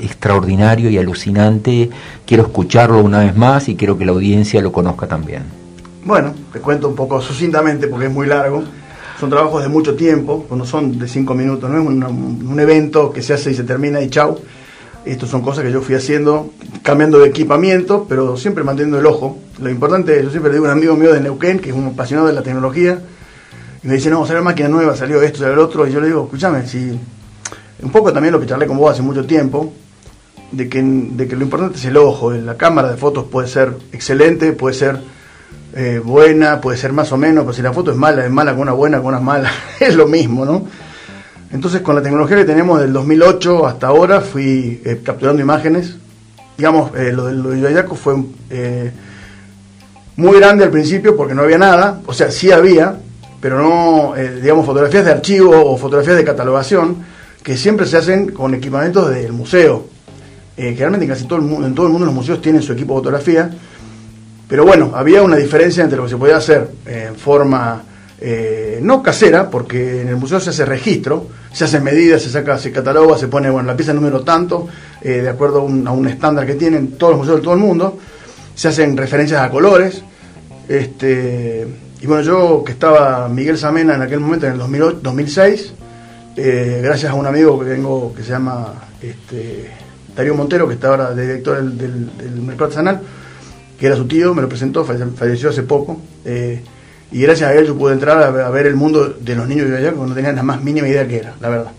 extraordinario 0.00 0.88
y 0.88 0.96
alucinante. 0.96 1.90
Quiero 2.24 2.44
escucharlo 2.44 3.04
una 3.04 3.18
vez 3.18 3.36
más 3.36 3.68
y 3.68 3.76
quiero 3.76 3.98
que 3.98 4.06
la 4.06 4.12
audiencia 4.12 4.62
lo 4.62 4.72
conozca 4.72 5.06
también. 5.06 5.42
Bueno, 6.02 6.32
te 6.50 6.60
cuento 6.60 6.88
un 6.88 6.94
poco 6.94 7.20
sucintamente 7.20 7.88
porque 7.88 8.06
es 8.06 8.12
muy 8.12 8.26
largo. 8.26 8.64
Son 9.20 9.28
trabajos 9.28 9.62
de 9.62 9.68
mucho 9.68 9.96
tiempo, 9.96 10.46
no 10.48 10.64
son 10.64 10.98
de 10.98 11.06
cinco 11.06 11.34
minutos, 11.34 11.68
no 11.68 11.76
es 11.76 11.86
un, 11.86 12.58
evento 12.58 13.12
que 13.12 13.20
se 13.20 13.34
hace 13.34 13.50
y 13.50 13.54
se 13.54 13.64
termina 13.64 14.00
y 14.00 14.08
chau. 14.08 14.38
Estas 15.04 15.28
son 15.28 15.42
cosas 15.42 15.62
que 15.62 15.70
yo 15.70 15.82
fui 15.82 15.94
haciendo, 15.94 16.54
cambiando 16.82 17.18
de 17.18 17.28
equipamiento, 17.28 18.06
pero 18.08 18.38
siempre 18.38 18.64
manteniendo 18.64 18.98
el 18.98 19.04
ojo. 19.04 19.36
Lo 19.60 19.68
importante, 19.68 20.22
yo 20.24 20.30
siempre 20.30 20.50
digo 20.50 20.64
a 20.64 20.68
un 20.68 20.78
amigo 20.78 20.96
mío 20.96 21.12
de 21.12 21.20
Neuquén, 21.20 21.58
que 21.58 21.68
es 21.68 21.76
un 21.76 21.88
apasionado 21.88 22.28
de 22.28 22.32
la 22.32 22.42
tecnología, 22.42 22.98
y 23.84 23.88
me 23.88 23.94
dice, 23.96 24.08
no, 24.08 24.24
salió 24.24 24.42
máquina 24.42 24.70
nueva, 24.70 24.96
salió 24.96 25.20
esto, 25.20 25.40
salió 25.40 25.52
el 25.52 25.58
otro, 25.58 25.86
y 25.86 25.92
yo 25.92 26.00
le 26.00 26.06
digo, 26.06 26.24
escúchame, 26.24 26.66
si 26.66 26.98
un 27.82 27.90
poco 27.92 28.14
también 28.14 28.32
lo 28.32 28.40
que 28.40 28.46
charlé 28.46 28.66
con 28.66 28.78
vos 28.78 28.90
hace 28.90 29.02
mucho 29.02 29.26
tiempo, 29.26 29.70
de 30.50 30.66
que, 30.70 30.82
de 30.82 31.28
que 31.28 31.36
lo 31.36 31.44
importante 31.44 31.76
es 31.76 31.84
el 31.84 31.98
ojo, 31.98 32.32
la 32.32 32.56
cámara 32.56 32.90
de 32.90 32.96
fotos 32.96 33.26
puede 33.30 33.48
ser 33.48 33.74
excelente, 33.92 34.54
puede 34.54 34.74
ser 34.74 34.98
eh, 35.74 36.00
buena, 36.02 36.60
puede 36.60 36.76
ser 36.78 36.92
más 36.92 37.12
o 37.12 37.16
menos, 37.16 37.44
pero 37.44 37.54
si 37.54 37.62
la 37.62 37.72
foto 37.72 37.90
es 37.90 37.96
mala, 37.96 38.24
es 38.24 38.30
mala 38.30 38.52
con 38.52 38.62
una 38.62 38.72
buena, 38.72 38.98
con 38.98 39.08
una 39.08 39.20
mala, 39.20 39.50
es 39.80 39.94
lo 39.94 40.06
mismo, 40.06 40.44
¿no? 40.44 40.66
Entonces, 41.52 41.80
con 41.80 41.96
la 41.96 42.02
tecnología 42.02 42.36
que 42.36 42.44
tenemos 42.44 42.80
del 42.80 42.92
2008 42.92 43.66
hasta 43.66 43.88
ahora, 43.88 44.20
fui 44.20 44.80
eh, 44.84 45.00
capturando 45.02 45.42
imágenes. 45.42 45.96
Digamos, 46.56 46.92
eh, 46.96 47.12
lo, 47.12 47.26
de 47.26 47.66
Ayaco 47.66 47.96
fue 47.96 48.22
eh, 48.50 48.92
muy 50.16 50.38
grande 50.38 50.64
al 50.64 50.70
principio 50.70 51.16
porque 51.16 51.34
no 51.34 51.42
había 51.42 51.58
nada, 51.58 52.00
o 52.06 52.12
sea, 52.12 52.30
sí 52.30 52.52
había, 52.52 52.96
pero 53.40 53.60
no, 53.60 54.14
digamos, 54.42 54.66
fotografías 54.66 55.06
de 55.06 55.10
archivo 55.10 55.72
o 55.72 55.76
fotografías 55.78 56.16
de 56.16 56.24
catalogación 56.24 56.98
que 57.42 57.56
siempre 57.56 57.86
se 57.86 57.96
hacen 57.96 58.30
con 58.30 58.54
equipamientos 58.54 59.08
del 59.08 59.32
museo. 59.32 59.86
generalmente 60.56 61.06
en 61.06 61.10
casi 61.10 61.24
todo 61.24 61.38
el 61.38 61.46
mundo, 61.46 61.66
en 61.66 61.74
todo 61.74 61.86
el 61.86 61.92
mundo 61.92 62.04
los 62.04 62.14
museos 62.14 62.42
tienen 62.42 62.60
su 62.60 62.74
equipo 62.74 62.92
de 62.92 62.98
fotografía, 62.98 63.50
pero 64.50 64.66
bueno, 64.66 64.90
había 64.94 65.22
una 65.22 65.36
diferencia 65.36 65.84
entre 65.84 65.96
lo 65.96 66.04
que 66.04 66.10
se 66.10 66.16
podía 66.16 66.36
hacer 66.36 66.68
en 66.84 67.14
forma 67.14 67.84
eh, 68.20 68.80
no 68.82 69.00
casera, 69.00 69.48
porque 69.48 70.02
en 70.02 70.08
el 70.08 70.16
museo 70.16 70.40
se 70.40 70.50
hace 70.50 70.64
registro, 70.64 71.28
se 71.52 71.64
hacen 71.64 71.84
medidas, 71.84 72.20
se 72.20 72.30
saca, 72.30 72.58
se 72.58 72.72
cataloga, 72.72 73.16
se 73.16 73.28
pone, 73.28 73.48
bueno, 73.48 73.68
la 73.68 73.76
pieza 73.76 73.94
número 73.94 74.22
tanto, 74.22 74.66
eh, 75.00 75.22
de 75.22 75.28
acuerdo 75.28 75.60
a 75.60 75.92
un, 75.92 76.08
estándar 76.08 76.46
que 76.46 76.54
tienen 76.54 76.98
todos 76.98 77.12
los 77.12 77.20
museos 77.20 77.36
de 77.36 77.42
todo 77.44 77.54
el 77.54 77.60
mundo, 77.60 77.96
se 78.54 78.68
hacen 78.68 78.96
referencias 78.96 79.40
a 79.40 79.48
colores, 79.50 80.02
este, 80.68 81.66
y 82.00 82.06
bueno, 82.06 82.22
yo 82.22 82.64
que 82.64 82.72
estaba 82.72 83.28
Miguel 83.28 83.56
Samena 83.56 83.94
en 83.94 84.02
aquel 84.02 84.18
momento, 84.18 84.46
en 84.46 84.52
el 84.52 84.58
2006, 85.00 85.74
eh, 86.36 86.80
gracias 86.82 87.12
a 87.12 87.14
un 87.14 87.26
amigo 87.26 87.58
que 87.60 87.66
tengo 87.66 88.12
que 88.14 88.24
se 88.24 88.30
llama 88.30 88.74
este, 89.00 89.70
Darío 90.14 90.34
Montero, 90.34 90.66
que 90.66 90.74
está 90.74 90.88
ahora 90.88 91.14
director 91.14 91.56
del, 91.56 91.78
del, 92.18 92.40
Mercado 92.42 92.64
Artesanal, 92.64 93.00
que 93.80 93.86
era 93.86 93.96
su 93.96 94.06
tío, 94.06 94.34
me 94.34 94.42
lo 94.42 94.48
presentó, 94.48 94.84
falleció 94.84 95.48
hace 95.48 95.62
poco. 95.62 96.00
Y 97.12 97.22
gracias 97.22 97.50
a 97.50 97.54
él 97.54 97.66
yo 97.66 97.76
pude 97.76 97.92
entrar 97.92 98.22
a, 98.22 98.50
ver 98.50 98.66
el 98.66 98.76
mundo 98.76 99.16
de 99.18 99.34
los 99.34 99.48
niños 99.48 99.68
de 99.68 99.78
allá, 99.78 99.92
porque 99.92 100.10
no 100.10 100.14
tenía 100.14 100.32
la 100.32 100.42
más 100.42 100.62
mínima 100.62 100.86
idea 100.86 101.08
que 101.08 101.16
era, 101.16 101.34
la 101.40 101.48
verdad. 101.48 101.72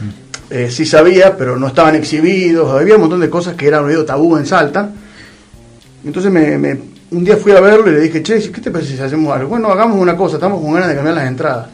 Mm. 0.00 0.52
Eh, 0.52 0.70
sí 0.70 0.84
sabía, 0.84 1.36
pero 1.36 1.56
no 1.56 1.68
estaban 1.68 1.94
exhibidos, 1.94 2.70
había 2.70 2.96
un 2.96 3.02
montón 3.02 3.20
de 3.20 3.30
cosas 3.30 3.54
que 3.54 3.66
eran 3.66 3.86
medio 3.86 4.04
tabú 4.04 4.36
en 4.36 4.44
Salta. 4.44 4.90
Entonces 6.04 6.30
me, 6.30 6.78
un 7.12 7.24
día 7.24 7.38
fui 7.38 7.52
a 7.52 7.60
verlo 7.60 7.88
y 7.88 7.94
le 7.94 8.00
dije, 8.00 8.22
che, 8.22 8.50
¿qué 8.50 8.60
te 8.60 8.70
parece 8.70 8.94
si 8.94 9.00
hacemos 9.00 9.34
algo? 9.34 9.48
Bueno, 9.48 9.70
hagamos 9.70 9.98
una 9.98 10.16
cosa, 10.16 10.36
estamos 10.36 10.60
con 10.60 10.74
ganas 10.74 10.88
de 10.88 10.96
cambiar 10.96 11.14
las 11.14 11.28
entradas. 11.28 11.68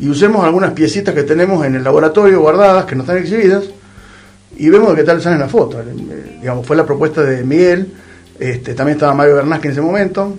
Y 0.00 0.08
usemos 0.08 0.44
algunas 0.44 0.72
piecitas 0.72 1.14
que 1.14 1.22
tenemos 1.22 1.64
en 1.64 1.76
el 1.76 1.84
laboratorio 1.84 2.40
guardadas, 2.40 2.86
que 2.86 2.96
no 2.96 3.02
están 3.02 3.18
exhibidas, 3.18 3.64
y 4.56 4.68
vemos 4.68 4.90
de 4.90 4.96
qué 4.96 5.04
tal 5.04 5.22
salen 5.22 5.38
las 5.38 5.50
fotos. 5.50 5.80
Eh, 5.86 6.38
digamos, 6.40 6.66
fue 6.66 6.74
la 6.74 6.84
propuesta 6.84 7.22
de 7.22 7.44
Miguel, 7.44 7.92
este, 8.38 8.74
también 8.74 8.96
estaba 8.96 9.14
Mario 9.14 9.36
Bernasque 9.36 9.68
en 9.68 9.72
ese 9.72 9.80
momento, 9.80 10.36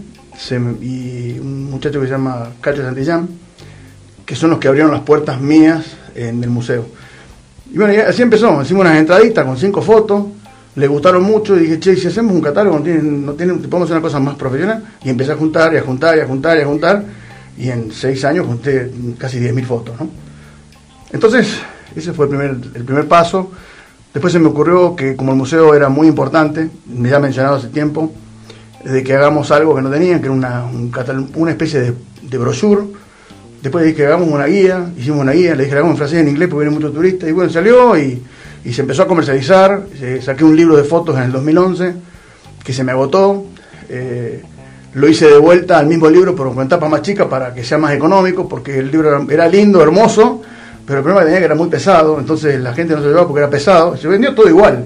y 0.81 1.39
un 1.39 1.69
muchacho 1.69 1.99
que 1.99 2.07
se 2.07 2.13
llama 2.13 2.49
Cacho 2.59 2.81
Santillán, 2.81 3.27
que 4.25 4.35
son 4.35 4.49
los 4.49 4.59
que 4.59 4.67
abrieron 4.67 4.91
las 4.91 5.01
puertas 5.01 5.39
mías 5.39 5.85
en 6.15 6.43
el 6.43 6.49
museo. 6.49 6.85
Y 7.71 7.77
bueno, 7.77 7.93
así 8.07 8.21
empezó, 8.21 8.61
hicimos 8.61 8.81
unas 8.81 8.97
entraditas 8.97 9.45
con 9.45 9.57
cinco 9.57 9.81
fotos, 9.81 10.25
le 10.75 10.87
gustaron 10.87 11.23
mucho 11.23 11.55
y 11.55 11.59
dije, 11.59 11.79
che, 11.79 11.95
si 11.95 12.07
hacemos 12.07 12.33
un 12.33 12.41
catálogo, 12.41 12.77
no 12.77 12.83
tienen, 12.83 13.25
no 13.25 13.33
tienen, 13.33 13.59
podemos 13.61 13.83
hacer 13.83 13.97
una 13.97 14.01
cosa 14.01 14.19
más 14.19 14.35
profesional. 14.35 14.83
Y 15.03 15.09
empecé 15.09 15.31
a 15.33 15.35
juntar 15.35 15.73
y 15.73 15.77
a 15.77 15.81
juntar 15.83 16.17
y 16.17 16.21
a 16.21 16.25
juntar 16.25 16.57
y 16.57 16.61
a 16.61 16.65
juntar, 16.65 17.03
y 17.57 17.69
en 17.69 17.91
seis 17.91 18.25
años 18.25 18.47
junté 18.47 18.91
casi 19.17 19.39
10.000 19.39 19.65
fotos. 19.65 19.99
¿no? 19.99 20.09
Entonces, 21.11 21.59
ese 21.95 22.11
fue 22.13 22.25
el 22.25 22.29
primer, 22.29 22.49
el 22.73 22.83
primer 22.83 23.07
paso. 23.07 23.51
Después 24.13 24.31
se 24.31 24.39
me 24.39 24.47
ocurrió 24.47 24.95
que 24.95 25.15
como 25.15 25.31
el 25.31 25.37
museo 25.37 25.73
era 25.73 25.89
muy 25.89 26.07
importante, 26.07 26.69
me 26.85 27.09
ya 27.09 27.19
mencionado 27.19 27.55
hace 27.55 27.69
tiempo, 27.69 28.11
de 28.83 29.03
que 29.03 29.13
hagamos 29.15 29.51
algo 29.51 29.75
que 29.75 29.81
no 29.81 29.89
tenían, 29.89 30.19
que 30.19 30.27
era 30.27 30.33
una, 31.35 31.51
especie 31.51 31.79
de, 31.79 31.93
de 32.21 32.37
brochure. 32.37 32.83
Después 33.61 33.85
dije 33.85 33.95
que 33.95 34.05
hagamos 34.05 34.27
una 34.27 34.45
guía, 34.45 34.91
hicimos 34.97 35.21
una 35.21 35.31
guía, 35.31 35.55
le 35.55 35.63
dije 35.63 35.69
que 35.69 35.75
hagamos 35.75 35.93
en 35.93 35.97
francés 35.97 36.17
y 36.17 36.21
en 36.21 36.27
inglés 36.27 36.49
porque 36.49 36.65
vienen 36.65 36.79
muchos 36.79 36.93
turistas. 36.93 37.29
Y 37.29 37.31
bueno, 37.31 37.49
salió 37.49 37.97
y, 37.97 38.21
se 38.71 38.81
empezó 38.81 39.03
a 39.03 39.07
comercializar. 39.07 39.83
saqué 40.21 40.43
un 40.43 40.55
libro 40.55 40.75
de 40.75 40.83
fotos 40.83 41.15
en 41.17 41.23
el 41.23 41.31
2011 41.31 41.93
que 42.63 42.73
se 42.73 42.83
me 42.83 42.91
agotó. 42.91 43.45
Eh, 43.89 44.43
lo 44.93 45.07
hice 45.07 45.27
de 45.27 45.37
vuelta 45.37 45.79
al 45.79 45.87
mismo 45.87 46.09
libro, 46.09 46.35
pero 46.35 46.53
con 46.53 46.67
tapa 46.67 46.87
más 46.87 47.01
chica 47.01 47.27
para 47.27 47.53
que 47.53 47.63
sea 47.63 47.77
más 47.77 47.93
económico, 47.93 48.47
porque 48.47 48.77
el 48.77 48.91
libro 48.91 49.25
era, 49.29 49.47
lindo, 49.47 49.81
hermoso, 49.81 50.41
pero 50.85 50.99
el 50.99 51.03
problema 51.03 51.21
que 51.21 51.25
tenía 51.25 51.39
que 51.39 51.45
era 51.45 51.55
muy 51.55 51.69
pesado, 51.69 52.19
entonces 52.19 52.59
la 52.59 52.73
gente 52.73 52.93
no 52.93 52.99
se 52.99 53.05
lo 53.05 53.09
llevaba 53.11 53.27
porque 53.27 53.41
era 53.41 53.49
pesado. 53.49 53.95
Se 53.95 54.07
vendió 54.07 54.35
todo 54.35 54.49
igual. 54.49 54.85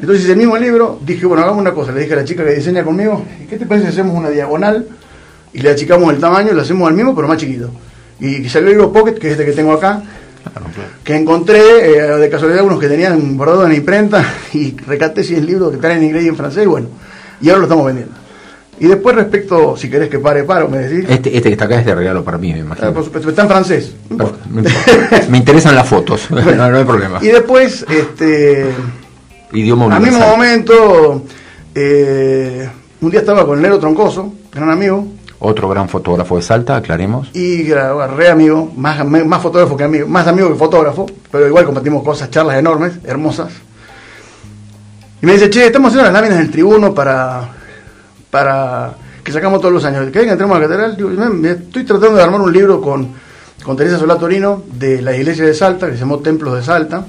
Entonces, 0.00 0.28
el 0.28 0.36
mismo 0.36 0.56
libro, 0.56 0.98
dije, 1.04 1.26
bueno, 1.26 1.42
hagamos 1.42 1.60
una 1.60 1.72
cosa. 1.72 1.92
Le 1.92 2.00
dije 2.00 2.14
a 2.14 2.16
la 2.16 2.24
chica 2.24 2.44
que 2.44 2.54
diseña 2.54 2.82
conmigo, 2.82 3.24
¿qué 3.48 3.56
te 3.56 3.66
parece 3.66 3.86
si 3.86 3.92
hacemos 3.92 4.16
una 4.16 4.30
diagonal 4.30 4.86
y 5.52 5.60
le 5.60 5.70
achicamos 5.70 6.12
el 6.12 6.18
tamaño 6.18 6.50
y 6.50 6.54
lo 6.54 6.62
hacemos 6.62 6.88
al 6.88 6.94
mismo, 6.94 7.14
pero 7.14 7.28
más 7.28 7.36
chiquito? 7.36 7.70
Y 8.18 8.48
salió 8.48 8.68
el 8.68 8.74
libro 8.76 8.92
Pocket, 8.92 9.14
que 9.14 9.28
es 9.28 9.32
este 9.32 9.44
que 9.44 9.52
tengo 9.52 9.72
acá, 9.72 10.02
que 11.04 11.14
encontré 11.14 11.96
eh, 11.96 12.16
de 12.16 12.30
casualidad 12.30 12.64
unos 12.64 12.80
que 12.80 12.88
tenían 12.88 13.36
bordado 13.36 13.66
en 13.66 13.74
imprenta 13.74 14.24
y 14.52 14.76
recaté 14.76 15.22
si 15.22 15.34
el 15.34 15.46
libro 15.46 15.70
que 15.70 15.76
está 15.76 15.92
en 15.94 16.02
inglés 16.02 16.24
y 16.24 16.28
en 16.28 16.36
francés, 16.36 16.64
y 16.64 16.66
bueno, 16.66 16.88
y 17.40 17.48
ahora 17.48 17.58
lo 17.58 17.64
estamos 17.66 17.86
vendiendo. 17.86 18.14
Y 18.82 18.88
después 18.88 19.14
respecto, 19.14 19.76
si 19.76 19.88
querés 19.88 20.08
que 20.08 20.18
pare, 20.18 20.42
paro, 20.42 20.68
me 20.68 20.78
decís. 20.78 21.08
Este, 21.08 21.36
este 21.36 21.50
que 21.50 21.52
está 21.52 21.66
acá 21.66 21.78
es 21.78 21.86
de 21.86 21.94
regalo 21.94 22.24
para 22.24 22.36
mí, 22.36 22.52
me 22.52 22.58
imagino. 22.58 22.88
Ah, 22.88 22.92
por 22.92 23.04
supuesto, 23.04 23.30
está 23.30 23.42
en 23.42 23.48
francés. 23.48 23.94
No 24.10 24.14
importa. 24.14 24.38
me 25.28 25.38
interesan 25.38 25.76
las 25.76 25.88
fotos, 25.88 26.28
no, 26.32 26.42
no 26.42 26.76
hay 26.78 26.84
problema. 26.84 27.20
Y 27.22 27.28
después, 27.28 27.86
este, 27.88 28.72
Idioma 29.52 29.84
al 29.84 30.02
mismo 30.02 30.16
universal. 30.16 30.36
momento, 30.36 31.22
eh, 31.76 32.68
un 33.00 33.10
día 33.12 33.20
estaba 33.20 33.46
con 33.46 33.62
Nero 33.62 33.78
Troncoso, 33.78 34.34
gran 34.52 34.68
amigo, 34.68 35.06
Otro 35.38 35.68
gran 35.68 35.88
fotógrafo 35.88 36.34
de 36.34 36.42
Salta, 36.42 36.74
aclaremos. 36.74 37.30
y 37.34 37.72
re 37.72 38.30
amigo, 38.30 38.72
más, 38.76 39.06
más 39.06 39.40
fotógrafo 39.40 39.76
que 39.76 39.84
amigo, 39.84 40.08
más 40.08 40.26
amigo 40.26 40.48
que 40.48 40.56
fotógrafo, 40.56 41.06
pero 41.30 41.46
igual 41.46 41.64
compartimos 41.66 42.02
cosas, 42.02 42.32
charlas 42.32 42.56
enormes, 42.56 42.94
hermosas. 43.04 43.52
Y 45.22 45.26
me 45.26 45.34
dice, 45.34 45.48
che, 45.50 45.66
estamos 45.66 45.90
haciendo 45.90 46.10
las 46.10 46.20
láminas 46.20 46.38
del 46.38 46.50
tribuno 46.50 46.92
para, 46.92 47.61
para 48.32 48.94
que 49.22 49.30
sacamos 49.30 49.60
todos 49.60 49.74
los 49.74 49.84
años. 49.84 50.06
¿Querés 50.10 50.24
que 50.24 50.32
entremos 50.32 50.56
a 50.56 50.60
la 50.60 50.66
catedral? 50.66 50.96
Digo, 50.96 51.10
"Me- 51.10 51.28
me 51.28 51.50
estoy 51.50 51.84
tratando 51.84 52.16
de 52.16 52.22
armar 52.22 52.40
un 52.40 52.50
libro 52.50 52.80
con, 52.80 53.08
con 53.62 53.76
Teresa 53.76 53.98
Solá 53.98 54.16
Torino 54.16 54.62
de 54.72 55.02
la 55.02 55.14
iglesia 55.14 55.44
de 55.44 55.52
Salta, 55.52 55.86
que 55.88 55.92
se 55.92 55.98
llamó 56.00 56.18
Templos 56.20 56.54
de 56.56 56.62
Salta. 56.62 57.04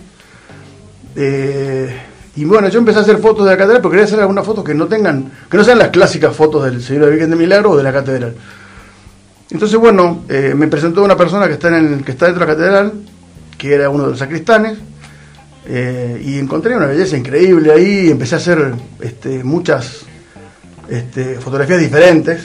Eh, 1.15 1.95
y 2.35 2.43
bueno, 2.43 2.67
yo 2.67 2.79
empecé 2.79 2.99
a 2.99 3.01
hacer 3.03 3.19
fotos 3.19 3.45
de 3.45 3.51
la 3.51 3.57
catedral, 3.57 3.81
porque 3.81 3.95
quería 3.95 4.05
hacer 4.07 4.19
algunas 4.19 4.45
fotos 4.45 4.65
que 4.65 4.73
no 4.73 4.87
tengan, 4.87 5.31
que 5.49 5.55
no 5.55 5.63
sean 5.63 5.77
las 5.79 5.89
clásicas 5.89 6.35
fotos 6.35 6.65
del 6.65 6.81
Señor 6.83 7.05
de 7.05 7.11
Virgen 7.11 7.29
de 7.29 7.35
Milagro 7.37 7.71
o 7.71 7.77
de 7.77 7.83
la 7.83 7.93
catedral. 7.93 8.35
Entonces, 9.49 9.77
bueno, 9.79 10.23
eh, 10.27 10.53
me 10.57 10.67
presentó 10.67 11.03
una 11.03 11.15
persona 11.15 11.47
que 11.47 11.53
está, 11.53 11.69
en 11.69 11.75
el, 11.75 12.03
que 12.03 12.11
está 12.11 12.25
dentro 12.25 12.45
de 12.45 12.51
la 12.51 12.57
catedral, 12.57 12.93
que 13.57 13.73
era 13.73 13.89
uno 13.89 14.03
de 14.03 14.09
los 14.09 14.19
sacristanes, 14.19 14.77
eh, 15.67 16.21
y 16.25 16.37
encontré 16.37 16.75
una 16.75 16.87
belleza 16.87 17.15
increíble 17.15 17.71
ahí, 17.71 18.07
y 18.07 18.11
empecé 18.11 18.35
a 18.35 18.39
hacer 18.39 18.73
este, 18.99 19.41
muchas 19.43 20.01
este, 20.89 21.35
fotografías 21.35 21.79
diferentes, 21.79 22.41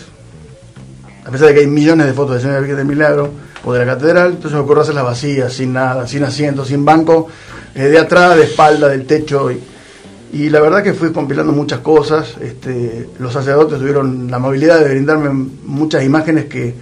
a 1.25 1.31
pesar 1.31 1.49
de 1.49 1.55
que 1.55 1.61
hay 1.61 1.67
millones 1.67 2.07
de 2.07 2.13
fotos 2.13 2.43
de 2.43 2.59
Virgen 2.61 2.77
del 2.77 2.87
Milagro 2.87 3.31
o 3.65 3.73
de 3.73 3.85
la 3.85 3.95
catedral, 3.95 4.31
entonces 4.31 4.53
me 4.53 4.61
ocurrió 4.61 4.83
hacerlas 4.83 5.05
vacías, 5.05 5.53
sin 5.53 5.73
nada, 5.73 6.07
sin 6.07 6.25
asiento, 6.25 6.65
sin 6.65 6.85
banco, 6.85 7.29
eh, 7.75 7.85
de 7.85 7.99
atrás, 7.99 8.37
de 8.37 8.45
espalda, 8.45 8.89
del 8.89 9.07
techo, 9.07 9.51
y, 9.51 10.51
la 10.51 10.61
verdad 10.61 10.83
que 10.83 10.93
fui 10.93 11.11
compilando 11.11 11.53
muchas 11.53 11.81
cosas, 11.81 12.37
este, 12.41 13.09
los 13.19 13.33
sacerdotes 13.33 13.79
tuvieron 13.79 14.31
la 14.31 14.37
amabilidad 14.37 14.79
de 14.81 14.91
brindarme 14.91 15.31
muchas 15.65 16.05
imágenes 16.05 16.45
que 16.45 16.75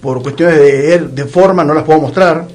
por 0.00 0.22
cuestiones 0.22 0.58
de, 0.58 0.98
de 0.98 1.24
forma 1.24 1.64
no 1.64 1.72
las 1.72 1.84
puedo 1.84 2.00
mostrar, 2.00 2.46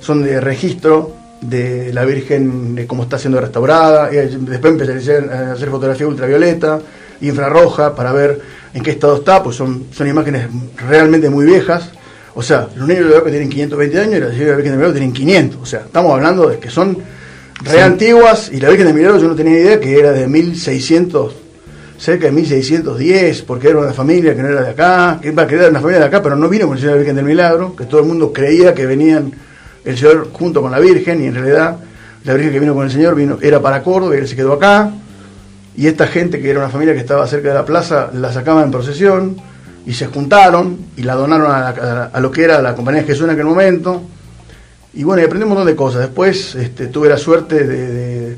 son 0.00 0.22
de 0.22 0.38
registro 0.40 1.16
de 1.40 1.92
la 1.92 2.04
Virgen, 2.04 2.74
de 2.74 2.86
cómo 2.86 3.02
está 3.02 3.18
siendo 3.18 3.40
restaurada, 3.40 4.12
y 4.12 4.16
después 4.16 4.72
empecé 4.72 5.18
a 5.18 5.52
hacer 5.52 5.70
fotografía 5.70 6.06
ultravioleta, 6.06 6.80
infrarroja, 7.22 7.94
para 7.94 8.12
ver 8.12 8.40
en 8.74 8.82
qué 8.82 8.90
estado 8.90 9.16
está, 9.16 9.42
pues 9.42 9.56
son, 9.56 9.84
son 9.92 10.08
imágenes 10.08 10.46
realmente 10.88 11.30
muy 11.30 11.46
viejas, 11.46 11.90
o 12.34 12.42
sea, 12.42 12.68
los 12.74 12.88
niños 12.88 13.10
de 13.12 13.22
que 13.22 13.30
tienen 13.30 13.48
520 13.48 14.00
años 14.00 14.14
y 14.14 14.44
la 14.44 14.56
Virgen 14.56 14.72
de 14.72 14.76
Milagro 14.76 14.92
tienen 14.92 15.12
500, 15.12 15.60
o 15.60 15.66
sea, 15.66 15.80
estamos 15.80 16.12
hablando 16.12 16.48
de 16.48 16.58
que 16.58 16.70
son 16.70 16.96
re 17.62 17.72
Sí. 17.74 17.78
antiguas, 17.78 18.50
y 18.52 18.58
la 18.58 18.68
Virgen 18.70 18.86
de 18.86 18.94
Milagro 18.94 19.18
yo 19.18 19.28
no 19.28 19.34
tenía 19.34 19.58
idea 19.58 19.80
que 19.80 19.98
era 19.98 20.12
de 20.12 20.26
1600, 20.26 21.34
cerca 21.98 22.26
de 22.26 22.32
1610, 22.32 23.42
porque 23.42 23.68
era 23.68 23.78
una 23.78 23.92
familia 23.92 24.34
que 24.34 24.42
no 24.42 24.48
era 24.48 24.62
de 24.62 24.70
acá, 24.70 25.18
que 25.20 25.28
iba 25.28 25.42
a 25.42 25.46
era 25.46 25.68
una 25.68 25.80
familia 25.80 26.00
de 26.00 26.06
acá, 26.06 26.22
pero 26.22 26.34
no 26.34 26.48
vino 26.48 26.66
con 26.66 26.76
el 26.76 26.80
Señor 26.80 26.94
de 26.94 26.96
la 26.96 27.02
Virgen 27.02 27.16
del 27.16 27.24
Milagro, 27.26 27.76
que 27.76 27.84
todo 27.84 28.00
el 28.00 28.06
mundo 28.06 28.32
creía 28.32 28.74
que 28.74 28.86
venían 28.86 29.32
el 29.84 29.96
Señor 29.96 30.30
junto 30.32 30.62
con 30.62 30.72
la 30.72 30.80
Virgen, 30.80 31.22
y 31.22 31.26
en 31.26 31.34
realidad 31.34 31.76
la 32.24 32.34
Virgen 32.34 32.52
que 32.52 32.60
vino 32.60 32.74
con 32.74 32.86
el 32.86 32.90
Señor 32.90 33.14
vino, 33.14 33.38
era 33.42 33.60
para 33.60 33.82
Córdoba 33.82 34.16
y 34.16 34.18
él 34.18 34.28
se 34.28 34.34
quedó 34.34 34.54
acá, 34.54 34.90
y 35.76 35.86
esta 35.86 36.06
gente 36.06 36.40
que 36.40 36.50
era 36.50 36.58
una 36.60 36.68
familia 36.68 36.94
que 36.94 37.00
estaba 37.00 37.26
cerca 37.26 37.48
de 37.48 37.54
la 37.54 37.64
plaza, 37.64 38.10
la 38.12 38.32
sacaban 38.32 38.64
en 38.64 38.70
procesión, 38.70 39.36
y 39.86 39.94
se 39.94 40.06
juntaron, 40.06 40.78
y 40.96 41.02
la 41.02 41.14
donaron 41.14 41.50
a, 41.50 41.72
la- 41.72 42.10
a 42.12 42.20
lo 42.20 42.30
que 42.30 42.44
era 42.44 42.62
la 42.62 42.74
Compañía 42.74 43.00
de 43.02 43.06
Jesús 43.08 43.24
en 43.24 43.30
aquel 43.30 43.46
momento, 43.46 44.02
y 44.94 45.04
bueno, 45.04 45.22
y 45.22 45.24
aprendí 45.24 45.44
un 45.44 45.48
montón 45.50 45.66
de 45.66 45.74
cosas. 45.74 46.02
Después 46.02 46.54
este, 46.54 46.86
tuve 46.88 47.08
la 47.08 47.16
suerte 47.16 47.64
de, 47.66 47.86
de- 47.92 48.36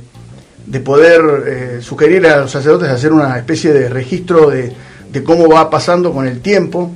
de 0.67 0.81
poder 0.81 1.21
eh, 1.47 1.79
sugerir 1.83 2.27
a 2.27 2.39
los 2.39 2.51
sacerdotes 2.51 2.89
hacer 2.89 3.13
una 3.13 3.37
especie 3.37 3.73
de 3.75 3.89
registro 3.91 4.49
de, 4.49 4.73
de 5.13 5.23
cómo 5.23 5.47
va 5.49 5.69
pasando 5.69 6.11
con 6.15 6.27
el 6.27 6.41
tiempo 6.41 6.91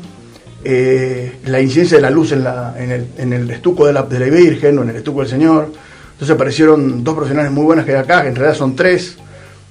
eh, 0.65 1.37
la 1.45 1.61
incidencia 1.61 1.99
de 1.99 2.03
la 2.03 2.11
luz 2.11 2.33
en, 2.33 2.45
la, 2.45 2.75
en, 2.79 2.91
el, 2.91 3.07
en 3.19 3.33
el 3.35 3.51
estuco 3.51 3.87
de 3.87 3.93
la, 3.93 4.03
de 4.05 4.19
la 4.21 4.27
Virgen 4.27 4.79
o 4.79 4.83
en 4.83 4.91
el 4.91 4.97
estuco 4.97 5.21
del 5.21 5.29
Señor. 5.29 5.71
Entonces 6.13 6.35
aparecieron 6.35 7.05
dos 7.05 7.15
profesionales 7.15 7.53
muy 7.53 7.65
buenas 7.65 7.85
que 7.85 7.93
hay 7.93 7.99
acá, 7.99 8.23
que 8.23 8.29
en 8.29 8.37
realidad 8.37 8.57
son 8.57 8.75
tres. 8.75 9.19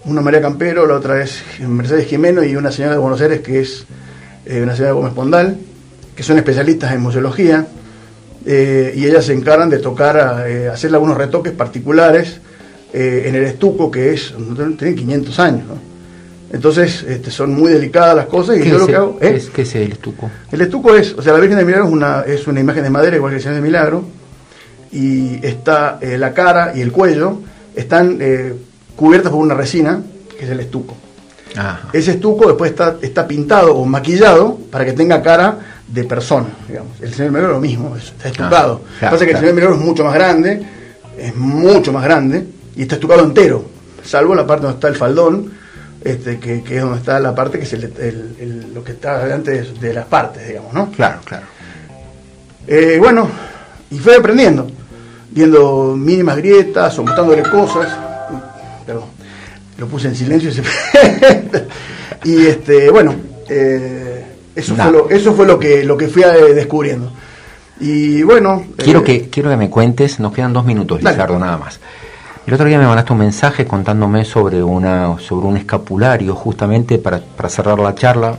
Una 0.08 0.22
María 0.22 0.42
Campero, 0.42 0.88
la 0.88 0.96
otra 0.96 1.22
es 1.22 1.44
Mercedes 1.60 2.08
Jimeno 2.08 2.42
y 2.42 2.56
una 2.56 2.72
señora 2.72 2.94
de 2.94 3.00
Buenos 3.00 3.20
Aires 3.20 3.42
que 3.42 3.60
es 3.60 3.86
eh, 4.46 4.62
una 4.64 4.74
señora 4.74 4.94
Gómez 4.94 5.12
Pondal, 5.12 5.58
que 6.16 6.24
son 6.24 6.38
especialistas 6.38 6.94
en 6.94 7.02
museología 7.02 7.68
eh, 8.46 8.94
y 8.96 9.06
ellas 9.06 9.26
se 9.26 9.34
encargan 9.34 9.70
de 9.70 9.80
tocar, 9.80 10.46
eh, 10.48 10.70
hacerle 10.70 10.96
algunos 10.96 11.18
retoques 11.18 11.52
particulares 11.52 12.40
eh, 12.94 13.24
en 13.26 13.36
el 13.36 13.44
estuco 13.44 13.92
que 13.92 14.14
es, 14.14 14.34
tienen 14.78 14.96
500 14.96 15.40
años. 15.40 15.68
¿no? 15.68 15.76
Entonces 16.54 17.04
este, 17.04 17.30
son 17.30 17.54
muy 17.54 17.74
delicadas 17.74 18.16
las 18.16 18.28
cosas 18.28 18.56
y 18.56 18.62
¿Qué, 18.62 18.70
yo 18.70 18.78
lo 18.78 18.86
que 18.86 18.94
el, 18.94 18.98
hago 18.98 19.18
es, 19.20 19.50
qué 19.50 19.64
es 19.64 19.76
el 19.76 19.92
estuco? 19.92 20.32
El 20.50 20.62
estuco 20.62 20.96
es, 20.96 21.16
o 21.16 21.22
sea, 21.22 21.34
la 21.34 21.40
Virgen 21.40 21.58
del 21.58 21.66
Milagro 21.66 21.88
es 21.88 21.94
una, 21.94 22.22
es 22.22 22.48
una 22.48 22.62
imagen 22.62 22.84
de 22.84 22.90
madera 22.90 23.18
igual 23.18 23.32
que 23.32 23.38
el 23.38 23.42
Señor 23.42 23.56
del 23.56 23.64
Milagro 23.64 24.06
y 24.90 25.46
está 25.46 26.00
la 26.02 26.34
cara 26.34 26.72
y 26.74 26.80
el 26.80 26.94
cuello 26.94 27.42
están 27.78 28.18
eh, 28.20 28.54
cubiertas 28.98 29.32
por 29.32 29.40
una 29.42 29.54
resina 29.54 30.02
que 30.38 30.44
es 30.44 30.52
el 30.52 30.60
estuco. 30.60 30.96
Ajá. 31.56 31.88
Ese 31.94 32.12
estuco 32.12 32.48
después 32.48 32.72
está, 32.72 32.98
está 33.02 33.26
pintado 33.26 33.74
o 33.76 33.86
maquillado 33.86 34.58
para 34.70 34.84
que 34.84 34.92
tenga 34.92 35.22
cara 35.24 35.58
de 35.88 36.04
persona, 36.04 36.48
digamos. 36.68 36.92
El 37.02 37.14
Señor 37.14 37.32
Milagro 37.32 37.54
lo 37.54 37.62
mismo, 37.62 37.96
es- 37.96 38.04
está 38.10 38.28
estucado. 38.28 38.82
Ah, 38.84 38.90
Lo 38.90 39.00
que 39.00 39.12
pasa 39.12 39.26
que 39.26 39.32
el. 39.32 39.38
Señor 39.38 39.54
Milagro 39.54 39.76
es 39.76 39.82
mucho 39.82 40.04
más 40.04 40.14
grande, 40.14 40.62
es 41.18 41.36
mucho 41.36 41.94
más 41.94 42.04
grande, 42.04 42.46
y 42.76 42.82
está 42.82 42.96
estucado 42.96 43.24
entero, 43.24 43.64
salvo 44.04 44.36
la 44.36 44.46
parte 44.46 44.64
donde 44.64 44.76
está 44.76 44.88
el 44.90 44.96
faldón, 44.96 45.52
este, 46.04 46.38
que, 46.40 46.62
que 46.64 46.76
es 46.76 46.82
donde 46.82 46.98
está 47.00 47.20
la 47.20 47.34
parte 47.34 47.58
que 47.58 47.64
es 47.66 47.74
el- 47.74 47.84
el- 47.86 48.36
el- 48.40 48.74
lo 48.74 48.84
que 48.84 48.92
está 48.92 49.24
delante 49.24 49.52
de, 49.52 49.74
de 49.80 49.94
las 49.94 50.06
partes, 50.06 50.48
digamos, 50.48 50.74
¿no? 50.74 50.92
Claro, 50.92 51.20
claro. 51.24 51.46
Eh, 52.68 52.98
bueno, 53.00 53.30
y 53.90 53.98
fui 53.98 54.14
aprendiendo, 54.14 54.68
viendo 55.32 55.96
mínimas 55.98 56.38
grietas 56.38 57.00
o 57.00 57.04
mostrándole 57.04 57.44
cosas. 57.44 57.88
Perdón, 58.88 59.04
lo 59.78 59.86
puse 59.88 60.08
en 60.08 60.16
silencio 60.16 60.50
y 60.50 60.54
se- 60.54 60.64
y 62.24 62.48
este, 62.48 62.90
bueno, 62.90 63.14
eh, 63.50 64.26
eso, 64.56 64.76
fue 64.76 64.92
lo, 64.92 65.10
eso 65.10 65.34
fue 65.34 65.46
lo 65.46 65.60
que, 65.60 65.84
lo 65.84 65.96
que 65.98 66.08
fui 66.08 66.24
eh, 66.24 66.54
descubriendo. 66.56 67.12
Y 67.80 68.24
bueno, 68.24 68.64
Quiero 68.78 69.02
eh, 69.02 69.04
que, 69.04 69.30
quiero 69.30 69.50
que 69.52 69.58
me 69.58 69.70
cuentes, 69.70 70.20
nos 70.20 70.34
quedan 70.34 70.52
dos 70.54 70.66
minutos, 70.66 71.02
Dale. 71.02 71.16
Lizardo, 71.16 71.38
nada 71.38 71.58
más. 71.58 71.80
El 72.48 72.54
otro 72.54 72.66
día 72.66 72.80
me 72.80 72.88
mandaste 72.88 73.12
un 73.14 73.20
mensaje 73.20 73.66
contándome 73.66 74.24
sobre 74.26 74.64
una 74.64 75.20
sobre 75.20 75.46
un 75.48 75.58
escapulario, 75.58 76.34
justamente 76.34 76.98
para, 76.98 77.20
para 77.20 77.50
cerrar 77.50 77.78
la 77.78 77.94
charla. 77.94 78.38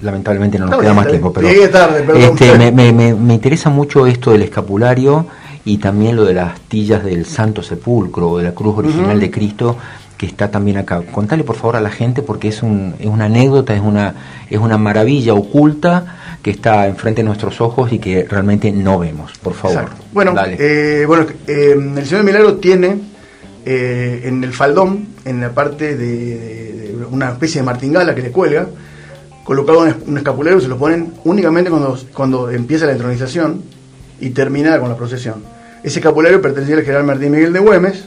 Lamentablemente 0.00 0.58
no 0.60 0.66
nos 0.66 0.78
queda 0.80 0.94
más 0.94 1.08
tiempo, 1.08 1.32
pero 1.32 1.48
Llegué 1.48 1.66
tarde, 1.68 2.02
perdón. 2.02 2.22
este, 2.22 2.56
me- 2.70 2.92
me- 2.92 3.14
me 3.14 3.34
interesa 3.34 3.68
mucho 3.68 4.06
esto 4.06 4.30
del 4.30 4.42
escapulario 4.42 5.26
y 5.68 5.76
también 5.78 6.16
lo 6.16 6.24
de 6.24 6.34
las 6.34 6.54
astillas 6.54 7.04
del 7.04 7.26
Santo 7.26 7.62
Sepulcro 7.62 8.30
o 8.30 8.38
de 8.38 8.44
la 8.44 8.52
cruz 8.54 8.78
original 8.78 9.20
de 9.20 9.30
Cristo 9.30 9.76
que 10.16 10.26
está 10.26 10.50
también 10.50 10.78
acá. 10.78 11.02
Contale 11.12 11.44
por 11.44 11.54
favor 11.56 11.76
a 11.76 11.80
la 11.80 11.90
gente 11.90 12.22
porque 12.22 12.48
es, 12.48 12.62
un, 12.62 12.94
es 12.98 13.06
una 13.06 13.26
anécdota, 13.26 13.74
es 13.74 13.82
una, 13.82 14.14
es 14.50 14.58
una 14.58 14.76
maravilla 14.78 15.34
oculta 15.34 16.16
que 16.42 16.50
está 16.50 16.88
enfrente 16.88 17.20
de 17.22 17.26
nuestros 17.26 17.60
ojos 17.60 17.92
y 17.92 17.98
que 17.98 18.24
realmente 18.28 18.72
no 18.72 18.98
vemos. 18.98 19.30
Por 19.42 19.52
favor. 19.54 19.76
Exacto. 19.82 20.04
Bueno, 20.12 20.32
Dale. 20.34 20.56
eh, 20.58 21.06
bueno 21.06 21.26
eh, 21.46 21.76
el 21.96 22.04
Señor 22.06 22.24
Milagro 22.24 22.54
tiene 22.56 22.96
eh, 23.64 24.22
en 24.24 24.42
el 24.42 24.52
faldón, 24.52 25.06
en 25.24 25.40
la 25.40 25.50
parte 25.50 25.96
de, 25.96 26.06
de- 26.16 26.72
de 26.98 27.04
una 27.10 27.28
especie 27.30 27.60
de 27.60 27.66
martingala 27.66 28.14
que 28.14 28.22
le 28.22 28.30
cuelga, 28.32 28.66
colocado 29.44 29.80
un, 29.82 29.94
un 30.06 30.16
escapulario, 30.16 30.60
se 30.60 30.68
lo 30.68 30.76
ponen 30.78 31.12
únicamente 31.24 31.70
cuando, 31.70 31.96
cuando 32.14 32.50
empieza 32.50 32.86
la 32.86 32.92
entronización 32.92 33.62
y 34.20 34.30
termina 34.30 34.80
con 34.80 34.88
la 34.88 34.96
procesión. 34.96 35.57
Ese 35.82 35.98
escapulario 36.00 36.42
pertenecía 36.42 36.76
al 36.76 36.82
general 36.82 37.04
Martín 37.04 37.30
Miguel 37.30 37.52
de 37.52 37.60
Güemes. 37.60 38.04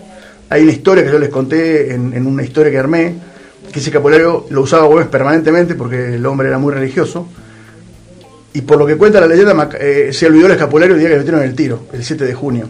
Hay 0.50 0.64
una 0.64 0.72
historia 0.72 1.04
que 1.04 1.12
yo 1.12 1.20
les 1.20 1.30
conté 1.30 1.94
en, 1.94 2.26
una 2.26 2.44
historia 2.44 2.72
que 2.72 2.78
armé, 2.78 3.16
que 3.72 3.80
ese 3.80 3.90
escapulario 3.90 4.46
lo 4.50 4.62
usaba 4.62 4.86
Güemes 4.86 5.08
permanentemente 5.08 5.76
porque 5.76 6.16
el 6.16 6.26
hombre 6.26 6.50
era 6.50 6.58
muy 6.58 6.74
religioso. 6.74 7.28
Y 8.54 8.62
por 8.62 8.78
lo 8.78 8.86
que 8.86 8.98
cuenta 8.98 9.22
la 9.22 9.28
leyenda, 9.28 9.70
eh, 9.80 10.10
se 10.12 10.26
olvidó 10.28 10.48
el 10.48 10.54
escapulario 10.54 10.96
el 10.96 11.00
día 11.00 11.08
que 11.08 11.14
le 11.16 11.20
metieron 11.20 11.44
el 11.44 11.56
tiro, 11.56 11.84
el 11.94 12.04
7 12.04 12.26
de 12.26 12.34
junio. 12.34 12.68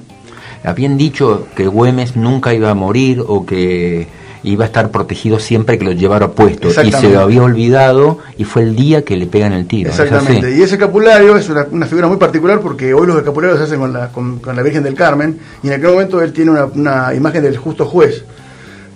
Habían 0.63 0.95
dicho 0.95 1.47
que 1.55 1.65
Güemes 1.65 2.15
nunca 2.15 2.53
iba 2.53 2.69
a 2.69 2.75
morir 2.75 3.23
o 3.25 3.45
que 3.47 4.07
iba 4.43 4.65
a 4.65 4.67
estar 4.67 4.89
protegido 4.91 5.39
siempre 5.39 5.77
que 5.77 5.85
lo 5.85 5.91
llevara 5.91 6.29
puesto. 6.31 6.69
Y 6.69 6.91
se 6.91 7.09
lo 7.09 7.21
había 7.21 7.43
olvidado 7.43 8.19
y 8.37 8.43
fue 8.43 8.63
el 8.63 8.75
día 8.75 9.03
que 9.03 9.15
le 9.15 9.27
pegan 9.27 9.53
el 9.53 9.67
tiro. 9.67 9.89
Exactamente. 9.89 10.55
Y 10.55 10.61
ese 10.61 10.75
escapulario 10.75 11.35
es 11.37 11.49
una, 11.49 11.67
una 11.71 11.85
figura 11.85 12.07
muy 12.07 12.17
particular 12.17 12.59
porque 12.59 12.93
hoy 12.93 13.07
los 13.07 13.17
escapularios 13.17 13.59
se 13.59 13.65
hacen 13.65 13.79
con 13.79 13.93
la, 13.93 14.11
con, 14.11 14.39
con 14.39 14.55
la 14.55 14.63
Virgen 14.63 14.83
del 14.83 14.95
Carmen 14.95 15.39
y 15.63 15.67
en 15.67 15.73
aquel 15.73 15.91
momento 15.91 16.21
él 16.21 16.33
tiene 16.33 16.51
una, 16.51 16.65
una 16.65 17.13
imagen 17.13 17.43
del 17.43 17.57
justo 17.57 17.85
juez, 17.85 18.23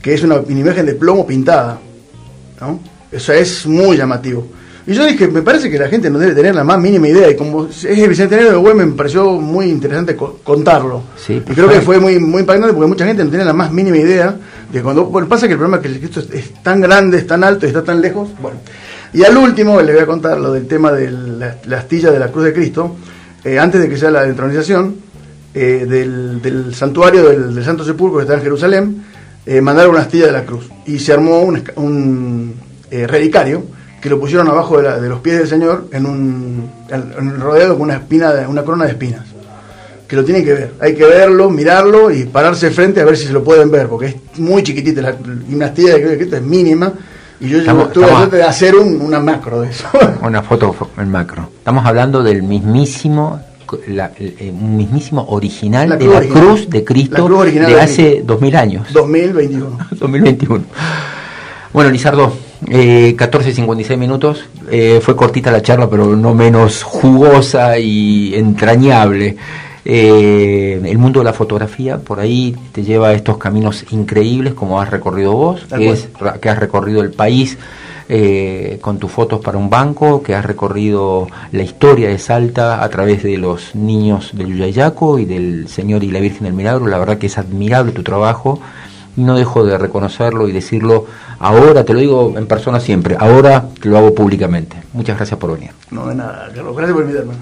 que 0.01 0.13
es 0.13 0.23
una, 0.23 0.35
una 0.35 0.59
imagen 0.59 0.85
de 0.85 0.95
plomo 0.95 1.25
pintada. 1.25 1.79
¿no? 2.61 2.79
Eso 3.11 3.33
es 3.33 3.65
muy 3.65 3.97
llamativo. 3.97 4.47
Y 4.87 4.93
yo 4.93 5.03
dije, 5.05 5.27
me 5.27 5.41
parece 5.41 5.69
que 5.69 5.79
la 5.79 5.87
gente 5.87 6.11
no 6.11 6.19
debe 6.19 6.35
tener 6.35 6.53
la 6.53 6.63
más 6.63 6.79
mínima 6.79 7.07
idea. 7.07 7.29
Y 7.29 7.35
como 7.35 7.65
es 7.65 7.85
el 7.85 8.07
Bicentenario 8.07 8.51
de 8.51 8.57
Güemes, 8.57 8.87
me 8.87 8.93
pareció 8.93 9.31
muy 9.41 9.65
interesante 9.65 10.15
contarlo. 10.15 11.01
y 11.27 11.39
creo 11.39 11.67
que 11.67 11.81
fue 11.81 11.99
muy, 11.99 12.19
muy 12.19 12.41
impactante 12.41 12.73
porque 12.73 12.87
mucha 12.87 13.05
gente 13.05 13.23
no 13.23 13.29
tiene 13.31 13.45
la 13.45 13.53
más 13.53 13.71
mínima 13.71 13.97
idea 13.97 14.35
de 14.71 14.81
cuando. 14.83 15.05
Bueno, 15.05 15.27
pasa 15.27 15.47
que 15.47 15.53
el 15.53 15.59
problema 15.59 15.81
es 15.83 15.99
que 15.99 16.05
esto 16.05 16.19
es, 16.31 16.53
tan 16.61 16.81
grande, 16.81 17.17
es 17.17 17.25
tan 17.25 17.43
alto 17.43 17.65
y 17.65 17.69
está 17.69 17.83
tan 17.83 17.99
lejos. 17.99 18.29
Bueno. 18.39 18.59
Y 19.11 19.23
al 19.23 19.35
último 19.35 19.81
le 19.81 19.91
voy 19.91 20.01
a 20.03 20.05
contar 20.05 20.39
lo 20.39 20.53
del 20.53 20.67
tema 20.67 20.91
de 20.91 21.09
la, 21.09 21.77
astilla 21.77 22.11
de 22.11 22.19
la 22.19 22.31
Cruz 22.31 22.45
de 22.45 22.53
Cristo. 22.53 22.95
Eh, 23.43 23.57
antes 23.57 23.81
de 23.81 23.89
que 23.89 23.97
sea 23.97 24.11
la 24.11 24.25
entronización 24.25 24.97
eh, 25.53 25.85
del, 25.87 26.75
santuario 26.75 27.29
del, 27.29 27.63
Santo 27.63 27.83
Sepulcro 27.83 28.17
que 28.19 28.23
está 28.23 28.35
en 28.35 28.41
Jerusalén, 28.41 29.03
eh, 29.47 29.61
mandaron 29.61 29.91
una 29.91 30.01
astilla 30.01 30.27
de 30.27 30.31
la 30.31 30.43
cruz. 30.43 30.69
Y 30.85 30.99
se 30.99 31.11
armó 31.11 31.41
un, 31.41 31.63
un 31.75 32.53
relicario 32.91 33.63
que 34.05 34.09
lo 34.11 34.19
pusieron 34.19 34.47
abajo 34.47 34.79
de, 34.79 35.09
los 35.09 35.19
pies 35.19 35.39
del 35.39 35.47
Señor 35.47 35.87
en 35.91 36.05
un, 36.05 36.69
rodeado 37.39 37.73
con 37.73 37.85
una 37.85 37.95
espina 37.95 38.31
de, 38.31 38.45
una 38.45 38.61
corona 38.61 38.85
de 38.85 38.91
espinas. 38.91 39.21
Que 40.07 40.15
lo 40.15 40.23
tienen 40.23 40.45
que 40.45 40.53
ver. 40.53 40.73
Hay 40.79 40.93
que 40.93 41.03
verlo, 41.03 41.49
mirarlo 41.49 42.11
y 42.11 42.25
pararse 42.25 42.69
frente 42.69 43.01
a 43.01 43.05
ver 43.05 43.17
si 43.17 43.25
se 43.25 43.33
lo 43.33 43.43
pueden 43.43 43.71
ver, 43.71 43.87
porque 43.87 44.05
es 44.05 44.39
muy 44.39 44.61
chiquitita. 44.61 45.01
La 45.01 45.13
dinastía 45.13 45.95
de 45.95 46.17
Cristo 46.17 46.35
es 46.35 46.43
mínima. 46.43 46.93
Y 47.39 47.49
yo 47.49 47.63
tuve 47.91 48.05
la 48.05 48.17
suerte 48.17 48.35
de 48.35 48.43
hacer 48.43 48.75
una 48.75 49.19
macro 49.19 49.61
de 49.61 49.71
eso. 49.71 49.87
Una 50.21 50.43
foto 50.43 50.75
en 50.99 51.09
macro. 51.09 51.49
Estamos 51.57 51.83
hablando 51.83 52.21
del 52.21 52.43
mismísimo 52.43 53.41
eh, 53.87 54.51
un 54.53 54.77
mismísimo 54.77 55.25
original 55.29 55.97
de 55.97 56.05
la 56.05 56.21
cruz 56.21 56.69
de 56.69 56.83
Cristo 56.83 57.27
de 57.27 57.81
hace 57.81 58.21
2000 58.23 58.55
años. 58.55 58.93
2021. 58.93 59.77
2021. 59.99 60.63
Bueno, 61.73 61.91
Lizardo, 61.91 62.31
eh, 62.67 63.15
14.56 63.17 63.97
minutos. 63.97 64.45
Eh, 64.71 64.99
fue 65.01 65.15
cortita 65.15 65.51
la 65.51 65.61
charla, 65.61 65.89
pero 65.89 66.15
no 66.15 66.33
menos 66.33 66.83
jugosa 66.83 67.77
y 67.77 68.33
entrañable. 68.35 69.37
Eh, 69.87 70.81
el 70.83 70.97
mundo 70.97 71.19
de 71.19 71.25
la 71.25 71.33
fotografía 71.33 71.99
por 71.99 72.19
ahí 72.19 72.55
te 72.71 72.83
lleva 72.83 73.09
a 73.09 73.13
estos 73.13 73.37
caminos 73.37 73.85
increíbles 73.91 74.55
como 74.55 74.81
has 74.81 74.89
recorrido 74.89 75.33
vos, 75.33 75.65
que, 75.65 75.91
es, 75.91 76.09
que 76.41 76.49
has 76.49 76.57
recorrido 76.57 77.03
el 77.03 77.11
país 77.11 77.55
eh, 78.07 78.77
con 78.81 78.99
tus 78.99 79.11
fotos 79.11 79.41
para 79.41 79.57
un 79.57 79.67
banco, 79.69 80.21
que 80.21 80.35
has 80.35 80.45
recorrido 80.45 81.27
la 81.51 81.63
historia 81.63 82.09
de 82.09 82.19
Salta 82.19 82.83
a 82.83 82.89
través 82.89 83.23
de 83.23 83.37
los 83.37 83.73
niños 83.73 84.29
del 84.33 84.49
Yuyayaco 84.49 85.17
y 85.17 85.25
del 85.25 85.67
Señor 85.67 86.03
y 86.03 86.11
la 86.11 86.19
Virgen 86.19 86.43
del 86.43 86.53
Milagro. 86.53 86.85
La 86.85 86.99
verdad 86.99 87.17
que 87.17 87.25
es 87.25 87.37
admirable 87.39 87.93
tu 87.93 88.03
trabajo 88.03 88.59
no 89.15 89.35
dejo 89.35 89.65
de 89.65 89.77
reconocerlo 89.77 90.47
y 90.47 90.51
decirlo 90.51 91.05
ahora, 91.39 91.83
te 91.83 91.93
lo 91.93 91.99
digo 91.99 92.33
en 92.37 92.47
persona 92.47 92.79
siempre, 92.79 93.15
ahora 93.19 93.65
lo 93.83 93.97
hago 93.97 94.13
públicamente. 94.13 94.77
Muchas 94.93 95.17
gracias 95.17 95.39
por 95.39 95.53
venir. 95.53 95.71
No, 95.91 96.07
de 96.07 96.15
nada, 96.15 96.49
gracias 96.53 96.91
por 96.91 97.03
invitarme. 97.03 97.33